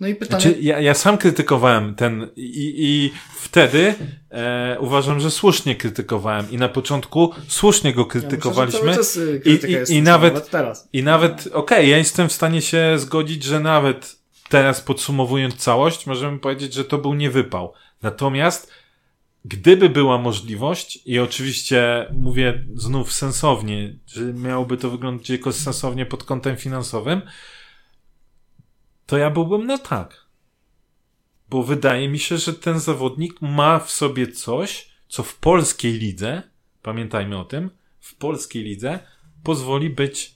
[0.00, 0.42] No i pytanie...
[0.42, 3.94] Znaczy, ja, ja sam krytykowałem ten i, i wtedy
[4.30, 8.80] e, uważam, że słusznie krytykowałem i na początku słusznie go Ja myślę, krytykowaliśmy.
[8.80, 10.88] cały czas, y, I- i- jest i słuszna, nawet- teraz.
[10.92, 14.16] I nawet, okej, ja jestem w stanie się zgodzić, że nawet
[14.48, 17.72] teraz podsumowując całość, możemy powiedzieć, że to był niewypał.
[18.02, 18.70] Natomiast,
[19.44, 26.24] gdyby była możliwość, i oczywiście mówię znów sensownie, że miałoby to wyglądać jakoś sensownie pod
[26.24, 27.22] kątem finansowym,
[29.10, 30.26] to ja byłbym na tak.
[31.48, 36.42] Bo wydaje mi się, że ten zawodnik ma w sobie coś, co w polskiej lidze,
[36.82, 37.70] pamiętajmy o tym,
[38.00, 38.98] w polskiej lidze
[39.42, 40.34] pozwoli być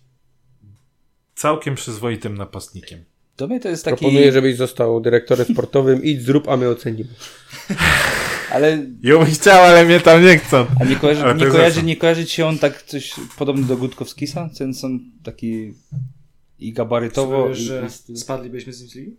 [1.35, 3.05] całkiem przyzwoitym napastnikiem.
[3.37, 3.97] Do mnie to jest taki...
[3.97, 6.05] Proponuję, żebyś został dyrektorem sportowym.
[6.05, 7.11] Idź, zrób, a my ocenimy.
[8.55, 10.67] Ale Ja bym chciał, ale mnie tam nie chcą.
[10.81, 13.77] a nie, kojarzy, to nie, kojarzy, nie kojarzy ci się on tak coś podobny do
[13.77, 14.51] Gutkowskisa?
[14.59, 15.75] Ten są taki
[16.69, 19.17] i gabarytowo Wiesz, i, że i, spadlibyśmy z nim z ligi?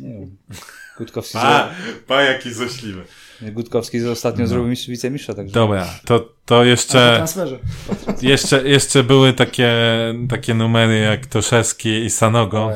[0.00, 0.36] nie wiem.
[0.98, 1.70] Gutkowski, Pa,
[2.06, 3.02] pa jaki złośliwy.
[3.42, 7.58] Gutkowski z ostatnio zrobił mistrz, wicemistrza, także Dobra, to, to A jeszcze, transferze.
[8.22, 9.72] jeszcze, jeszcze były takie,
[10.28, 12.70] takie numery jak Toszewski i Sanogo.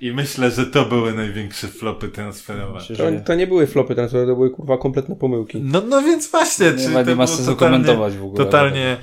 [0.00, 2.78] I myślę, że to były największe flopy transferowe.
[2.78, 5.60] myślę, To, to nie były flopy transferowe, to były kurwa kompletne pomyłki.
[5.60, 8.44] No, no więc właśnie, Nie czy ma- to nie ma sensu totalnie, komentować w ogóle.
[8.44, 8.96] Totalnie,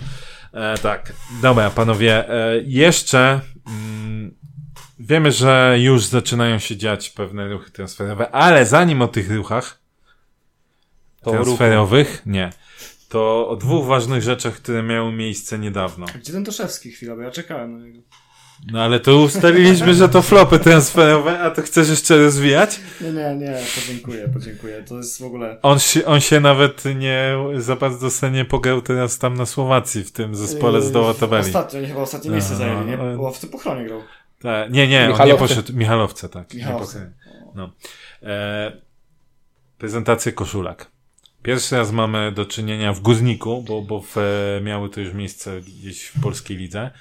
[0.53, 1.13] e, tak.
[1.41, 4.35] Dobra, panowie, e, jeszcze mm,
[4.99, 9.81] wiemy, że już zaczynają się dziać pewne ruchy transferowe, ale zanim o tych ruchach
[11.23, 12.49] To transferowych, nie,
[13.09, 16.05] to o dwóch ważnych rzeczach, które miały miejsce niedawno.
[16.15, 18.01] Gdzie ten Toszewski chwila, bo ja czekałem na niego.
[18.67, 22.79] No ale to ustaliliśmy, że to flopy transferowe, a to chcesz jeszcze rozwijać?
[23.01, 24.83] Nie, nie, nie, podziękuję, podziękuję.
[24.83, 25.57] To jest w ogóle...
[25.61, 30.03] On się, on się nawet nie za bardzo sobie nie pograł teraz tam na Słowacji
[30.03, 31.45] w tym zespole z dołu Yy, tabeli.
[31.45, 32.97] Ostatnio, oni chyba ostatnie miejsce No, zajęli, nie?
[32.97, 34.01] no, Bo w tym pochronie grał.
[34.41, 35.73] Tak, nie, nie, on nie poszedł.
[35.73, 36.53] Michalowce, tak.
[36.53, 37.11] Nie Michalowce.
[37.55, 37.71] No.
[38.23, 38.71] E,
[39.77, 40.91] prezentację koszulek.
[41.43, 44.15] Pierwszy raz mamy do czynienia w Górniku, bo, bo w,
[44.63, 46.91] miały to już miejsce gdzieś w polskiej lidze.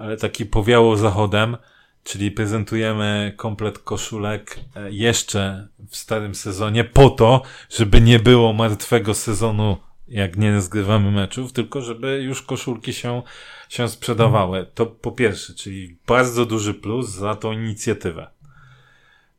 [0.00, 1.56] Ale taki powiało zachodem,
[2.04, 9.14] czyli prezentujemy komplet koszulek e, jeszcze w starym sezonie po to, żeby nie było martwego
[9.14, 9.76] sezonu,
[10.08, 13.22] jak nie zgrywamy meczów, tylko żeby już koszulki się,
[13.68, 14.66] się sprzedawały.
[14.74, 18.30] To po pierwsze, czyli bardzo duży plus za tą inicjatywę.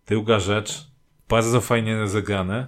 [0.07, 0.87] Druga rzecz,
[1.29, 2.67] bardzo fajnie rozegrane,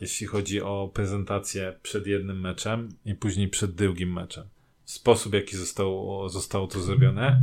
[0.00, 4.53] jeśli chodzi o prezentację przed jednym meczem i później przed drugim meczem.
[4.84, 7.42] Sposób, w jaki zostało, zostało to zrobione,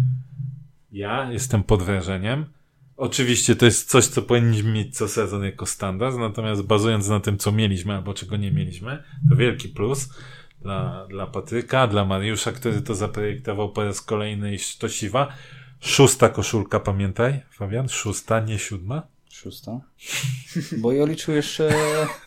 [0.91, 2.45] ja jestem pod wrażeniem.
[2.97, 7.37] Oczywiście to jest coś, co powinniśmy mieć co sezon jako standard, natomiast bazując na tym,
[7.37, 10.09] co mieliśmy albo czego nie mieliśmy, to wielki plus
[10.61, 15.33] dla, dla Patryka, dla Mariusza, który to zaprojektował po raz kolejny i to siwa.
[15.79, 17.89] Szósta koszulka, pamiętaj, Fabian?
[17.89, 19.01] Szósta, nie siódma?
[19.31, 19.79] Szósta.
[20.77, 21.73] Bo ja liczył jeszcze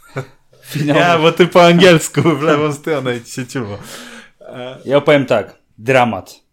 [0.70, 0.96] finał.
[0.96, 3.78] Ja, bo ty po angielsku w lewą stronę i ci się ciuło.
[4.84, 5.58] Ja opowiem tak.
[5.78, 6.44] Dramat.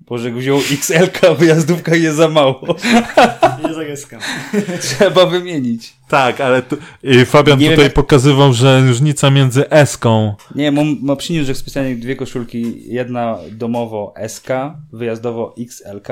[0.00, 2.76] Boże, wziął XL, wyjazdówka jest za mało.
[3.68, 4.20] Nie zagęskam.
[4.80, 5.96] Trzeba wymienić.
[6.08, 10.72] Tak, ale tu, i Fabian Nie wiem, tutaj jak- pokazywał, że różnica między S-ką Nie,
[10.72, 12.92] mam, mam przyniósł, że specjalnie dwie koszulki.
[12.92, 14.48] Jedna domowo SK,
[14.92, 16.08] wyjazdowo XLK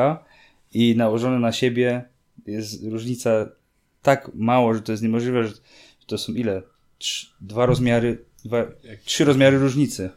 [0.74, 2.04] i nałożone na siebie
[2.46, 3.30] jest różnica
[4.02, 5.54] tak mało, że to jest niemożliwe, że
[6.06, 6.62] to są ile?
[6.98, 8.64] Trz, dwa rozmiary, dwa,
[9.04, 10.10] trzy rozmiary różnicy.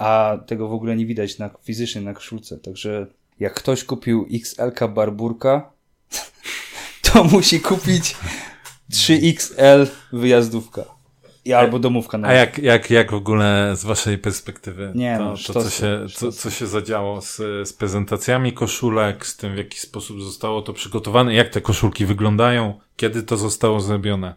[0.00, 2.58] A tego w ogóle nie widać na fizycznie na koszulce.
[2.58, 3.06] Także
[3.40, 5.72] jak ktoś kupił XLK Barburka,
[7.12, 8.16] to musi kupić
[8.92, 10.84] 3XL wyjazdówka.
[11.44, 15.24] I albo domówka na A jak, jak, jak w ogóle z waszej perspektywy Nie, to,
[15.24, 17.36] no, to co, się, co, co się zadziało z,
[17.68, 22.80] z prezentacjami koszulek, z tym w jaki sposób zostało to przygotowane, jak te koszulki wyglądają,
[22.96, 24.34] kiedy to zostało zrobione?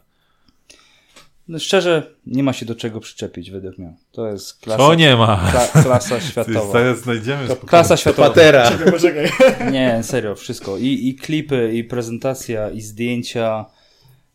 [1.48, 3.94] No szczerze, nie ma się do czego przyczepić według mnie.
[4.12, 5.48] To jest klasa, To nie ma.
[5.52, 6.72] kla, klasa światowa.
[6.72, 8.28] zaraz znajdziemy To klasa światowa.
[8.30, 8.72] Patera.
[9.02, 9.30] Czekaj.
[9.74, 10.78] Nie, serio, wszystko.
[10.78, 13.66] I, I klipy, i prezentacja, i zdjęcia,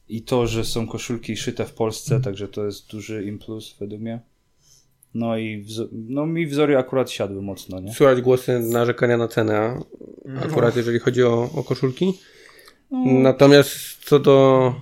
[0.08, 4.20] i to, że są koszulki szyte w Polsce, także to jest duży impuls według mnie.
[5.14, 7.94] No i wzo- no mi wzory akurat siadły mocno, nie?
[7.94, 9.80] Słychać głosy narzekania na cenę,
[10.36, 12.12] a akurat jeżeli chodzi o, o koszulki.
[13.04, 13.70] Natomiast
[14.04, 14.74] co do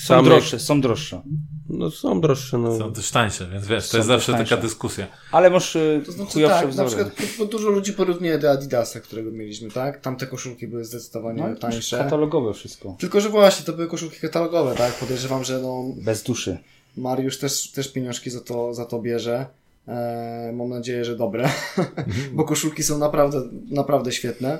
[0.00, 0.24] Są samych...
[0.24, 1.22] droższe, są droższe.
[1.68, 2.78] No są droższe, no.
[2.78, 4.50] Są też tańsze, więc wiesz, to Są jest zawsze tańsze.
[4.50, 5.06] taka dyskusja.
[5.32, 7.04] Ale masz y, To znaczy chujowsze tak, na wzory.
[7.10, 10.00] przykład bo dużo ludzi porównuje do Adidasa, którego mieliśmy, tak?
[10.00, 11.98] Tamte koszulki były zdecydowanie no, tańsze.
[11.98, 12.96] katalogowe wszystko.
[12.98, 14.92] Tylko, że właśnie, to były koszulki katalogowe, tak?
[14.94, 16.58] Podejrzewam, że no, Bez duszy.
[16.96, 19.46] Mariusz też, też pieniążki za to, za to bierze.
[19.88, 21.48] E, mam nadzieję, że dobre,
[22.32, 24.58] bo koszulki są naprawdę, naprawdę świetne.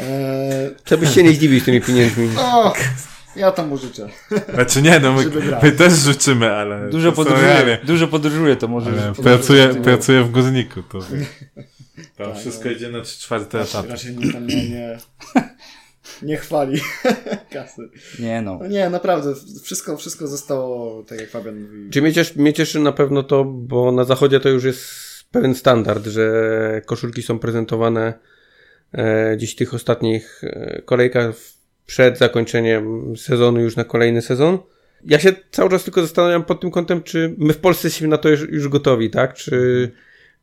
[0.00, 2.28] E, Co byś się nie zdziwił z tymi pieniędzmi.
[2.38, 2.72] o,
[3.36, 4.08] ja tam mu życzę.
[4.54, 5.24] Znaczy nie, no my,
[5.62, 6.90] my też życzymy, ale...
[6.90, 7.78] Dużo realia.
[7.84, 9.12] dużo podróżuje, to może...
[9.22, 11.08] Pracuję, pracuję w guzniku, to tam
[12.28, 12.70] Tak, wszystko no.
[12.70, 13.88] idzie na trzy czwarte etapy.
[13.88, 14.98] raczej nie, tam nie, nie,
[16.22, 16.80] nie chwali
[17.52, 17.82] kasy.
[18.18, 18.58] Nie no.
[18.60, 21.90] No nie, naprawdę, wszystko, wszystko zostało tak jak Fabian mówi.
[21.90, 24.84] Czy mnie cieszy, mnie cieszy na pewno to, bo na zachodzie to już jest
[25.30, 26.32] pewien standard, że
[26.86, 28.14] koszulki są prezentowane
[28.92, 31.53] e, gdzieś w tych ostatnich e, kolejkach w-
[31.86, 34.58] przed zakończeniem sezonu już na kolejny sezon.
[35.06, 38.18] Ja się cały czas tylko zastanawiam pod tym kątem, czy my w Polsce jesteśmy na
[38.18, 39.34] to już, już gotowi, tak?
[39.34, 39.90] Czy,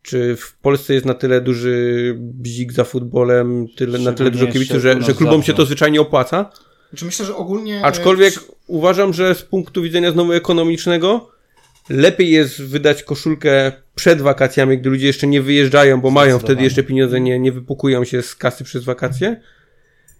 [0.02, 4.82] czy w Polsce jest na tyle duży bzik za futbolem, tyle, na tyle dużo kibiców,
[4.82, 6.52] że, że klubom się to zwyczajnie opłaca?
[6.90, 7.86] Znaczy myślę, że ogólnie...
[7.86, 11.32] Aczkolwiek e, uważam, że z punktu widzenia znowu ekonomicznego
[11.90, 16.84] lepiej jest wydać koszulkę przed wakacjami, gdy ludzie jeszcze nie wyjeżdżają, bo mają wtedy jeszcze
[16.84, 19.42] pieniądze, nie, nie wypukują się z kasy przez wakacje.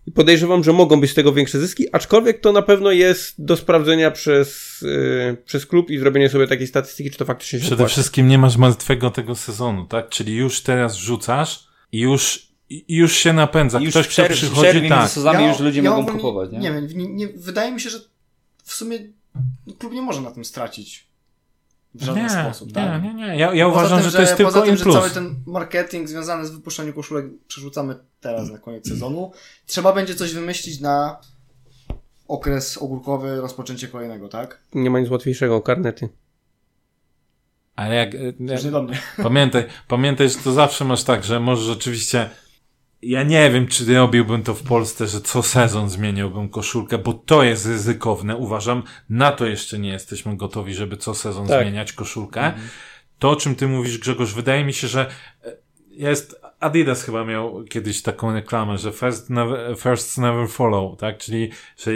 [0.07, 3.57] I podejrzewam, że mogą być z tego większe zyski, aczkolwiek to na pewno jest do
[3.57, 7.75] sprawdzenia przez, yy, przez klub i zrobienie sobie takiej statystyki, czy to faktycznie się Przede
[7.75, 7.91] opłaca.
[7.91, 10.09] wszystkim nie masz martwego tego sezonu, tak?
[10.09, 13.79] Czyli już teraz rzucasz i już, i już się napędza.
[13.79, 15.09] Już Ktoś, w kto przychodzi, między tak.
[15.09, 16.59] sezonami już ludzie mogą ogólnie kupować, nie?
[16.59, 17.99] Nie wiem, nie, nie, wydaje mi się, że
[18.63, 18.99] w sumie
[19.79, 21.10] klub nie może na tym stracić
[21.93, 23.03] w żaden Nie, sposób, nie, tak?
[23.03, 23.38] nie, nie.
[23.38, 24.95] Ja, ja uważam, tym, że to jest tylko poza tym, im że plus.
[24.95, 29.31] cały ten marketing związany z wypuszczeniem koszulek przerzucamy teraz na koniec sezonu.
[29.65, 31.19] Trzeba będzie coś wymyślić na
[32.27, 34.61] okres ogórkowy, rozpoczęcie kolejnego, tak?
[34.73, 36.09] Nie ma nic łatwiejszego, karnety.
[37.76, 38.99] Ale jak, e, Już nie do mnie.
[39.23, 42.30] Pamiętaj, pamiętaj, że to zawsze masz tak, że możesz rzeczywiście.
[43.01, 47.43] Ja nie wiem, czy robiłbym to w Polsce, że co sezon zmieniałbym koszulkę, bo to
[47.43, 48.37] jest ryzykowne.
[48.37, 51.61] Uważam, na to jeszcze nie jesteśmy gotowi, żeby co sezon Tak.
[51.61, 52.53] zmieniać koszulkę.
[53.19, 55.09] To, o czym ty mówisz, Grzegorz, wydaje mi się, że
[55.45, 55.51] e,
[55.89, 61.17] jest, Adidas chyba miał kiedyś taką reklamę, że first never, first never follow, tak?
[61.17, 61.91] Czyli, że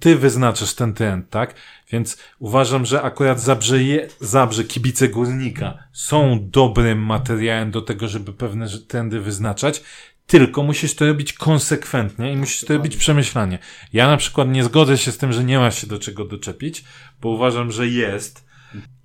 [0.00, 1.54] ty wyznaczasz ten trend, tak?
[1.90, 8.32] Więc uważam, że akurat Zabrze, je, Zabrze kibice Górnika są dobrym materiałem do tego, żeby
[8.32, 9.82] pewne trendy wyznaczać,
[10.26, 13.58] tylko musisz to robić konsekwentnie i musisz to robić przemyślanie.
[13.92, 16.84] Ja na przykład nie zgodzę się z tym, że nie ma się do czego doczepić,
[17.20, 18.46] bo uważam, że jest.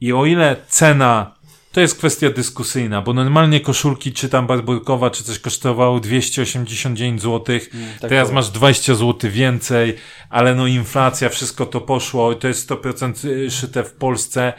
[0.02, 1.36] I o ile cena
[1.72, 7.60] to jest kwestia dyskusyjna, bo normalnie koszulki, czy tam barburkowa, czy coś kosztowały 289 zł,
[8.02, 8.36] tak teraz było.
[8.36, 9.96] masz 20 zł więcej,
[10.30, 14.54] ale no inflacja, wszystko to poszło, to jest 100% szyte w Polsce.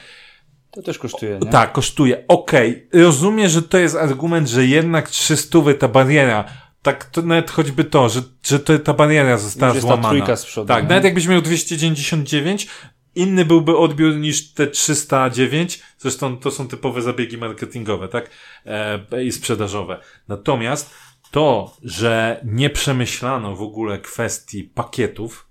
[0.73, 1.51] To też kosztuje, nie?
[1.51, 2.24] Tak, kosztuje.
[2.28, 6.44] Okej, rozumiem, że to jest argument, że jednak 300 ta bariera,
[6.82, 10.09] tak to nawet choćby to, że, że to, ta bariera została Już złamana.
[10.09, 10.89] trójka z przodu, tak, nie?
[10.89, 12.69] nawet jakbyś miał 299,
[13.15, 15.82] inny byłby odbiór niż te 309.
[15.99, 18.31] Zresztą to są typowe zabiegi marketingowe, tak?
[18.66, 20.01] E, I sprzedażowe.
[20.28, 20.90] Natomiast
[21.31, 25.47] to, że nie przemyślano w ogóle kwestii pakietów,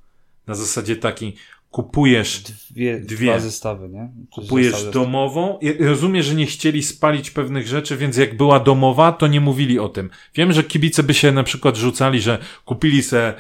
[0.48, 1.36] na zasadzie takiej
[1.72, 2.42] kupujesz
[2.72, 3.32] Dwie, Dwie.
[3.32, 4.12] Dwa zestawy, nie?
[4.36, 5.60] Czy Kupujesz zestawy- domową.
[5.80, 9.90] Rozumiem, że nie chcieli spalić pewnych rzeczy, więc jak była domowa, to nie mówili o
[9.90, 10.10] tym.
[10.36, 13.34] Wiem, że kibice by się na przykład rzucali, że kupili se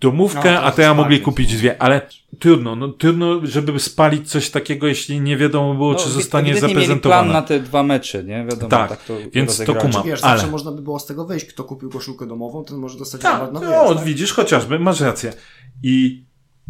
[0.00, 1.58] domówkę, No, to a teraz jest mogli kupić no.
[1.58, 2.00] dwie, ale
[2.38, 7.22] trudno, no trudno, żeby spalić coś takiego, jeśli nie wiadomo było, No, czy zostanie zaprezentowane.
[7.22, 8.44] plan na te dwa mecze, nie?
[8.50, 9.80] Wiadomo, Tak, tak, to więc to rozegrali.
[9.92, 10.06] kumam.
[10.06, 11.46] Wiesz, ale- zawsze można by było z tego wyjść.
[11.46, 14.04] Kto kupił koszulkę domową, ten może dostać Tak, rabat na no, tak?
[14.04, 15.32] widzisz, chociażby, masz rację.
[15.82, 16.24] I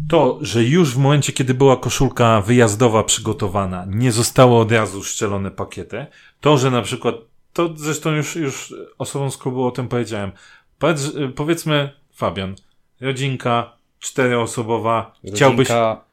[0.09, 5.51] to, że już w momencie, kiedy była koszulka wyjazdowa przygotowana, nie zostało od razu szczelone
[5.51, 6.05] pakiety,
[6.41, 7.15] to, że na przykład,
[7.53, 10.31] to zresztą już, już osobom z klubu o tym powiedziałem.
[10.79, 12.55] Powiedz, powiedzmy, Fabian,
[13.01, 16.05] rodzinka czteroosobowa, chciałbyś, Rodzinka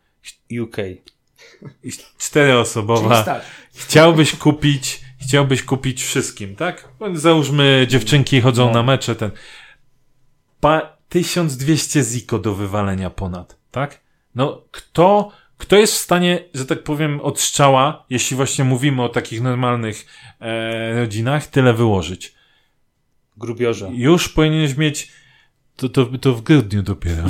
[0.63, 0.77] UK.
[1.83, 3.41] Czyli czteroosobowa,
[3.75, 6.89] chciałbyś kupić, chciałbyś kupić wszystkim, tak?
[7.15, 8.73] Załóżmy, dziewczynki chodzą No.
[8.73, 9.31] na mecze, ten.
[10.61, 14.01] Pa, 1200 ziko do wywalenia ponad, tak?
[14.35, 19.09] No, kto, kto jest w stanie, że tak powiem, od strzała, jeśli właśnie mówimy o
[19.09, 20.07] takich normalnych
[20.41, 22.35] e, rodzinach, tyle wyłożyć?
[23.37, 23.91] Grubiorze.
[23.93, 25.13] Już powinieneś mieć,
[25.77, 27.23] to, to, to w grudniu dopiero.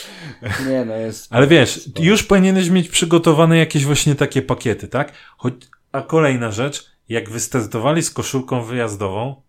[0.68, 1.32] Nie, no jest...
[1.32, 5.12] Ale wiesz, już powinieneś mieć przygotowane jakieś właśnie takie pakiety, tak?
[5.36, 5.54] Choć,
[5.92, 9.42] a kolejna rzecz, jak wystartowali z koszulką wyjazdową,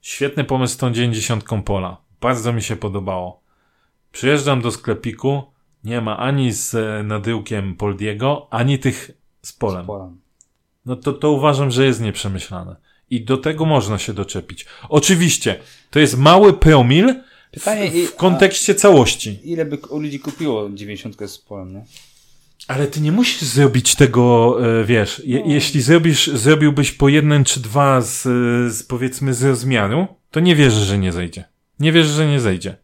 [0.00, 1.96] świetny pomysł z tą 90 pola.
[2.20, 3.47] Bardzo mi się podobało.
[4.12, 5.42] Przyjeżdżam do sklepiku,
[5.84, 9.10] nie ma ani z e, nadyłkiem Poldiego, ani tych
[9.42, 9.86] z polem.
[9.86, 10.18] Polam.
[10.86, 12.76] No to, to uważam, że jest nieprzemyślane.
[13.10, 14.66] I do tego można się doczepić.
[14.88, 15.60] Oczywiście,
[15.90, 17.14] to jest mały promil
[17.50, 19.40] Pytanie, w, w kontekście całości.
[19.44, 21.84] Ile by ludzi kupiło 90 z polem, nie?
[22.68, 27.60] Ale ty nie musisz zrobić tego, e, wiesz, je, jeśli zrobisz, zrobiłbyś po jeden czy
[27.60, 31.44] dwa z, e, z powiedzmy z rozmiaru, to nie wierzę, że nie zejdzie.
[31.80, 32.76] Nie wierzę, że nie zejdzie.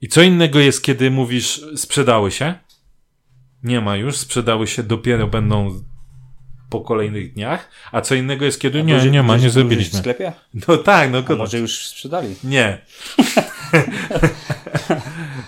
[0.00, 2.54] I co innego jest, kiedy mówisz, sprzedały się?
[3.62, 5.82] Nie ma już, sprzedały się, dopiero będą
[6.70, 7.68] po kolejnych dniach.
[7.92, 9.98] A co innego jest, kiedy nie, Duży- nie ma, duży- nie duży w zrobiliśmy.
[9.98, 10.32] sklepie?
[10.68, 12.34] No tak, no A może już sprzedali?
[12.44, 12.78] nie.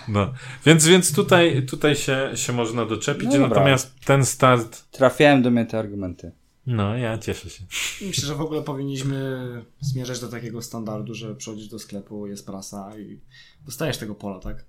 [0.07, 0.33] no.
[0.65, 5.65] Więc, więc tutaj, tutaj się, się można doczepić, No natomiast ten start, Trafiałem do mnie
[5.65, 6.31] te argumenty.
[6.67, 7.63] no ja cieszę się.
[8.01, 9.39] Myślę, że w ogóle powinniśmy
[9.81, 13.19] zmierzać do takiego standardu, że przychodzisz do sklepu, jest prasa i
[13.65, 14.65] dostajesz tego pola, tak?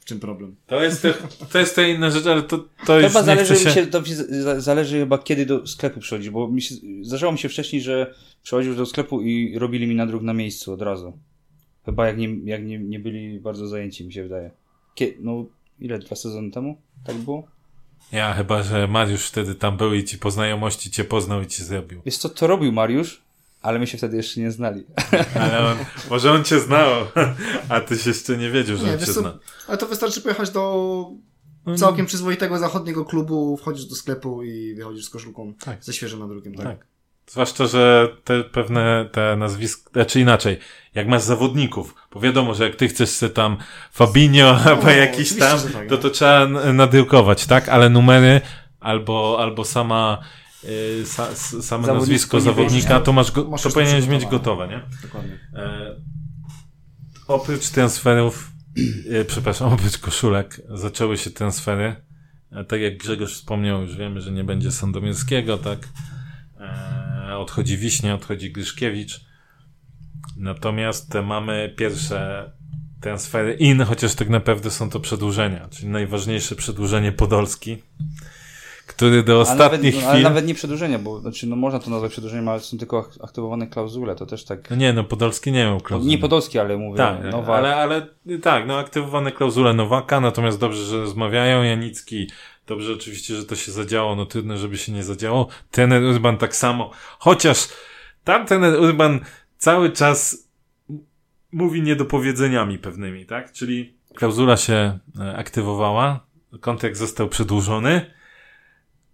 [0.00, 0.56] W czym problem?
[0.66, 1.08] To jest, to,
[1.52, 3.70] to jest to inna rzecz, ale to, to Chyba nie zależy, się...
[3.70, 4.02] się, to
[4.58, 8.74] zależy chyba kiedy do sklepu przychodzisz, bo mi się, zdarzało mi się wcześniej, że przychodził
[8.74, 11.18] do sklepu i robili mi nadruk na miejscu od razu.
[11.84, 14.50] Chyba jak nie, jak nie, nie byli bardzo zajęci, mi się wydaje.
[14.94, 15.44] Kie, no,
[15.80, 15.98] ile?
[15.98, 16.76] Dwa sezony temu?
[17.04, 17.48] Tak było?
[18.12, 21.64] Ja chyba, że Mariusz wtedy tam był i ci po znajomości cię poznał i ci
[21.64, 22.02] zrobił.
[22.06, 23.22] Wiesz co, to robił Mariusz,
[23.62, 24.84] ale my się wtedy jeszcze nie znali.
[25.40, 25.76] Ale on,
[26.10, 26.90] może on cię znał,
[27.68, 29.38] a ty się jeszcze nie wiedział, że Nie, on cię zna.
[29.68, 31.06] ale to wystarczy pojechać do
[31.76, 35.84] całkiem przyzwoitego zachodniego klubu, wchodzisz do sklepu i wychodzisz z koszulką Tak.
[35.84, 36.66] ze świeżym nadrukiem, tak?
[36.66, 36.86] Tak.
[37.26, 40.58] Zwłaszcza, że te pewne te nazwiska, znaczy inaczej,
[40.94, 43.56] jak masz zawodników, bo wiadomo, że jak ty chcesz sobie tam
[43.92, 46.02] Fabinho albo jakiś tam, tak, to no.
[46.02, 47.68] to trzeba n- nadrukować, tak?
[47.68, 48.40] Ale numery
[48.80, 50.18] albo, albo sama
[51.06, 54.82] sa, s- same nazwisko zawodnika, to masz go, to powinieneś mieć gotowe, nie?
[55.02, 55.38] Dokładnie.
[55.54, 55.96] E,
[57.28, 58.52] oprócz transferów,
[59.10, 61.96] e, przepraszam, oprócz koszulek, zaczęły się transfery.
[62.52, 65.88] E, tak jak Grzegorz wspomniał, już wiemy, że nie będzie Sandomierskiego, tak?
[66.60, 69.20] E, odchodzi Wiśnia, odchodzi Gryszkiewicz.
[70.36, 72.50] Natomiast mamy pierwsze
[73.00, 77.82] transfery in, chociaż tak naprawdę są to przedłużenia, czyli najważniejsze przedłużenie Podolski,
[78.86, 80.22] który do Ale ostatnich nawet, no, ale chwil...
[80.24, 83.66] nawet nie przedłużenia, bo znaczy, no można to nazwać przedłużeniem, ale są tylko ak- aktywowane
[83.66, 84.70] klauzule, to też tak.
[84.70, 86.10] No nie, no Podolski nie miał klauzuli.
[86.10, 87.56] Nie Podolski, ale mówię, Tak, nowa.
[87.56, 88.06] ale, ale
[88.42, 91.62] tak, no aktywowane klauzule Nowaka, natomiast dobrze, że rozmawiają.
[91.62, 92.30] Janicki,
[92.66, 95.48] dobrze oczywiście, że to się zadziało, no trudno, żeby się nie zadziało.
[95.70, 97.68] Trener Urban tak samo, chociaż
[98.24, 99.20] tam trener Urban
[99.58, 100.48] cały czas
[101.52, 103.52] mówi niedopowiedzeniami pewnymi, tak?
[103.52, 106.26] Czyli klauzula się e, aktywowała,
[106.60, 108.10] kontrakt został przedłużony,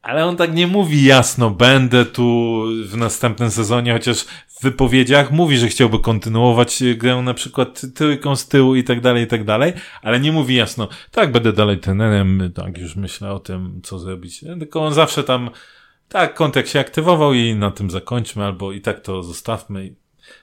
[0.02, 5.58] ale on tak nie mówi jasno, będę tu w następnym sezonie, chociaż w wypowiedziach mówi,
[5.58, 9.44] że chciałby kontynuować e, grę na przykład trójką z tyłu i tak dalej, i tak
[9.44, 9.72] dalej,
[10.02, 14.40] ale nie mówi jasno, tak, będę dalej trenerem, tak, już myślę o tym, co zrobić.
[14.40, 15.50] Tylko on zawsze tam,
[16.08, 19.94] tak, kontrakt się aktywował i na tym zakończmy, albo i tak to zostawmy.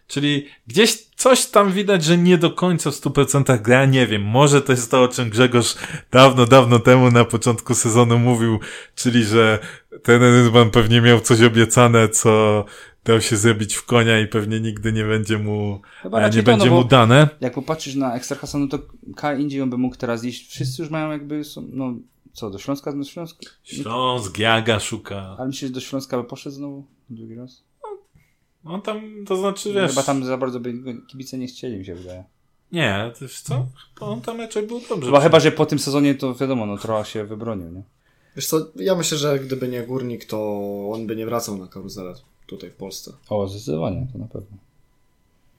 [0.08, 4.62] Czyli gdzieś coś tam widać, że nie do końca w 100% gra, nie wiem, może
[4.62, 5.76] to jest to, o czym Grzegorz
[6.12, 8.60] dawno, dawno temu na początku sezonu mówił,
[8.96, 9.60] czyli że
[10.04, 12.66] ten Ryzman pewnie miał coś obiecane, co
[13.06, 16.44] dał się zrobić w konia i pewnie nigdy nie będzie mu, Chyba e, nie to,
[16.44, 17.30] będzie no bo- mu dane.
[17.42, 18.80] Jak popatrzysz na Ekstrahasa, no to
[19.16, 20.50] K indziej on by mógł teraz iść.
[20.50, 21.94] Wszyscy już mają jakby, są, no
[22.34, 22.94] co, do Śląska?
[22.94, 23.46] Do Śląska?
[23.64, 25.36] Śląsk, Jaga szuka.
[25.38, 26.86] Ale myślisz, że do Śląska by poszedł znowu?
[27.10, 27.64] Drugi raz?
[28.66, 29.90] On tam, to znaczy, wiesz...
[29.90, 30.74] Chyba tam za bardzo by
[31.08, 32.24] kibice nie chcieli, mi się wydaje.
[32.72, 33.66] Nie, to wiesz co?
[34.00, 35.06] On tam raczej był dobrze.
[35.06, 37.84] Chyba, chyba, że po tym sezonie to wiadomo, no trochę się wybronił, nie?
[38.36, 42.14] Wiesz co, ja myślę, że gdyby nie Górnik, to on by nie wracał na karuzelę
[42.48, 43.14] tutaj w Polsce.
[43.30, 44.58] O, zdecydowanie, to na pewno.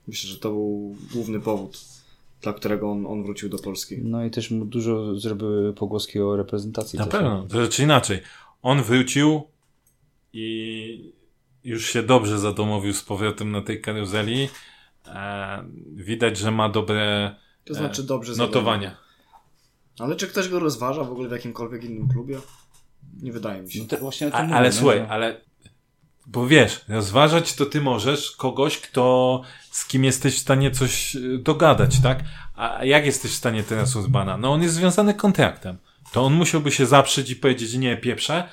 [0.08, 1.78] Myślę, że to był główny powód,
[2.42, 3.98] dla którego on, on wrócił do Polski.
[4.02, 6.98] No i też mu dużo zrobiły pogłoski o reprezentacji.
[6.98, 7.12] Na też.
[7.12, 7.46] pewno.
[7.48, 8.20] To rzecz inaczej.
[8.62, 9.42] On wrócił
[10.32, 11.12] i
[11.66, 14.48] już się dobrze zadomowił z powrotem na tej karuzeli.
[15.06, 15.64] E,
[15.94, 17.34] widać, że ma dobre
[17.64, 18.96] To znaczy dobrze e, notowania.
[19.98, 22.38] Ale czy ktoś go rozważa w ogóle w jakimkolwiek innym klubie?
[23.22, 23.80] Nie wydaje mi się.
[23.80, 24.72] No to właśnie A, tym mówię, ale nie?
[24.72, 25.40] słuchaj, ale
[26.26, 31.38] bo wiesz, rozważać to ty możesz kogoś, kto z kim jesteś w stanie coś y,
[31.38, 32.24] dogadać, tak?
[32.54, 34.36] A jak jesteś w stanie teraz Urbana?
[34.36, 35.78] No on jest związany kontraktem.
[36.12, 38.48] To on musiałby się zaprzeć i powiedzieć nie, pieprze,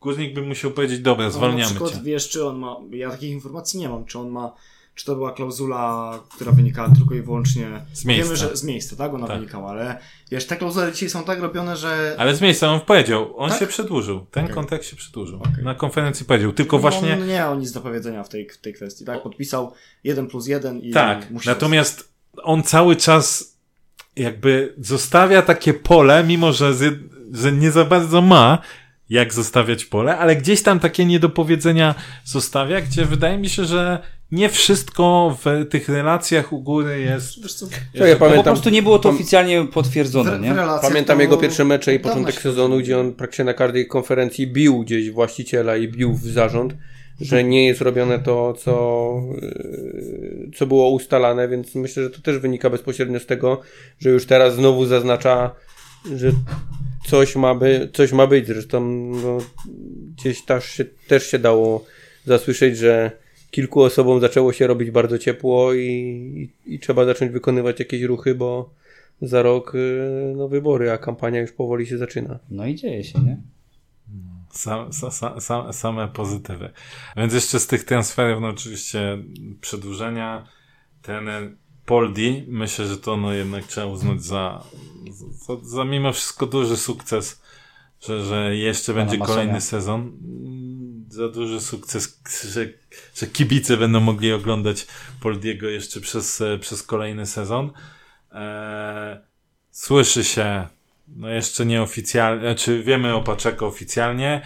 [0.00, 2.00] a Górnik by musiał powiedzieć dobra, No, na zwalniamy przykład cię.
[2.02, 2.76] wiesz, czy on ma.
[2.90, 4.52] Ja takich informacji nie mam, czy on ma.
[4.94, 7.84] Czy to była klauzula, która wynikała tylko i wyłącznie.
[7.92, 8.24] Z miejsca.
[8.24, 9.14] Wiemy, że z miejsca, tak?
[9.14, 9.36] Ona Tak.
[9.38, 9.98] wynikała, ale
[10.30, 12.16] wiesz, te klauzule dzisiaj są tak robione, że.
[12.18, 13.58] Ale z miejsca on powiedział, on Tak?
[13.58, 14.26] się przedłużył.
[14.30, 15.38] Ten kontrakt się przedłużył.
[15.42, 15.64] Okej.
[15.64, 16.52] Na konferencji powiedział.
[16.52, 17.12] Tylko właśnie.
[17.12, 19.22] On nie miał nic do powiedzenia w tej, w tej kwestii, tak?
[19.22, 19.72] Podpisał
[20.04, 20.90] 1 plus 1 i.
[20.92, 22.12] Tak, musi natomiast
[22.42, 23.56] on cały czas
[24.16, 26.98] jakby zostawia takie pole, mimo że, z,
[27.32, 28.58] że nie za bardzo ma
[29.10, 33.98] jak zostawiać pole, ale gdzieś tam takie niedopowiedzenia zostawia, gdzie wydaje mi się, że
[34.32, 37.42] nie wszystko w tych relacjach u góry jest.
[37.42, 40.54] Wiesz co, ja No po pamiętam, prostu nie było to oficjalnie potwierdzone, w, nie?
[40.82, 44.80] Pamiętam jego pierwsze mecze i początek się sezonu, gdzie on praktycznie na każdej konferencji bił
[44.80, 46.74] gdzieś właściciela i bił w zarząd,
[47.20, 52.38] że nie jest robione to, co, yy, co było ustalane, więc myślę, że to też
[52.38, 53.60] wynika bezpośrednio z tego,
[53.98, 55.50] że już teraz znowu zaznacza,
[56.16, 56.32] że
[57.06, 58.46] coś ma, by, coś ma być.
[58.46, 58.80] Zresztą
[59.22, 59.38] no,
[60.16, 61.84] gdzieś też się, też się dało
[62.24, 63.10] zasłyszeć, że
[63.50, 65.86] kilku osobom zaczęło się robić bardzo ciepło i,
[66.66, 68.70] i, i trzeba zacząć wykonywać jakieś ruchy, bo
[69.22, 72.38] za rok y, no, wybory, a kampania już powoli się zaczyna.
[72.50, 73.36] No i dzieje się, nie?
[74.50, 76.70] Sam, sa, sa, sa, same pozytywy.
[77.16, 79.18] Więc jeszcze z tych transferów, no oczywiście
[79.60, 80.46] przedłużenia,
[81.02, 81.28] ten
[81.90, 84.64] Poldi, myślę, że to no jednak trzeba uznać za,
[85.30, 87.42] za, za mimo wszystko duży sukces,
[88.00, 90.12] że, że jeszcze będzie kolejny sezon.
[91.08, 92.20] Za duży sukces,
[92.54, 92.68] że,
[93.14, 94.86] że kibice będą mogli oglądać
[95.20, 97.70] Poldiego jeszcze przez, przez kolejny sezon.
[98.32, 99.18] Eee,
[99.70, 100.66] słyszy się
[101.08, 104.42] no jeszcze nieoficjalnie, znaczy wiemy o Paczeko oficjalnie.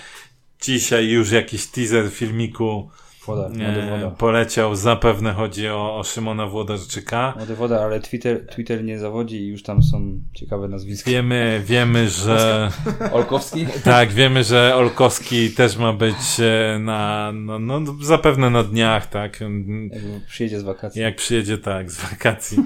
[0.61, 2.91] Dzisiaj już jakiś teaser filmiku
[3.27, 4.11] Woda, młody e, woda.
[4.11, 4.77] poleciał.
[4.77, 7.35] Zapewne chodzi o, o Szymona Włodarczyka.
[7.37, 11.11] Młody woda, ale Twitter, Twitter nie zawodzi i już tam są ciekawe nazwiska.
[11.11, 12.71] Wiemy, wiemy, że
[13.13, 13.67] Olkowski?
[13.85, 19.41] tak, wiemy, że Olkowski też ma być e, na, no, no, zapewne na dniach, tak.
[19.41, 21.03] Jakby przyjedzie z wakacji.
[21.03, 22.59] Jak przyjedzie tak z wakacji,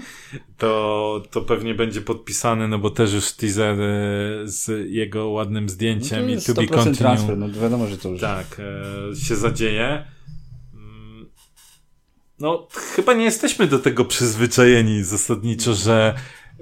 [0.58, 3.86] to, to pewnie będzie podpisany, no bo też już teaser e,
[4.44, 6.96] z jego ładnym no zdjęciem to i to be 100% continue.
[6.96, 8.20] transfer, no wiadomo, że to już...
[8.20, 8.60] Tak,
[9.12, 10.17] e, się zadzieje.
[12.40, 12.66] No,
[12.96, 16.14] chyba nie jesteśmy do tego przyzwyczajeni zasadniczo, że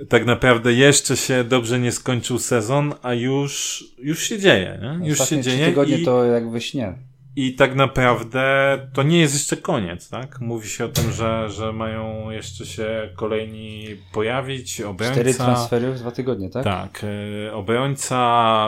[0.08, 5.08] tak naprawdę jeszcze się dobrze nie skończył sezon, a już, już się dzieje, nie?
[5.08, 6.94] Już Ostatnie się trzy dzieje tygodnie i, to jak we śnie.
[7.36, 10.40] I tak naprawdę to nie jest jeszcze koniec, tak?
[10.40, 15.14] Mówi się o tym, że, że mają jeszcze się kolejni pojawić, obrońca.
[15.14, 16.64] Cztery transfery w dwa tygodnie, tak?
[16.64, 17.04] Tak,
[17.48, 18.18] e, obrońca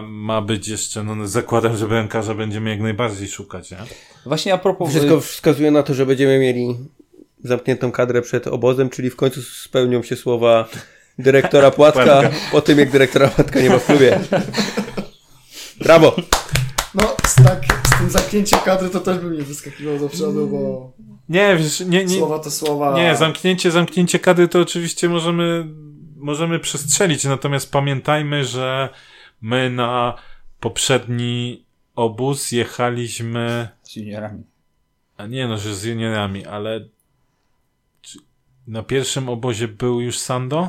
[0.05, 3.79] ma być jeszcze, no zakładam, że bramkarza będziemy jak najbardziej szukać, nie?
[4.27, 4.91] Właśnie a propos...
[4.91, 6.77] Wszystko wskazuje na to, że będziemy mieli
[7.45, 10.69] zamkniętą kadrę przed obozem, czyli w końcu spełnią się słowa
[11.19, 14.21] dyrektora Płatka po tym, jak dyrektora Płatka nie ma w klubie.
[15.81, 16.17] Brawo!
[16.95, 20.93] No, z, tak, z tym zamknięciem kadry to też bym nie wyskakiwał do przodu, bo
[21.29, 22.97] Nie, wiesz, nie, nie, słowa to słowa.
[22.97, 25.67] nie, zamknięcie, zamknięcie kadry to oczywiście możemy,
[26.17, 28.89] możemy przestrzelić, natomiast pamiętajmy, że
[29.43, 30.15] my na
[30.61, 34.43] poprzedni obóz jechaliśmy Z juniorami.
[35.17, 36.89] A nie no, że z juniorami, ale
[38.69, 40.69] na pierwszym obozie był już Sando?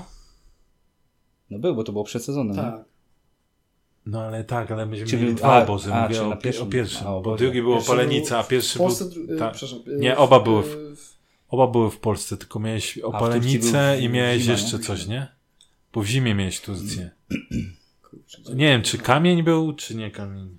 [1.50, 2.56] No był, bo to było przed sezonem.
[2.56, 2.62] nie?
[2.62, 2.86] Tak.
[4.06, 6.68] No ale tak, ale myśmy Czy mieli był- dwa a, obozy, a, mówię o, pierwszym?
[6.68, 8.86] o pierwszym, A, o bo drugi był Pierwszy Opalenica, był a pierwszy W był...
[8.88, 9.06] Polsce,
[9.38, 9.80] przepraszam.
[9.88, 11.20] y, Nie, oba były w-
[11.50, 14.84] Oba były w Polsce, tylko miałeś Opalenicę był i miałeś zima, jeszcze nie?
[14.84, 15.28] coś, nie?
[15.94, 17.10] Bo w zimie miałeś Turcję.
[18.56, 20.58] Nie wiem, czy kamień był, czy nie kamień.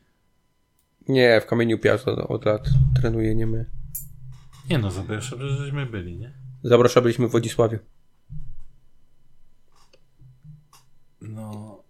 [1.08, 2.68] Nie, w kamieniu Piazza od lat
[3.00, 3.66] trenuje, nie my.
[4.70, 6.32] Nie no, zapraszam, że żeśmy byli, nie?
[6.62, 7.78] Zabrosza byliśmy w Wodzisławiu.
[11.20, 11.82] No,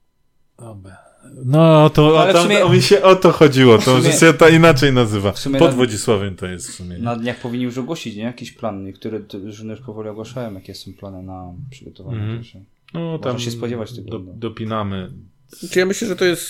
[0.59, 0.97] dobra.
[1.44, 3.84] No, o to, ale o, w sumie- to, o mi się o to chodziło, to
[3.84, 5.32] sumie- że się to inaczej nazywa.
[5.32, 6.98] Pod na- Wodzisławiem to jest w sumie.
[6.98, 8.22] Na dniach powinni już ogłosić, nie?
[8.22, 8.84] Jakiś plan.
[8.84, 12.16] Niektóre drużyny już powoli ogłaszają, jakie są plany na przygotowanie.
[12.18, 12.38] Mhm.
[12.38, 12.60] pierwsze.
[12.94, 14.32] No, Można tam się spodziewać tego, Do, no.
[14.36, 15.10] dopinamy.
[15.70, 16.47] Czy ja myślę, że to jest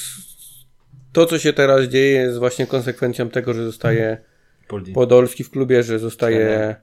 [1.12, 4.18] to, co się teraz dzieje, jest właśnie konsekwencją tego, że zostaje
[4.68, 4.92] Poli.
[4.92, 6.76] Podolski w klubie, że zostaje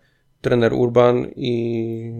[0.47, 0.73] Trener.
[0.73, 2.11] Urban i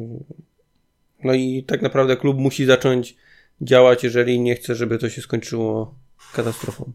[1.24, 3.16] no i tak naprawdę klub musi zacząć
[3.62, 5.96] działać, jeżeli nie chce, żeby to się skończyło
[6.34, 6.92] katastrofą.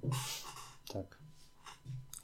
[0.93, 1.19] Tak.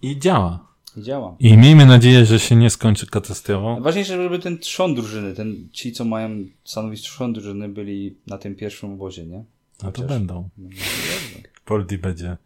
[0.03, 0.69] I działa.
[0.97, 1.37] I działa.
[1.39, 3.73] I miejmy nadzieję, że się nie skończy katastrofą.
[3.73, 6.31] Najważniejsze, żeby ten trzon drużyny, ten, ci, co mają
[6.65, 9.45] stanowić trzon drużyny, byli na tym pierwszym obozie, nie?
[9.83, 10.49] A to będą.
[10.59, 11.49] No, dobrze.
[11.65, 12.37] Poldi będzie.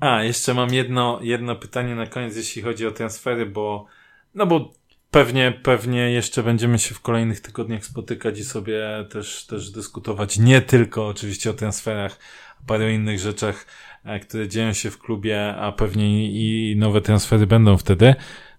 [0.00, 3.86] A, jeszcze mam jedno, jedno pytanie na koniec, jeśli chodzi o transfery, bo
[4.34, 4.72] no bo
[5.10, 10.60] pewnie, pewnie jeszcze będziemy się w kolejnych tygodniach spotykać i sobie też, też dyskutować nie
[10.60, 12.18] tylko oczywiście o transferach,
[12.60, 13.66] a paru innych rzeczach,
[14.04, 18.14] e, które dzieją się w klubie, a pewnie i, i nowe transfery będą wtedy.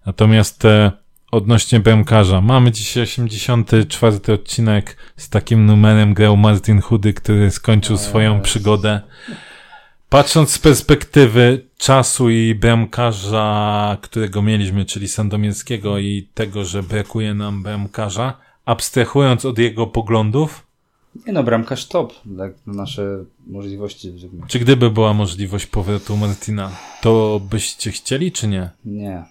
[0.06, 0.92] Natomiast e,
[1.30, 8.40] odnośnie bramkarza, mamy dzisiaj 84 odcinek z takim numerem grał Martin Chudy, który skończył swoją
[8.40, 9.00] przygodę.
[10.12, 17.62] Patrząc z perspektywy czasu i bramkarza, którego mieliśmy, czyli Sandomierskiego i tego, że brakuje nam
[17.62, 20.66] bramkarza, abstrahując od jego poglądów,
[21.26, 24.12] Nie no, bramkarz top, tak na nasze możliwości.
[24.48, 26.70] czy gdyby była możliwość powrotu Martina,
[27.02, 28.70] to byście chcieli, czy nie?
[28.84, 29.24] Nie.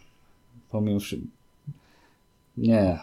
[0.72, 1.28] Pomimo wszystko.
[2.58, 3.00] Nie.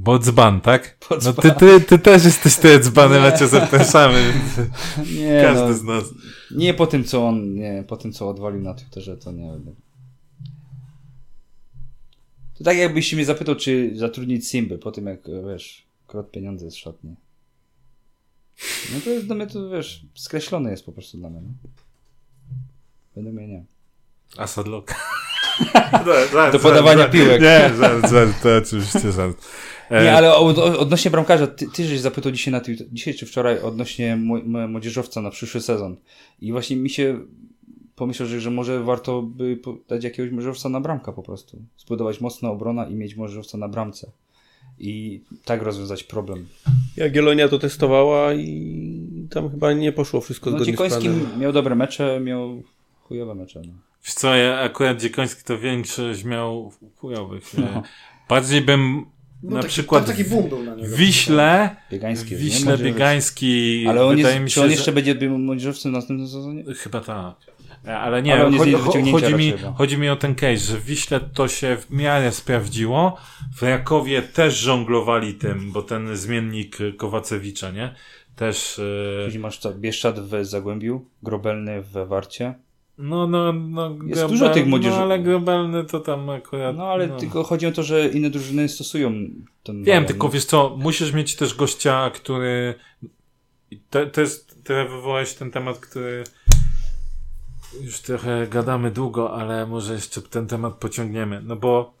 [0.00, 0.96] Bo dzban, tak?
[1.10, 1.34] Bo No dzban.
[1.34, 4.68] ty, ty, ty też jesteś ty dzbanem, a cię zapraszamy, więc
[5.18, 6.04] Nie, każdy no, z nas.
[6.50, 9.74] nie po tym, co on, nie, po tym, co odwalił na Twitterze, to nie wiem.
[12.58, 15.20] To tak jakbyś się mnie zapytał, czy zatrudnić Simby po tym, jak,
[15.50, 17.14] wiesz, krot pieniądze z szatni.
[18.94, 21.40] No to jest dla mnie to, wiesz, skreślone jest po prostu dla mnie.
[21.40, 21.68] No.
[23.16, 23.64] Według mnie nie.
[24.36, 24.94] Asadlock.
[26.52, 27.40] Do podawania piłek.
[27.42, 29.36] Nie, żart, żart, to oczywiście żart.
[29.90, 33.14] E, Nie, ale od, od- odnośnie bramkarza, ty, ty żeś zapytał dzisiaj na Twitter, dzisiaj
[33.14, 34.16] czy wczoraj odnośnie
[34.68, 35.96] młodzieżowca na przyszły sezon.
[36.40, 37.20] I właśnie mi się
[37.96, 39.58] pomyślał, że, że może warto by
[39.88, 41.58] dać jakiegoś młodzieżowca na bramkę po prostu.
[41.78, 44.10] Zbudować mocną obrona i mieć młodzieżowca na bramce.
[44.80, 46.46] I tak rozwiązać problem.
[46.96, 51.40] Jagiellonia to testowała i tam chyba nie poszło wszystko No, zgodnie z Dziekoński planem.
[51.40, 52.62] miał dobre mecze, miał
[53.02, 53.62] chujowe mecze.
[53.66, 53.72] No.
[54.04, 57.58] Wiesz co, ja akurat Dziekoński to większość miał chujowych.
[57.58, 57.82] No.
[58.28, 59.04] Bardziej bym
[59.42, 60.88] No na taki, przykład taki boom był na niego.
[60.88, 62.36] w Wiśle, Biegański.
[62.36, 62.78] Wiśle.
[62.78, 65.94] Biegański, Ale on wydaje jest, mi czy się, on że- jeszcze będzie był młodzieżowcem w
[65.94, 66.64] następnym sezonie?
[66.74, 67.34] Chyba tak.
[67.86, 68.72] Ale nie, Ale on chodzi,
[69.12, 69.72] chodzi, mi, chyba.
[69.72, 73.16] chodzi mi o ten case, że w Wiśle to się w miarę sprawdziło.
[73.56, 77.94] W Rakowie też żonglowali tym, bo ten zmiennik Kowacewicza, nie?
[78.36, 78.78] Też.
[79.20, 82.54] e, Później masz co, Bieszczad w Zagłębiu, Grobelny w Warcie.
[82.98, 83.96] No, no, no.
[84.06, 86.76] Jest dużo tych młodzieży- No, ale globalny to tam akurat.
[86.76, 89.12] No ale tylko chodzi o to, że inne drużyny stosują
[89.62, 92.74] ten Wiem, tylko wiesz co, musisz mieć też gościa, który.
[93.90, 94.64] To, to jest.
[94.64, 96.24] Trochę wywołałeś ten temat, który.
[97.82, 101.42] Już trochę gadamy długo, ale może jeszcze ten temat pociągniemy.
[101.44, 101.98] No bo.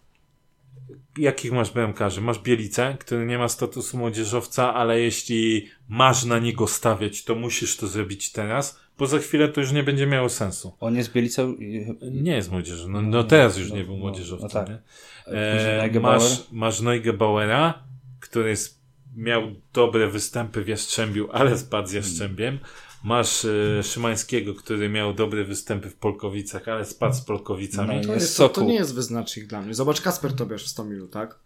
[1.18, 2.20] Jakich masz bramkarzy?
[2.20, 7.76] Masz Bielicę, który nie ma statusu młodzieżowca, ale jeśli masz na niego stawiać, to musisz
[7.76, 10.72] to zrobić teraz, bo za chwilę to już nie będzie miało sensu.
[10.80, 11.42] On jest Bielica...
[12.10, 12.88] Nie jest młodzieży.
[12.88, 14.48] No, no teraz już nie był no, młodzieżowcem.
[14.54, 14.78] no tak.
[15.26, 16.20] E, Neugebauer.
[16.20, 17.82] masz, masz Neugebauera,
[18.20, 18.80] który jest,
[19.16, 19.42] miał
[19.72, 22.58] dobre występy w Jastrzębiu, ale spadł z Jastrzębiem.
[23.04, 27.96] Masz e, Szymańskiego, który miał dobre występy w Polkowicach, ale spadł z Polkowicami.
[27.96, 29.74] No To, Jest to, to nie jest wyznacznik dla mnie.
[29.74, 31.38] Zobacz Kasper Tobiasz w 100 milu, tak?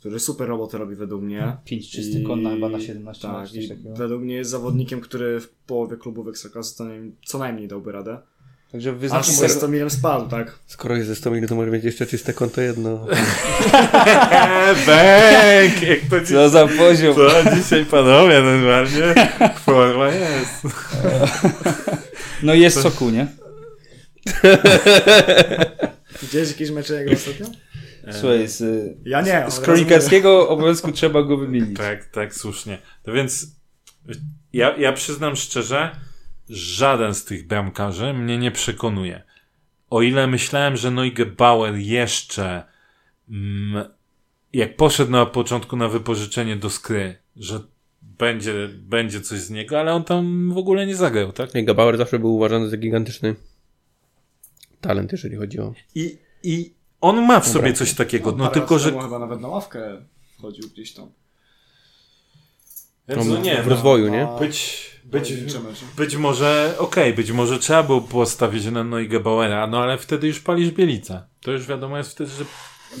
[0.00, 1.56] Który super robotę robi według mnie.
[1.64, 3.94] 5 czystych I- konna chyba na 17 Tak, coś takiego.
[3.96, 8.18] według mnie jest zawodnikiem, który w połowie klubów Ekstraklasy to nie, co najmniej dałby radę.
[8.72, 10.58] Także wyznaczmy ze 100 milem spadł, tak?
[10.66, 13.06] Skoro jest ze 100 mil, to może mieć jeszcze czyste konto jedno.
[14.86, 15.82] Bęk!
[15.82, 17.14] Jak to dziś, Co za poziom.
[17.14, 19.14] to dzisiaj panowie normalnie.
[19.64, 20.62] Forma jest.
[22.42, 23.26] No i jest Sokół, nie?
[26.22, 27.46] Widziałeś jakieś mecze jego ostatnio?
[28.12, 28.62] Słuchaj, z,
[29.04, 29.50] Ja nie.
[29.50, 31.76] z kronikarskiego obowiązku trzeba go wymienić.
[31.76, 32.78] Tak, tak, słusznie.
[33.06, 33.46] No więc
[34.52, 35.90] ja, ja przyznam szczerze,
[36.48, 39.22] żaden z tych bramkarzy mnie nie przekonuje.
[39.90, 42.62] O ile myślałem, że Neugebauer jeszcze
[43.30, 43.84] mm,
[44.52, 47.60] jak poszedł na początku na wypożyczenie do Skry, że
[48.02, 51.54] będzie, będzie coś z niego, ale on tam w ogóle nie zagrał, tak?
[51.54, 53.34] I Gabauer zawsze był uważany za gigantyczny
[54.80, 55.74] talent, jeżeli chodzi o...
[55.94, 57.78] I, i on ma w sobie Dobra.
[57.78, 58.92] coś takiego, no parę tylko, że...
[59.02, 60.02] chyba nawet na ławkę
[60.38, 61.10] wchodził gdzieś tam.
[63.08, 64.28] Więc no nie, w no, rozwoju, nie?
[64.40, 65.86] Być, być, mecze.
[65.96, 70.70] Być może, okej, być może trzeba było postawić na Neugebauera, no ale wtedy już palisz
[70.70, 71.26] Bielica.
[71.40, 72.44] To już wiadomo jest wtedy, że...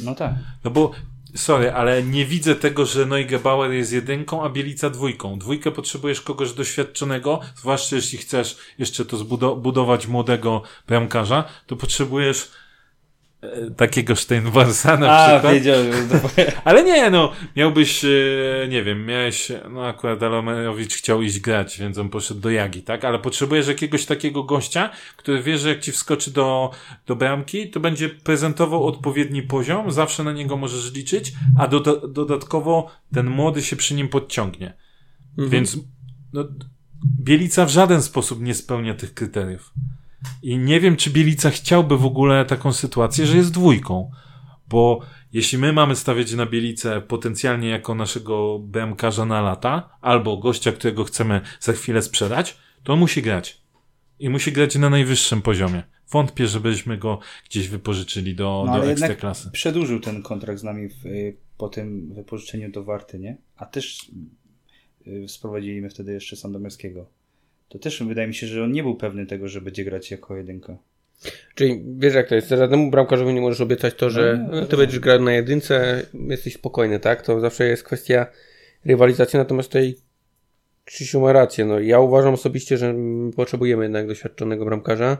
[0.02, 0.32] No tak.
[0.64, 0.90] No bo,
[1.34, 5.38] sorry, ale nie widzę tego, że Neugebauer jest jedynką, a Bielica dwójką.
[5.38, 12.50] Dwójkę potrzebujesz kogoś doświadczonego, zwłaszcza jeśli chcesz jeszcze to zbudo- budować młodego bramkarza, to potrzebujesz
[13.76, 15.54] takiego Steinwarsa na A, przykład.
[16.64, 18.08] Ale nie, no, miałbyś, e,
[18.68, 23.04] nie wiem, miałeś, no akurat Alomerowicz chciał iść grać, więc on poszedł do Jagi, tak?
[23.04, 26.70] Ale potrzebujesz jakiegoś takiego gościa, który wie, że jak ci wskoczy do,
[27.06, 32.90] do bramki, to będzie prezentował odpowiedni poziom, zawsze na niego możesz liczyć, a doda- dodatkowo
[33.14, 34.74] ten młody się przy nim podciągnie.
[35.38, 35.78] Więc,
[36.32, 36.44] no,
[37.20, 39.72] Bielica w żaden sposób nie spełnia tych kryteriów.
[40.42, 44.10] I nie wiem, czy Bielica chciałby w ogóle taką sytuację, że jest dwójką.
[44.68, 45.00] Bo
[45.32, 51.04] jeśli my mamy stawiać na Bielicę potencjalnie jako naszego BMKarza na lata, albo gościa, którego
[51.04, 53.62] chcemy za chwilę sprzedać, to on musi grać.
[54.18, 55.82] I musi grać na najwyższym poziomie.
[56.10, 57.18] Wątpię, żebyśmy go
[57.50, 59.50] gdzieś wypożyczyli do, No, do ekstraklasy.
[59.50, 63.36] przedłużył ten kontrakt z nami w, y, po tym wypożyczeniu do Warty, nie?
[63.56, 64.10] A też
[65.06, 67.10] y, sprowadziliśmy wtedy jeszcze Sandomierskiego.
[67.68, 70.36] To też wydaje mi się, że on nie był pewny tego, że będzie grać jako
[70.36, 70.78] jedynka.
[71.54, 74.76] Czyli wiesz jak to jest, żadnemu bramkarzowi nie możesz obiecać to, że No no, ty
[74.76, 77.22] będziesz grał na jedynce, jesteś spokojny, tak?
[77.22, 78.26] To zawsze jest kwestia
[78.84, 79.94] rywalizacji, natomiast tutaj
[80.84, 81.64] Krzysiu ma rację.
[81.64, 82.94] No, ja uważam osobiście, że
[83.36, 85.18] potrzebujemy jednak doświadczonego bramkarza.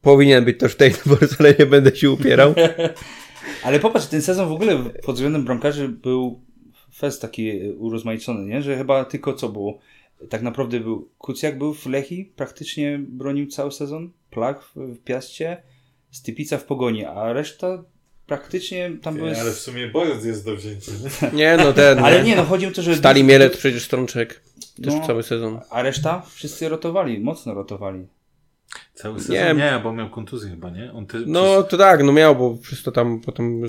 [0.00, 2.54] Powinien być to Steinborn, ale nie będę się upierał.
[3.64, 6.40] Ale popatrz, ten sezon w ogóle pod względem bramkarzy był
[6.94, 8.62] fest taki y, urozmaicony, nie?
[8.62, 9.78] Że chyba tylko co było.
[10.30, 14.10] Tak naprawdę był Kucjak był w Lechi, praktycznie bronił cały sezon.
[14.30, 15.62] Plak w, w Piaście,
[16.10, 17.84] Stypica w Pogoni, a reszta
[18.26, 19.40] praktycznie tam były...
[19.40, 20.92] Ale w sumie Borys jest do wzięcia.
[20.92, 21.30] nie?
[21.38, 21.98] Nie, no ten.
[21.98, 22.96] Ale nie, no chodzi o to, że...
[22.96, 24.42] Stali Mielec przecież Strączek.
[24.84, 25.06] Też No.
[25.06, 25.60] cały sezon.
[25.70, 26.22] A reszta?
[26.34, 28.06] Wszyscy rotowali, mocno rotowali.
[28.94, 29.54] Cały sezon Nie.
[29.54, 30.92] nie, bo miał kontuzję chyba, nie?
[30.92, 33.62] On ty, No to tak, no miał, bo przez to tam potem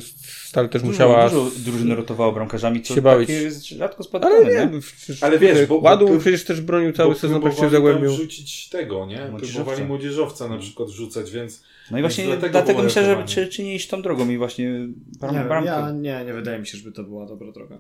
[0.46, 1.30] Stal też musiała...
[1.30, 3.28] Dużo, dużo drużyn rotowało bramkarzami, co się bawić.
[3.30, 4.72] takie jest rzadko Ale nie?
[4.76, 7.72] nie, przecież, Ale wiesz, bo- Ładu bo- przecież też bronił cały Bo sezon praktycznie w
[7.72, 8.18] próbowali Zagłębiu.
[8.18, 9.28] tam rzucić tego, nie?
[9.30, 9.56] Młodzieżowca.
[9.64, 13.64] Próbowali młodzieżowca na przykład rzucać, więc No i właśnie Dlatego dlatego, myślę, że czy, czy
[13.64, 14.72] nie iść tą drogą i właśnie
[15.20, 15.70] bram, Nie, bramkę.
[15.70, 17.78] ja, nie, nie wydaje mi się, żeby to była dobra droga.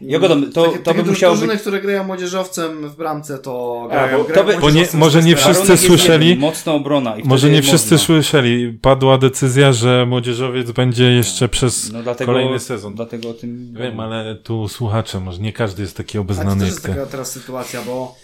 [0.00, 3.94] To- takie, to takie by musiało drużyny, być- które grają młodzieżowcem w bramce, to A,
[3.94, 7.16] grają, bo- grają to by- bo nie- może nie wszyscy słyszeli- Mocna obrona.
[7.16, 8.06] I może nie wszyscy można.
[8.06, 8.78] słyszeli.
[8.82, 12.94] Padła decyzja, że młodzieżowiec będzie jeszcze przez No dlatego, kolejny sezon.
[12.94, 13.74] Dlatego o tym...
[13.78, 16.86] Wiem, ale tu słuchacze, może nie każdy jest taki Ale to obeznany też jak jest
[16.86, 18.14] taka teraz sytuacja, bo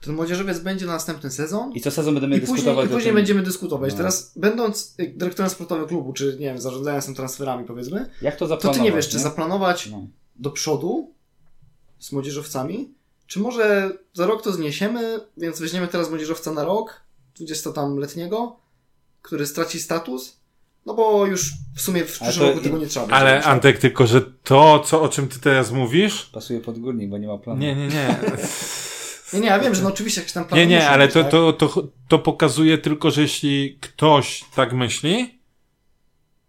[0.00, 3.04] ten młodzieżowiec będzie na następny sezon I co sezon będziemy i później, dyskutować i później
[3.08, 3.90] tym, będziemy dyskutować.
[3.92, 3.96] No.
[3.96, 8.46] Teraz będąc dyrektorem sportowym klubu, czy nie wiem, zarządzając tym transferami powiedzmy, jak to to
[8.46, 8.78] zaplanować.
[8.78, 10.06] ty nie wiesz, czy zaplanować No.
[10.36, 11.14] Do przodu
[11.98, 12.94] z młodzieżowcami,
[13.26, 17.00] czy może za rok to zniesiemy, więc weźmiemy teraz młodzieżowca na rok,
[17.36, 18.56] 20 tam letniego,
[19.22, 20.36] który straci status,
[20.86, 23.44] no bo już w sumie w przyszłym roku tego nie trzeba będzie Ale?
[23.44, 27.26] Antek, tylko że to, co, o czym ty teraz mówisz, Pasuje pod górnik, bo nie
[27.26, 27.60] ma planu.
[27.60, 28.16] nie, nie, nie.
[29.32, 31.22] Nie, nie, ja wiem, że no oczywiście jakiś tam plan Nie, nie, ale być, to,
[31.22, 31.30] tak?
[31.30, 35.38] to, to, to pokazuje tylko, że jeśli ktoś tak myśli,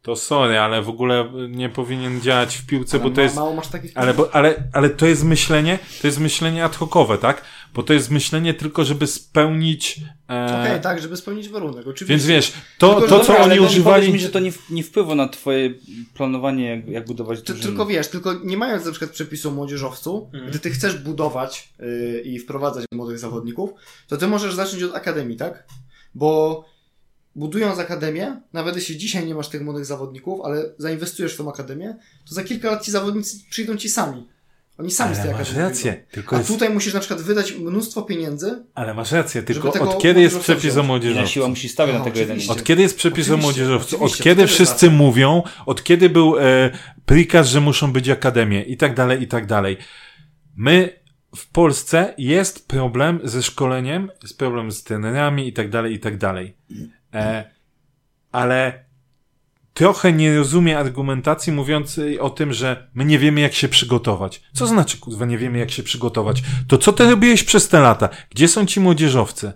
[0.06, 3.36] to sorry, ale w ogóle nie powinien działać w piłce, Ale bo to ma- jest
[3.36, 7.18] Mało masz takich Ale, bo, ale, ale to jest myślenie, to jest myślenie ad hocowe,
[7.18, 7.42] tak?
[7.74, 10.00] bo to jest myślenie tylko, żeby spełnić...
[10.30, 12.06] E, Okej, tak, żeby spełnić warunek, oczywiście.
[12.06, 14.14] Więc wiesz, to, Tylko, to dobra, co oni no używali...
[14.14, 15.74] mi, że to nie, w- nie wpływa na twoje
[16.14, 17.68] planowanie, jak, jak budować Ty, drużynę.
[17.68, 20.50] tylko wiesz, tylko nie mając na przykład przepisu o młodzieżowcu, Mhm.
[20.50, 23.70] gdy ty chcesz budować yy, i wprowadzać młodych zawodników,
[24.08, 25.64] to ty możesz zacząć od akademii, tak?
[26.16, 26.66] Bo
[27.36, 31.96] budując akademię, nawet jeśli dzisiaj nie masz tych młodych zawodników, ale zainwestujesz w tą akademię,
[32.30, 34.28] to za kilka lat ci zawodnicy przyjdą ci sami.
[34.78, 36.52] Oni sami z tej Ale masz akademii rację, tylko A jest...
[36.52, 40.78] tutaj musisz na przykład wydać mnóstwo pieniędzy, Ale masz rację, tylko od kiedy jest przepis
[40.78, 41.32] o młodzieżowcu?
[41.32, 42.32] siła musi stawiać na tego jeden.
[42.32, 42.54] oczywiście.
[42.54, 44.04] Od kiedy jest przepis o młodzieżowcu?
[44.04, 44.90] Od kiedy wszyscy rację.
[44.90, 46.72] mówią, od kiedy był e,
[47.06, 49.78] prikaz, że muszą być akademie i tak dalej, i tak dalej.
[50.56, 51.00] My
[51.36, 56.18] w Polsce jest problem ze szkoleniem, jest problem z trenerami i tak dalej, i tak
[56.18, 56.56] dalej.
[57.16, 57.52] E,
[58.32, 58.86] ale
[59.74, 64.42] trochę nie rozumie argumentacji mówiącej o tym, że my nie wiemy, jak się przygotować.
[64.54, 66.44] Co znaczy, kurwa, nie wiemy, jak się przygotować?
[66.68, 68.10] To co ty robiłeś przez te lata?
[68.30, 69.54] Gdzie są ci młodzieżowcy?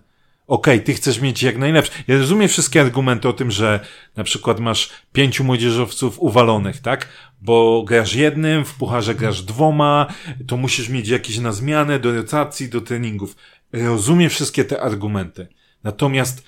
[0.48, 1.91] Okej, ty chcesz mieć jak najlepsze.
[2.07, 3.80] Ja rozumiem wszystkie argumenty o tym, że
[4.15, 7.07] na przykład masz pięciu młodzieżowców uwalonych, tak?
[7.41, 10.07] Bo grasz jednym, w pucharze grasz dwoma,
[10.48, 13.36] to musisz mieć jakieś na zmianę, do rotacji, do treningów.
[13.73, 15.48] Rozumiem wszystkie te argumenty.
[15.84, 16.44] Natomiast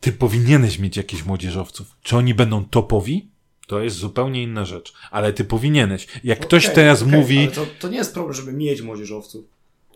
[0.00, 1.96] ty powinieneś mieć jakichś młodzieżowców.
[2.02, 3.28] Czy oni będą topowi?
[3.66, 4.92] To jest zupełnie inna rzecz.
[5.10, 6.06] Ale ty powinieneś.
[6.24, 9.44] Jak ktoś Okej, teraz okej, mówi, Ale to, to nie jest problem, żeby mieć młodzieżowców.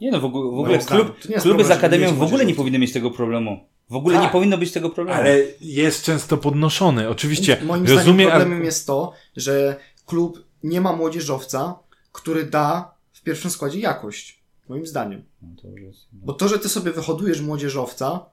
[0.00, 2.14] Nie no, w ogóle, w ogóle Moim klub, to nie jest kluby problem, z akademią
[2.14, 3.64] w ogóle nie powinny mieć tego problemu.
[3.90, 4.24] W ogóle Tak.
[4.24, 5.20] nie powinno być tego problemu.
[5.20, 7.08] ale jest często podnoszony.
[7.08, 8.28] Oczywiście, Moim zdaniem rozumiem.
[8.30, 11.78] problemem jest to, że klub nie ma młodzieżowca,
[12.12, 14.40] który da w pierwszym składzie jakość.
[14.68, 15.24] Moim zdaniem.
[15.42, 18.24] No, to już jest- Bo to, że ty sobie wyhodujesz młodzieżowca,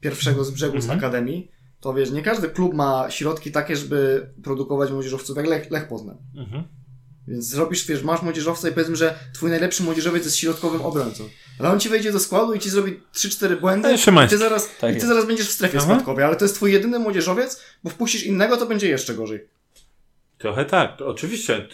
[0.00, 0.92] pierwszego z brzegu Mhm.
[0.94, 1.50] z akademii,
[1.80, 6.16] to wiesz, nie każdy klub ma środki takie, żeby produkować młodzieżowców, jak Lech, Lech Poznań.
[6.36, 6.64] Mhm.
[7.28, 11.24] Więc zrobisz, wiesz, masz młodzieżowca i powiedzmy, że twój najlepszy młodzieżowiec jest środkowym obrońcą.
[11.58, 14.68] Ale on ci wejdzie do składu i ci zrobi 3-4 błędy Ale i ty, zaraz,
[14.80, 15.06] Tak i ty jest.
[15.06, 15.86] zaraz będziesz w strefie Aha.
[15.86, 19.48] spadkowej, ale to jest twój jedyny młodzieżowiec, bo wpuścisz innego, to będzie jeszcze gorzej.
[20.38, 21.68] Trochę tak, oczywiście.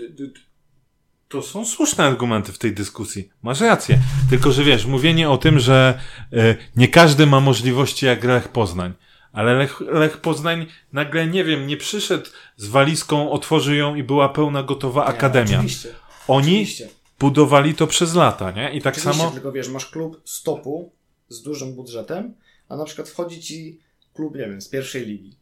[1.29, 3.29] To są słuszne argumenty w tej dyskusji.
[3.43, 3.99] Masz rację.
[4.31, 6.01] Tylko, że wiesz, mówienie o tym, że
[6.33, 8.93] y, nie każdy ma możliwości jak Lech Poznań.
[9.33, 12.27] Ale Lech, Lech Poznań nagle, nie wiem, nie przyszedł
[12.57, 15.57] z walizką, otworzył ją i była pełna gotowa akademia.
[15.57, 15.89] Oczywiście.
[16.29, 16.89] Oni Oczywiście.
[17.19, 18.73] budowali to przez lata, nie?
[18.73, 19.31] I tak Oczywiście, samo.
[19.31, 20.93] tylko wiesz, masz klub stopu
[21.29, 22.35] z dużym budżetem,
[22.69, 23.81] a na przykład wchodzi ci
[24.15, 25.37] klub, nie wiem, z pierwszej ligi,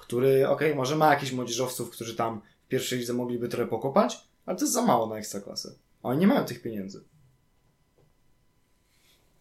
[0.00, 4.18] który, okej, może ma jakichś młodzieżowców, którzy tam w pierwszej lidze mogliby trochę pokopać,
[4.52, 5.74] ale to jest za mało na ekstraklasę.
[6.02, 7.04] Oni nie mają tych pieniędzy.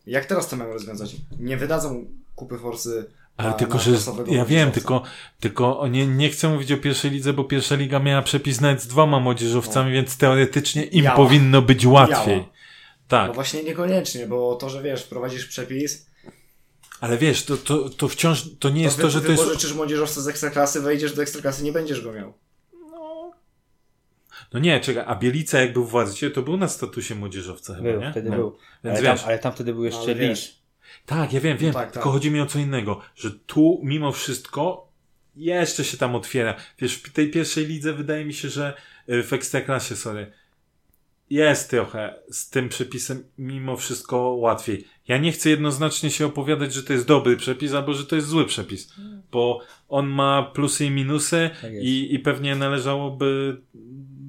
[0.05, 1.15] Jak teraz to mają rozwiązać?
[1.39, 2.05] Nie wydadzą
[2.35, 3.05] kupy forsy
[3.38, 3.91] Ale na, tylko, na że
[4.27, 5.03] ja wiem, tylko,
[5.39, 8.88] tylko nie, nie chcę mówić o pierwszej lidze, bo pierwsza liga miała przepis nawet z
[8.88, 11.05] dwoma młodzieżowcami, więc teoretycznie im No.
[11.05, 11.15] Miała.
[11.15, 12.38] powinno być łatwiej.
[12.38, 12.49] Miała.
[13.07, 13.27] Tak.
[13.27, 16.05] No właśnie niekoniecznie, bo to, że wiesz, wprowadzisz przepis,
[16.99, 19.43] Ale wiesz, to, to, to wciąż, to nie jest to, to, że to jest...
[19.43, 22.33] wypożyczysz młodzieżowca z ekstraklasy, wejdziesz do ekstraklasy, nie będziesz go miał.
[24.53, 27.91] No nie, czekaj, a Bielica jak był w władzy, to był na statusie młodzieżowca chyba,
[27.91, 28.11] Był, nie?
[28.11, 28.36] wtedy No.
[28.36, 28.57] był.
[28.84, 30.22] Więc Ale tam, wiesz, ale tam wtedy był jeszcze ale Lis.
[30.22, 30.61] wiesz.
[31.06, 32.14] tak, ja wiem, wiem, No tak, tylko tak.
[32.14, 34.91] chodzi mi o co innego, że tu mimo wszystko
[35.36, 36.56] jeszcze się tam otwiera.
[36.80, 38.73] Wiesz, w tej pierwszej lidze wydaje mi się, że
[39.10, 40.32] y, w Ekstraklasie, sorry,
[41.30, 44.88] jest trochę z tym przepisem mimo wszystko łatwiej.
[45.07, 48.28] Ja nie chcę jednoznacznie się opowiadać, że to jest dobry przepis, albo że to jest
[48.28, 48.94] zły przepis,
[49.32, 49.60] bo
[49.90, 53.61] on ma plusy i minusy Tak i, i pewnie należałoby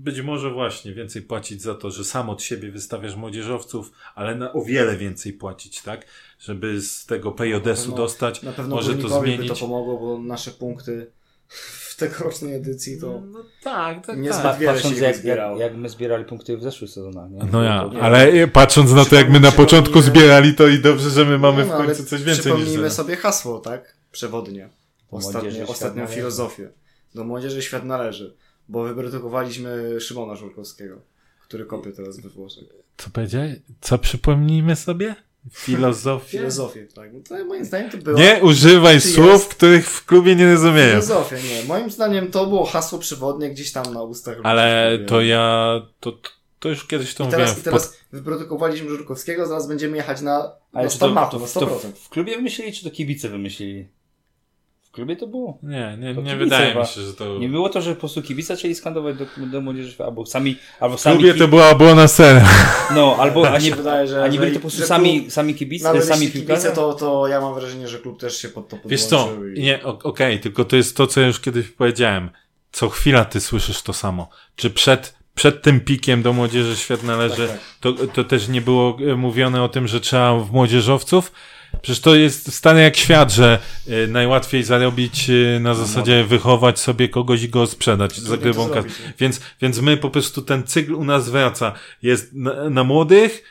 [0.03, 4.53] być może właśnie więcej płacić za to, że sam od siebie wystawiasz młodzieżowców, ale na
[4.53, 6.07] o wiele więcej płacić, tak?
[6.39, 9.49] Żeby z tego PJS-u No, dostać, Na pewno może to zmienić.
[9.49, 11.07] to pomogło, bo nasze punkty
[11.91, 13.20] w tegorocznej edycji to...
[13.33, 14.59] No tak, tak, Nie tak.
[14.66, 15.59] Patrząc się jak, zbierało.
[15.59, 17.31] jak, jak my zbierali punkty w zeszłych sezonach.
[17.31, 17.41] Nie?
[17.53, 21.24] No ja, ale patrząc na to, jak my na początku zbierali, to i dobrze, że
[21.24, 22.91] my mamy No, w no, ale końcu coś więcej niż Przypomnijmy zero.
[22.95, 23.97] sobie hasło, tak?
[24.12, 24.69] Przewodnie.
[25.11, 26.69] Ostatnie, ostatnią filozofię.
[27.15, 28.35] Do młodzieży świat należy.
[28.73, 30.97] Bo wyprodukowaliśmy Szymona Żurkowskiego,
[31.43, 32.65] który kopie teraz we Włoszech.
[32.97, 33.53] Co powiedziałeś?
[33.81, 35.15] Co przypomnijmy sobie?
[35.53, 36.39] Filozofię?
[36.39, 37.12] Filozofię, tak.
[37.12, 38.19] No to moim zdaniem to było...
[38.19, 39.55] Nie używaj słów, jest?
[39.55, 40.90] których w klubie nie rozumieją.
[40.90, 41.65] Filozofię, nie.
[41.65, 44.39] Moim zdaniem to było hasło przewodnie gdzieś tam na ustach.
[44.43, 46.19] Ale to ja, to,
[46.59, 50.53] to już kiedyś to I mówiłem teraz, i teraz wyprodukowaliśmy Żurkowskiego, zaraz będziemy jechać na,
[50.73, 51.93] Ale na to, to, na to 100%.
[51.94, 53.89] w klubie wymyślili, czy to kibice wymyślili?
[54.93, 55.59] Klubie to było.
[55.62, 56.81] Nie, nie, To nie wydaje chyba.
[56.81, 57.39] mi się, że to...
[57.39, 60.97] Nie było to, że po prostu kibice chcieli skandować do, do młodzieży, albo sami, albo
[60.97, 62.48] W sami klubie ki- to była błona scena.
[62.94, 65.31] No, albo, a się nie, wydaje, że, a nie byli to po prostu sami, klub-
[65.32, 68.69] sami kibice, Nawet sami kibice, to, to ja mam wrażenie, że klub też się pod
[68.69, 72.31] to Wiesz co, i- nie, okej, tylko to jest to, co ja już kiedyś powiedziałem.
[72.73, 74.28] Co chwila ty słyszysz to samo.
[74.56, 78.97] Czy przed przed tym pikiem do młodzieży świat należy, Tak, To, to też nie było
[79.12, 81.32] e, mówione o tym, że trzeba w młodzieżowców.
[81.82, 83.59] Przecież to jest stane jak świat, że
[83.89, 88.69] e, najłatwiej zarobić e, na zasadzie wychować sobie kogoś i go sprzedać za Trudniej grybą
[88.69, 88.89] to kasę.
[88.89, 89.12] zrobić, nie?
[89.19, 91.73] Więc, więc my po prostu ten cykl u nas wraca.
[92.03, 93.43] Jest na, na młodych,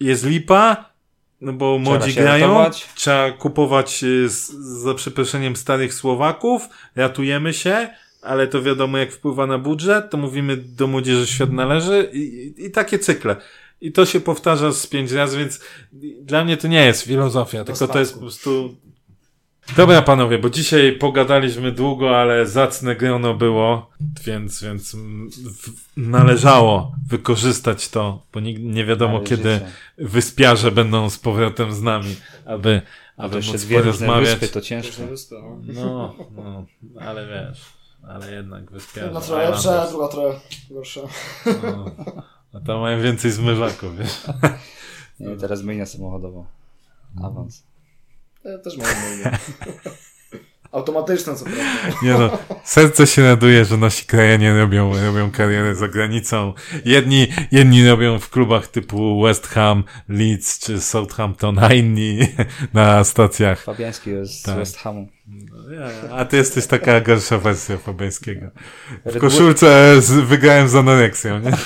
[0.00, 0.92] jest lipa,
[1.40, 2.88] no bo młodzi grają, ratować.
[2.94, 4.50] trzeba kupować e, z,
[4.82, 7.88] za przeproszeniem starych Słowaków, ratujemy się,
[8.22, 12.70] ale to wiadomo jak wpływa na budżet, to mówimy do młodzieży świat należy i, i
[12.70, 13.36] takie cykle.
[13.82, 15.60] I to się powtarza z pięć razy, więc
[16.20, 18.76] dla mnie to nie jest filozofia, tylko to jest po prostu...
[19.76, 23.90] Dobra panowie, bo dzisiaj pogadaliśmy długo, ale zacne grono było,
[24.24, 24.96] więc, więc
[25.96, 29.66] należało wykorzystać to, bo nie, nie wiadomo Ale kiedy życie.
[29.98, 32.82] wyspiarze będą z powrotem z nami, aby,
[33.16, 34.38] aby jeszcze móc porozmawiać.
[34.38, 35.02] wyspy, to ciężko.
[35.62, 36.66] No, no,
[37.00, 37.64] ale wiesz,
[38.08, 39.06] ale jednak wyspiarze.
[39.06, 40.40] Jedna trochę lepsza, druga trochę
[40.70, 41.00] gorsza.
[41.62, 41.90] no.
[42.54, 44.22] A tam mają więcej zmywaków, wiesz.
[45.20, 46.44] Nie, teraz myjnia samochodowa.
[47.22, 47.62] Awans.
[48.44, 49.38] Ja też mam mówię.
[50.72, 51.62] Automatyczna co prawda.
[52.02, 56.52] Nie no, serce się raduje, że nasi krajanie robią, robią karierę za granicą.
[56.84, 62.18] Jedni, jedni robią w klubach typu West Ham, Leeds czy Southampton, a inni
[62.74, 63.62] na stacjach.
[63.62, 64.54] Fabiański jest Tak.
[64.54, 65.08] z West Hamu.
[66.12, 68.46] A ty jesteś taka gorsza wersja Fabiańskiego.
[69.04, 71.50] W koszulce z, wygrałem z anoreksją, nie?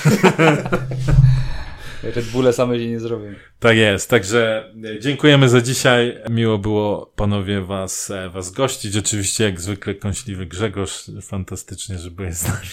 [2.14, 3.34] Red Bulle same się nie zrobią.
[3.58, 6.18] Tak jest, także e, dziękujemy za dzisiaj.
[6.30, 8.96] Miło było panowie was, e, was gościć.
[8.96, 12.66] Oczywiście jak zwykle kąśliwy Grzegorz, fantastycznie, że byłeś z nami.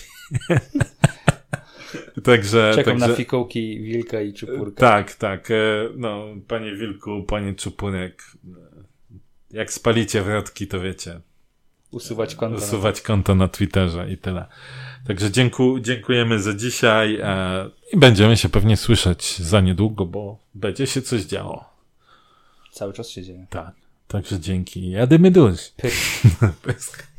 [2.24, 4.80] także, Czekam także, na fikołki Wilka i Czupurka.
[4.80, 5.52] Tak, tak.
[5.52, 5.56] e,
[5.96, 8.74] No, panie Wilku, panie Czupurek, e,
[9.52, 11.22] jak spalicie wrotki, to wiecie,
[11.92, 12.58] Usuwać konto.
[12.58, 14.46] usuwać konto na Twitterze i tyle.
[15.08, 20.88] Także dzięku, dziękujemy za dzisiaj e, i będziemy się pewnie słyszeć za niedługo, bo będzie
[20.88, 21.66] się coś działo.
[22.72, 23.48] Cały czas się dzieje.
[23.50, 23.76] Tak.
[24.08, 24.90] Także dzięki.
[24.92, 25.72] Jadymy dusz.
[26.64, 27.13] Pysk.